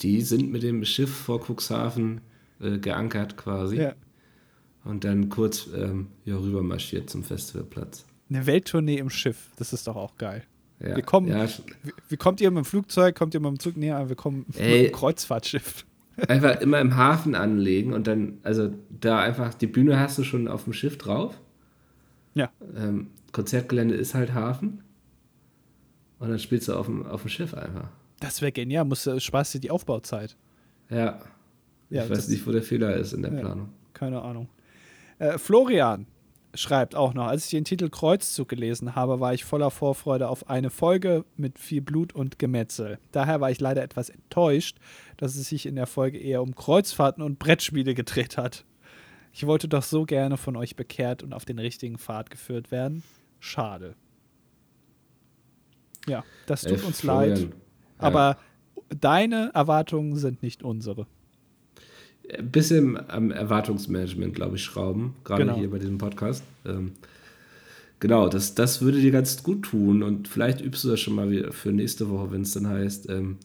Die 0.00 0.20
sind 0.22 0.50
mit 0.50 0.62
dem 0.62 0.84
Schiff 0.84 1.14
vor 1.14 1.40
Cuxhaven 1.40 2.20
äh, 2.60 2.78
geankert 2.78 3.36
quasi. 3.36 3.76
Ja. 3.76 3.94
Und 4.84 5.04
dann 5.04 5.28
kurz 5.28 5.68
ähm, 5.74 6.08
hier 6.24 6.38
rüber 6.38 6.62
marschiert 6.62 7.08
zum 7.08 7.22
Festivalplatz. 7.22 8.04
Eine 8.28 8.46
Welttournee 8.46 8.96
im 8.96 9.10
Schiff, 9.10 9.50
das 9.56 9.72
ist 9.72 9.86
doch 9.86 9.96
auch 9.96 10.16
geil. 10.16 10.42
Ja. 10.80 10.96
Wir 10.96 11.02
kommen, 11.02 11.28
ja. 11.28 11.46
wie, 11.82 11.92
wie, 12.08 12.16
kommt 12.16 12.40
ihr 12.40 12.50
mit 12.50 12.64
dem 12.64 12.64
Flugzeug, 12.64 13.14
kommt 13.14 13.34
ihr 13.34 13.40
mit 13.40 13.50
dem 13.50 13.58
Zug 13.60 13.76
näher? 13.76 14.08
Wir 14.08 14.16
kommen 14.16 14.46
Ey, 14.56 14.82
mit 14.82 14.90
dem 14.90 14.96
Kreuzfahrtschiff. 14.96 15.84
Einfach 16.28 16.60
immer 16.60 16.80
im 16.80 16.96
Hafen 16.96 17.34
anlegen 17.34 17.92
und 17.92 18.06
dann, 18.06 18.38
also 18.42 18.70
da 18.90 19.20
einfach, 19.20 19.54
die 19.54 19.66
Bühne 19.66 19.98
hast 19.98 20.18
du 20.18 20.24
schon 20.24 20.46
auf 20.46 20.64
dem 20.64 20.74
Schiff 20.74 20.98
drauf. 20.98 21.40
Ja. 22.34 22.50
Ähm, 22.76 23.08
Konzertgelände 23.32 23.94
ist 23.94 24.14
halt 24.14 24.34
Hafen. 24.34 24.82
Und 26.18 26.28
dann 26.28 26.38
spielst 26.38 26.68
du 26.68 26.74
auf 26.74 26.86
dem, 26.86 27.06
auf 27.06 27.22
dem 27.22 27.30
Schiff 27.30 27.54
einfach. 27.54 27.88
Das 28.20 28.42
wäre 28.42 28.52
genial, 28.52 28.84
muss 28.84 29.08
Spaß 29.18 29.52
dir 29.52 29.60
die 29.60 29.70
Aufbauzeit. 29.70 30.36
Ja. 30.90 31.18
ja 31.88 32.04
ich 32.04 32.10
weiß 32.10 32.28
nicht, 32.28 32.46
wo 32.46 32.52
der 32.52 32.62
Fehler 32.62 32.94
ist 32.94 33.12
in 33.12 33.22
der 33.22 33.32
ja, 33.32 33.40
Planung. 33.40 33.70
Keine 33.94 34.20
Ahnung. 34.20 34.48
Äh, 35.22 35.38
Florian 35.38 36.06
schreibt 36.52 36.96
auch 36.96 37.14
noch, 37.14 37.28
als 37.28 37.44
ich 37.44 37.52
den 37.52 37.64
Titel 37.64 37.88
Kreuzzug 37.88 38.48
gelesen 38.48 38.96
habe, 38.96 39.20
war 39.20 39.32
ich 39.32 39.44
voller 39.44 39.70
Vorfreude 39.70 40.28
auf 40.28 40.50
eine 40.50 40.68
Folge 40.68 41.24
mit 41.36 41.60
viel 41.60 41.80
Blut 41.80 42.12
und 42.12 42.40
Gemetzel. 42.40 42.98
Daher 43.12 43.40
war 43.40 43.50
ich 43.50 43.60
leider 43.60 43.84
etwas 43.84 44.08
enttäuscht, 44.10 44.78
dass 45.16 45.36
es 45.36 45.48
sich 45.48 45.64
in 45.64 45.76
der 45.76 45.86
Folge 45.86 46.18
eher 46.18 46.42
um 46.42 46.56
Kreuzfahrten 46.56 47.22
und 47.22 47.38
Brettspiele 47.38 47.94
gedreht 47.94 48.36
hat. 48.36 48.64
Ich 49.32 49.46
wollte 49.46 49.68
doch 49.68 49.84
so 49.84 50.04
gerne 50.04 50.36
von 50.36 50.56
euch 50.56 50.74
bekehrt 50.74 51.22
und 51.22 51.32
auf 51.32 51.44
den 51.44 51.60
richtigen 51.60 51.98
Pfad 51.98 52.28
geführt 52.28 52.72
werden. 52.72 53.04
Schade. 53.38 53.94
Ja, 56.08 56.24
das 56.46 56.62
tut 56.62 56.80
Ey, 56.80 56.84
uns 56.84 57.00
Florian. 57.00 57.28
leid. 57.28 57.50
Aber 57.96 58.38
ja. 58.76 58.96
deine 59.00 59.52
Erwartungen 59.54 60.16
sind 60.16 60.42
nicht 60.42 60.64
unsere. 60.64 61.06
Ein 62.30 62.50
bisschen 62.50 63.10
am 63.10 63.30
Erwartungsmanagement, 63.30 64.34
glaube 64.34 64.56
ich, 64.56 64.64
schrauben, 64.64 65.14
gerade 65.24 65.44
genau. 65.44 65.56
hier 65.56 65.70
bei 65.70 65.78
diesem 65.78 65.98
Podcast. 65.98 66.44
Ähm, 66.64 66.92
genau, 68.00 68.28
das, 68.28 68.54
das 68.54 68.80
würde 68.80 69.00
dir 69.00 69.10
ganz 69.10 69.42
gut 69.42 69.62
tun 69.62 70.02
und 70.02 70.28
vielleicht 70.28 70.60
übst 70.60 70.84
du 70.84 70.88
das 70.88 71.00
schon 71.00 71.14
mal 71.14 71.30
wieder 71.30 71.52
für 71.52 71.72
nächste 71.72 72.08
Woche, 72.10 72.30
wenn 72.30 72.42
es 72.42 72.52
dann 72.52 72.68
heißt, 72.68 73.08
ähm, 73.10 73.38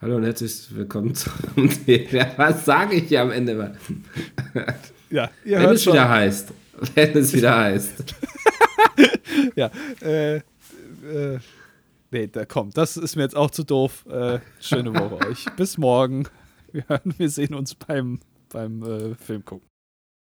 hallo 0.00 0.16
und 0.16 0.24
herzlich 0.24 0.68
willkommen 0.74 1.14
zum 1.14 1.32
ja, 1.86 2.32
Was 2.36 2.64
sage 2.64 2.96
ich 2.96 3.08
hier 3.08 3.22
am 3.22 3.30
Ende 3.30 3.54
mal? 3.54 3.76
Ja, 5.10 5.30
wenn 5.44 5.70
es 5.70 5.84
schon. 5.84 5.92
wieder 5.92 6.08
heißt. 6.08 6.52
Wenn 6.94 7.16
es 7.16 7.32
wieder 7.32 7.56
heißt. 7.58 8.04
ja, 9.54 9.70
äh, 10.02 10.36
äh, 10.36 10.42
nee, 12.10 12.26
da 12.26 12.44
kommt. 12.44 12.76
Das 12.76 12.96
ist 12.96 13.16
mir 13.16 13.22
jetzt 13.22 13.36
auch 13.36 13.50
zu 13.50 13.64
doof. 13.64 14.04
Äh, 14.10 14.40
schöne 14.60 14.92
Woche 14.94 15.28
euch. 15.28 15.46
Bis 15.56 15.78
morgen. 15.78 16.26
Wir, 16.86 16.88
hören, 16.88 17.14
wir 17.16 17.30
sehen 17.30 17.54
uns 17.54 17.74
beim, 17.74 18.20
beim 18.50 18.82
äh, 18.82 19.14
Film 19.14 19.42
gucken. 19.46 19.66